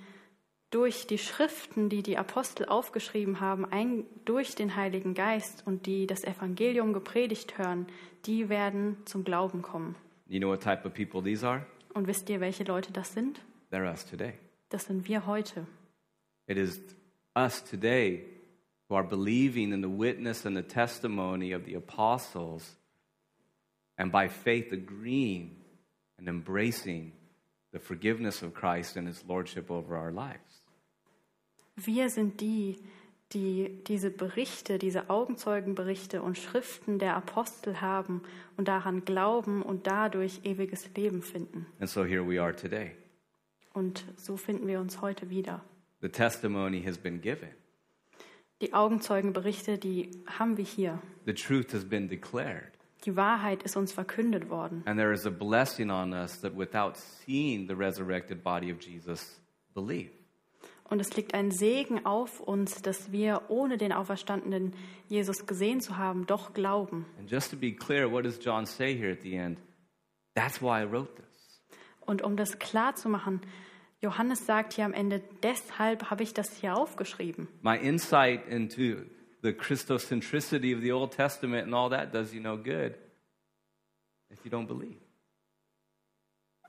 durch 0.71 1.07
die 1.07 1.19
Schriften, 1.19 1.89
die 1.89 2.03
die 2.03 2.19
Apostel 2.19 2.67
aufgeschrieben 2.67 3.39
haben, 3.39 3.65
ein, 3.65 4.05
durch 4.25 4.57
den 4.57 4.75
Heiligen 4.75 5.15
Geist 5.15 5.63
und 5.65 5.87
die 5.87 6.09
das 6.09 6.25
Evangelium 6.25 6.93
gepredigt 6.93 7.59
hören, 7.59 7.87
die 8.27 8.49
werden 8.49 8.97
zum 9.05 9.23
Glauben 9.23 9.63
kommen. 9.63 9.95
You 10.27 10.41
know 10.41 10.49
what 10.49 10.61
type 10.61 10.85
of 10.85 10.93
people 10.93 11.23
these 11.23 11.47
are? 11.47 11.65
Und 11.93 12.09
wisst 12.09 12.29
ihr, 12.29 12.41
welche 12.41 12.65
Leute 12.65 12.93
das 12.93 13.13
sind? 13.13 13.41
They're 13.71 13.89
us 13.89 14.05
today. 14.05 14.33
Das 14.71 14.87
sind 14.87 15.07
wir 15.07 15.27
heute. 15.27 15.65
It 16.49 16.57
is 16.57 16.81
us 17.37 17.63
today 17.63 18.34
who 18.89 18.95
are 18.95 19.05
believing 19.05 19.73
in 19.73 19.81
the 19.81 19.89
witness 19.89 20.45
and 20.45 20.57
the 20.57 20.63
testimony 20.63 21.53
of 21.53 21.65
the 21.65 21.75
apostles 21.75 22.77
and 23.97 24.11
by 24.11 24.29
faith 24.29 24.73
agreeing 24.73 25.57
and 26.19 26.29
embracing 26.29 27.13
the 27.73 27.79
forgiveness 27.79 28.43
of 28.43 28.55
Christ 28.55 28.97
and 28.97 29.07
his 29.07 29.25
lordship 29.27 29.71
over 29.71 29.97
our 29.97 30.13
lives. 30.13 30.63
Wir 31.77 32.09
sind 32.09 32.41
die, 32.41 32.79
die 33.33 33.83
diese 33.89 34.11
Berichte, 34.11 34.79
diese 34.79 35.11
Augenzeugenberichte 35.11 36.23
und 36.23 36.39
Schriften 36.39 37.01
der 37.01 37.17
Apostel 37.17 37.81
haben 37.81 38.23
und 38.57 38.69
daran 38.69 39.05
glauben 39.05 39.63
und 39.63 39.89
dadurch 39.89 40.41
ewiges 40.45 40.89
Leben 40.95 41.23
finden. 41.23 41.67
And 41.81 41.91
so 41.91 42.05
here 42.05 42.25
we 42.25 42.41
are 42.41 42.55
today. 42.55 42.93
Und 43.73 44.05
so 44.17 44.37
finden 44.37 44.69
wir 44.69 44.79
uns 44.79 45.01
heute 45.01 45.31
wieder. 45.31 45.65
The 46.01 46.09
testimony 46.09 46.83
has 46.85 46.97
been 46.97 47.21
given. 47.21 47.49
Die 48.61 48.73
Augenzeugenberichte, 48.73 49.79
die 49.79 50.11
haben 50.27 50.57
wir 50.57 50.65
hier. 50.65 51.01
The 51.27 51.35
truth 51.35 51.73
has 51.73 51.85
been 51.85 52.09
declared. 52.09 52.73
Die 53.05 53.17
Wahrheit 53.17 53.63
ist 53.63 53.77
uns 53.77 53.93
verkündet 53.93 54.49
worden. 54.49 54.83
And 54.87 54.99
there 54.99 55.13
is 55.13 55.27
a 55.27 55.31
blessing 55.31 55.91
on 55.91 56.13
us 56.13 56.41
that 56.41 56.57
without 56.57 56.97
seeing 56.97 57.67
the 57.69 57.75
resurrected 57.75 58.43
body 58.43 58.73
of 58.73 58.81
Jesus, 58.81 59.41
believe. 59.75 60.11
Und 60.89 61.01
es 61.01 61.17
liegt 61.17 61.35
ein 61.35 61.51
Segen 61.51 62.05
auf 62.07 62.41
uns, 62.41 62.83
dass 62.83 63.11
wir, 63.11 63.43
ohne 63.49 63.79
den 63.79 63.93
auferstandenen 63.93 64.75
Jesus 65.09 65.47
gesehen 65.47 65.81
zu 65.81 65.97
haben, 65.97 66.27
doch 66.27 66.53
glauben. 66.53 67.07
And 67.19 67.31
just 67.31 67.51
to 67.51 67.57
be 67.57 67.73
clear, 67.73 68.11
what 68.11 68.25
does 68.25 68.39
John 68.43 68.67
say 68.67 68.97
here 68.97 69.11
at 69.11 69.23
the 69.23 69.35
end? 69.35 69.59
That's 70.35 70.61
why 70.61 70.83
I 70.83 70.85
wrote 70.85 71.15
this. 71.17 71.63
Und 72.01 72.23
um 72.23 72.37
das 72.37 72.59
klar 72.59 72.95
zu 72.95 73.09
machen, 73.09 73.41
Johannes 74.05 74.45
sagt 74.45 74.75
hier 74.75 74.85
am 74.85 74.93
Ende, 74.93 75.23
deshalb 75.43 76.11
habe 76.11 76.23
ich 76.23 76.35
das 76.35 76.55
hier 76.59 76.77
aufgeschrieben. 76.77 77.49
My 77.63 77.77
insight 77.77 78.47
into 78.47 79.03
the 79.43 79.53
Christocentricity 79.53 80.75
of 80.75 80.83
the 80.83 80.93
Old 80.93 81.13
Testament 81.13 81.65
and 81.65 81.75
all 81.75 81.89
that 81.89 82.13
does 82.13 82.35
you 82.35 82.41
no 82.41 82.57
good 82.57 82.95
if 84.31 84.45
you 84.45 84.51
don't 84.51 84.67
believe. 84.67 84.99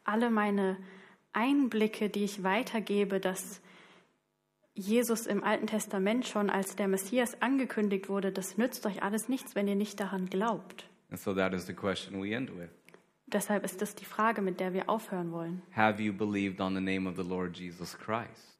Alle 0.06 0.30
meine 0.30 0.78
Einblicke, 1.34 2.10
die 2.10 2.24
ich 2.24 2.44
weitergebe, 2.44 3.20
dass 3.20 3.62
Jesus 4.74 5.28
im 5.28 5.44
Alten 5.44 5.68
Testament 5.68 6.26
schon 6.26 6.50
als 6.50 6.78
der 6.78 6.88
Messias 6.88 7.42
angekündigt 7.42 8.08
wurde, 8.08 8.32
das 8.32 8.58
nützt 8.58 8.86
euch 8.86 9.04
alles 9.04 9.28
nichts, 9.28 9.56
wenn 9.56 9.68
ihr 9.68 9.76
nicht 9.76 10.00
daran 10.00 10.28
glaubt. 10.30 10.88
And 11.10 11.20
so 11.20 11.34
that 11.34 11.54
is 11.54 11.66
the 11.66 11.74
question 11.74 12.22
we 12.22 12.34
end 12.34 12.50
with. 12.58 12.70
Deshalb 13.28 13.66
ist 13.66 13.82
das 13.82 13.96
die 13.96 14.06
Frage, 14.06 14.42
mit 14.42 14.60
der 14.60 14.74
wir 14.74 14.90
aufhören 14.90 15.32
wollen. 15.32 15.62
Have 15.76 16.02
you 16.02 16.14
believed 16.14 16.62
on 16.62 16.76
the 16.76 16.82
name 16.82 17.10
of 17.10 17.16
the 17.16 17.28
Lord 17.28 17.58
Jesus 17.58 17.98
Christ? 17.98 18.60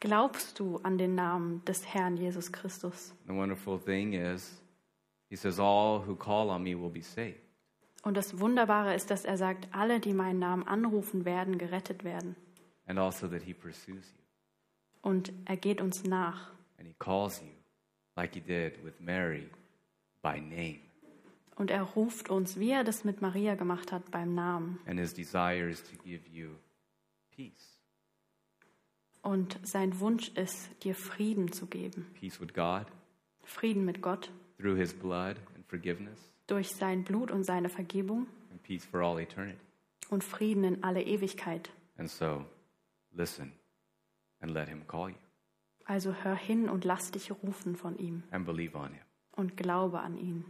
Glaubst 0.00 0.58
du 0.58 0.78
an 0.82 0.96
den 0.96 1.14
Namen 1.14 1.62
des 1.64 1.84
Herrn 1.92 2.16
Jesus 2.16 2.50
Christus? 2.52 3.12
The 3.26 3.34
wonderful 3.34 3.78
thing 3.78 4.12
is, 4.14 4.62
he 5.28 5.36
says, 5.36 5.58
All 5.58 6.00
who 6.06 6.14
call 6.14 6.48
on 6.50 6.62
me 6.62 6.74
will 6.74 6.90
be 6.90 7.02
saved. 7.02 7.40
Und 8.04 8.16
das 8.16 8.38
Wunderbare 8.38 8.94
ist, 8.94 9.10
dass 9.10 9.24
er 9.24 9.36
sagt, 9.36 9.68
alle, 9.72 9.98
die 10.00 10.14
meinen 10.14 10.38
Namen 10.38 10.62
anrufen 10.66 11.24
werden, 11.24 11.58
gerettet 11.58 12.04
werden. 12.04 12.36
And 12.86 12.98
also 12.98 13.26
that 13.28 13.42
he 13.42 13.52
pursues 13.52 14.12
you 14.14 14.22
Und 15.02 15.32
er 15.44 15.56
geht 15.56 15.80
uns 15.80 16.04
nach. 16.04 16.52
and 16.78 16.86
he 16.86 16.94
calls 16.98 17.40
you, 17.42 17.48
like 18.16 18.34
he 18.34 18.40
did 18.40 18.82
with 18.84 18.94
Mary, 19.00 19.50
by 20.22 20.40
name. 20.40 20.78
Und 21.58 21.70
er 21.72 21.82
ruft 21.82 22.30
uns, 22.30 22.58
wie 22.60 22.70
er 22.70 22.84
das 22.84 23.02
mit 23.04 23.20
Maria 23.20 23.56
gemacht 23.56 23.90
hat, 23.90 24.10
beim 24.12 24.32
Namen. 24.34 24.78
And 24.86 24.98
his 25.00 25.12
desire 25.12 25.68
is 25.68 25.82
to 25.82 25.96
give 26.04 26.22
you 26.30 26.50
peace 27.34 27.78
Und 29.22 29.58
sein 29.64 29.98
Wunsch 30.00 30.28
ist, 30.36 30.70
dir 30.84 30.94
Frieden 30.94 31.50
zu 31.52 31.66
geben. 31.66 32.06
peace 32.14 32.40
with 32.40 32.54
God 32.54 32.86
Frieden 33.42 33.84
mit 33.84 34.00
Gott 34.02 34.30
through 34.60 34.76
his 34.76 34.92
blood 34.94 35.36
and 35.56 35.66
forgiveness, 35.66 36.32
durch 36.46 36.68
sein 36.70 37.02
Blut 37.02 37.30
und 37.30 37.42
seine 37.44 37.68
Vergebung 37.68 38.26
and 38.52 38.62
peace 38.62 38.84
for 38.84 39.00
all 39.02 39.18
eternity. 39.20 39.58
und 40.10 40.22
Frieden 40.22 40.62
in 40.64 40.84
alle 40.84 41.02
Ewigkeit. 41.02 41.70
And 41.96 42.08
so, 42.08 42.44
listen 43.10 43.52
and 44.40 44.52
let 44.52 44.68
him 44.68 44.86
call 44.86 45.10
you 45.10 45.16
Also 45.86 46.12
hör 46.22 46.36
hin 46.36 46.68
und 46.68 46.84
lass 46.84 47.10
dich 47.10 47.32
rufen 47.42 47.74
von 47.74 47.98
ihm 47.98 48.22
and 48.30 48.46
believe 48.46 48.76
on 48.78 48.92
him. 48.92 49.02
und 49.32 49.56
glaube 49.56 49.98
an 50.00 50.16
ihn. 50.16 50.44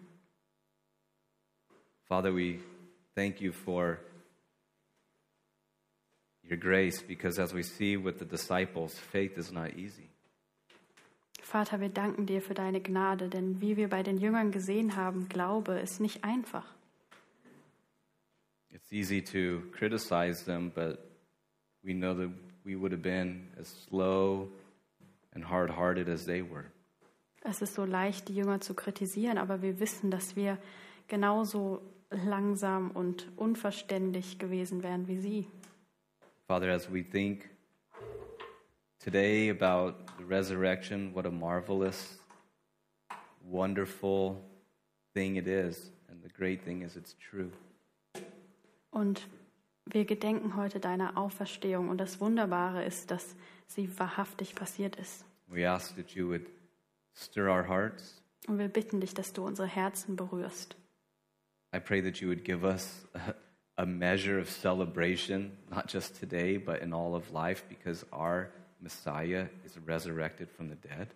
Father, 2.08 2.32
we 2.32 2.58
thank 3.14 3.40
you 3.40 3.52
for 3.52 3.98
your 6.42 6.56
grace 6.58 7.02
because 7.02 7.38
as 7.38 7.52
we 7.52 7.62
see 7.62 7.98
with 7.98 8.18
the 8.18 8.24
disciples, 8.24 8.98
faith 8.98 9.36
is 9.36 9.52
not 9.52 9.76
easy. 9.76 10.08
Vater, 11.42 11.80
wir 11.80 11.90
danken 11.90 12.26
dir 12.26 12.40
für 12.40 12.54
deine 12.54 12.80
Gnade, 12.80 13.28
denn 13.28 13.60
wie 13.60 13.76
wir 13.76 13.88
bei 13.88 14.02
den 14.02 14.18
Jüngern 14.18 14.52
gesehen 14.52 14.96
haben, 14.96 15.28
Glaube 15.28 15.78
ist 15.78 16.00
nicht 16.00 16.24
einfach. 16.24 16.64
It's 18.70 18.92
easy 18.92 19.22
to 19.22 19.62
criticize 19.72 20.44
them, 20.44 20.70
but 20.70 20.98
we 21.82 21.92
know 21.92 22.14
that 22.14 22.30
we 22.64 22.74
would 22.74 22.92
have 22.92 23.02
been 23.02 23.48
as 23.58 23.68
slow 23.88 24.48
and 25.34 25.44
hard 25.44 25.70
hearted 25.70 26.08
as 26.08 26.24
they 26.24 26.42
were. 26.42 26.64
Es 27.42 27.62
ist 27.62 27.74
so 27.74 27.84
leicht, 27.84 28.28
die 28.28 28.34
Jünger 28.34 28.60
zu 28.60 28.74
kritisieren, 28.74 29.38
aber 29.38 29.62
wir 29.62 29.78
wissen, 29.78 30.10
dass 30.10 30.36
wir 30.36 30.58
genauso 31.06 31.82
langsam 32.10 32.90
und 32.90 33.30
unverständlich 33.36 34.38
gewesen 34.38 34.82
wären 34.82 35.08
wie 35.08 35.18
sie. 35.18 35.46
Father, 36.46 36.72
as 36.72 36.90
we 36.90 37.02
think 37.02 37.50
today 38.98 39.50
about 39.50 39.94
the 40.18 40.24
resurrection, 40.24 41.14
what 41.14 41.26
a 41.26 41.30
marvelous, 41.30 42.18
wonderful 43.44 44.36
thing 45.14 45.36
it 45.36 45.46
is. 45.46 45.92
And 46.10 46.22
the 46.22 46.30
great 46.30 46.64
thing 46.64 46.82
is 46.82 46.96
it's 46.96 47.16
true. 47.18 47.50
Und 48.90 49.28
wir 49.84 50.04
gedenken 50.04 50.56
heute 50.56 50.80
deiner 50.80 51.16
Auferstehung 51.16 51.88
und 51.88 51.98
das 51.98 52.20
Wunderbare 52.20 52.84
ist, 52.84 53.10
dass 53.10 53.36
sie 53.66 53.88
wahrhaftig 53.98 54.54
passiert 54.54 54.96
ist. 54.96 55.24
We 55.46 55.68
ask 55.68 55.96
that 55.96 56.10
you 56.10 56.28
would 56.28 56.46
stir 57.14 57.48
our 57.48 57.66
hearts. 57.66 58.22
Und 58.46 58.58
wir 58.58 58.68
bitten 58.68 59.00
dich, 59.00 59.14
dass 59.14 59.32
du 59.32 59.44
unsere 59.44 59.68
Herzen 59.68 60.16
berührst. 60.16 60.76
I 61.74 61.78
pray 61.78 62.00
that 62.02 62.20
you 62.20 62.28
would 62.28 62.44
give 62.44 62.64
us 62.64 63.04
a, 63.76 63.86
measure 63.86 64.38
of 64.38 64.48
celebration, 64.50 65.52
not 65.70 65.86
just 65.86 66.18
today, 66.18 66.56
but 66.56 66.80
in 66.82 66.92
all 66.92 67.14
of 67.14 67.30
life, 67.32 67.62
because 67.68 68.04
our 68.12 68.48
Messiah 68.80 69.46
is 69.64 69.78
resurrected 69.86 70.48
from 70.50 70.68
the 70.68 70.76
dead. 70.76 71.08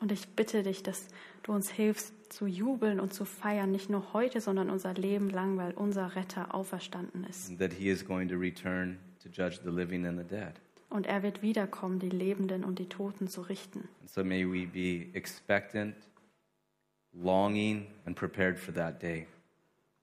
Und 0.00 0.10
ich 0.10 0.26
bitte 0.34 0.62
dich, 0.64 0.82
dass 0.82 1.06
du 1.44 1.52
uns 1.52 1.70
hilfst 1.70 2.12
zu 2.32 2.46
jubeln 2.46 2.98
und 2.98 3.14
zu 3.14 3.24
feiern, 3.24 3.70
nicht 3.70 3.90
nur 3.90 4.12
heute, 4.12 4.40
sondern 4.40 4.68
unser 4.70 4.92
Leben 4.94 5.30
lang, 5.30 5.56
weil 5.56 5.72
unser 5.74 6.16
Retter 6.16 6.52
auferstanden 6.54 7.24
ist. 7.24 7.48
and 7.48 7.58
that 7.60 7.72
he 7.72 7.88
is 7.90 8.04
going 8.04 8.28
to 8.28 8.36
return 8.36 8.98
to 9.22 9.28
judge 9.28 9.60
the 9.62 9.70
living 9.70 10.04
and 10.06 10.18
the 10.18 10.24
dead. 10.24 10.54
Und 10.90 11.06
er 11.06 11.22
wird 11.22 11.42
wiederkommen, 11.42 11.98
die 12.00 12.08
Lebenden 12.08 12.64
und 12.64 12.78
die 12.78 12.88
Toten 12.88 13.28
zu 13.28 13.42
richten. 13.42 13.88
And 14.00 14.10
so 14.10 14.24
may 14.24 14.44
we 14.44 14.66
be 14.66 15.06
expectant, 15.16 15.94
longing, 17.12 17.86
and 18.06 18.16
prepared 18.16 18.58
for 18.58 18.74
that 18.74 19.00
day. 19.00 19.26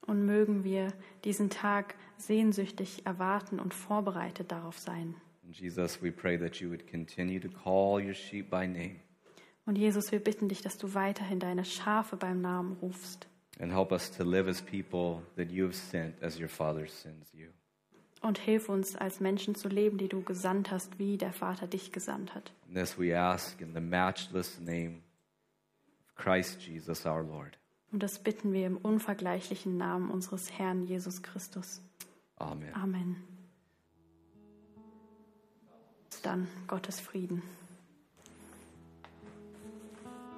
Und 0.07 0.25
mögen 0.25 0.63
wir 0.63 0.93
diesen 1.23 1.49
Tag 1.49 1.95
sehnsüchtig 2.17 3.05
erwarten 3.05 3.59
und 3.59 3.73
vorbereitet 3.73 4.51
darauf 4.51 4.77
sein. 4.79 5.15
Jesus, 5.51 6.01
we 6.01 6.11
pray 6.11 6.37
that 6.37 6.55
you 6.57 6.69
would 6.69 6.89
continue 6.89 7.39
to 7.39 7.49
call 7.49 8.03
your 8.03 8.13
sheep 8.13 8.49
by 8.49 8.67
name 8.67 8.95
Und 9.65 9.77
Jesus, 9.77 10.11
wir 10.11 10.19
bitten 10.19 10.49
dich, 10.49 10.61
dass 10.61 10.77
du 10.77 10.93
weiterhin 10.93 11.39
deine 11.39 11.65
Schafe 11.65 12.15
beim 12.17 12.41
Namen 12.41 12.77
rufst 12.81 13.27
and 13.59 13.71
help 13.71 13.91
us 13.91 14.09
to 14.11 14.23
live 14.23 14.47
as 14.47 14.61
people 14.61 15.21
that 15.35 15.51
you 15.51 15.65
have 15.65 15.75
sent 15.75 16.21
as 16.23 16.39
your 16.39 16.47
Father 16.49 16.87
sends 16.87 17.31
you. 17.33 17.47
und 18.21 18.37
hilf 18.37 18.69
uns 18.69 18.95
als 18.95 19.19
Menschen 19.19 19.55
zu 19.55 19.67
leben, 19.67 19.97
die 19.97 20.07
du 20.07 20.21
gesandt 20.21 20.71
hast, 20.71 20.97
wie 20.99 21.17
der 21.17 21.33
Vater 21.33 21.67
dich 21.67 21.91
gesandt 21.91 22.33
hat. 22.33 22.51
And 22.67 22.75
this 22.75 22.97
we 22.97 23.17
ask 23.17 23.59
in 23.61 23.73
the 23.73 23.81
matchless 23.81 24.59
name 24.59 25.01
of 26.07 26.15
Christ 26.15 26.61
Jesus 26.61 27.05
our 27.05 27.23
Lord. 27.23 27.57
Und 27.91 28.01
das 28.03 28.19
bitten 28.19 28.53
wir 28.53 28.67
im 28.67 28.77
unvergleichlichen 28.77 29.77
Namen 29.77 30.09
unseres 30.09 30.51
Herrn 30.51 30.83
Jesus 30.83 31.21
Christus. 31.23 31.81
Amen. 32.37 32.73
Amen. 32.73 33.15
Dann 36.23 36.47
Gottes 36.67 36.99
Frieden. 36.99 37.41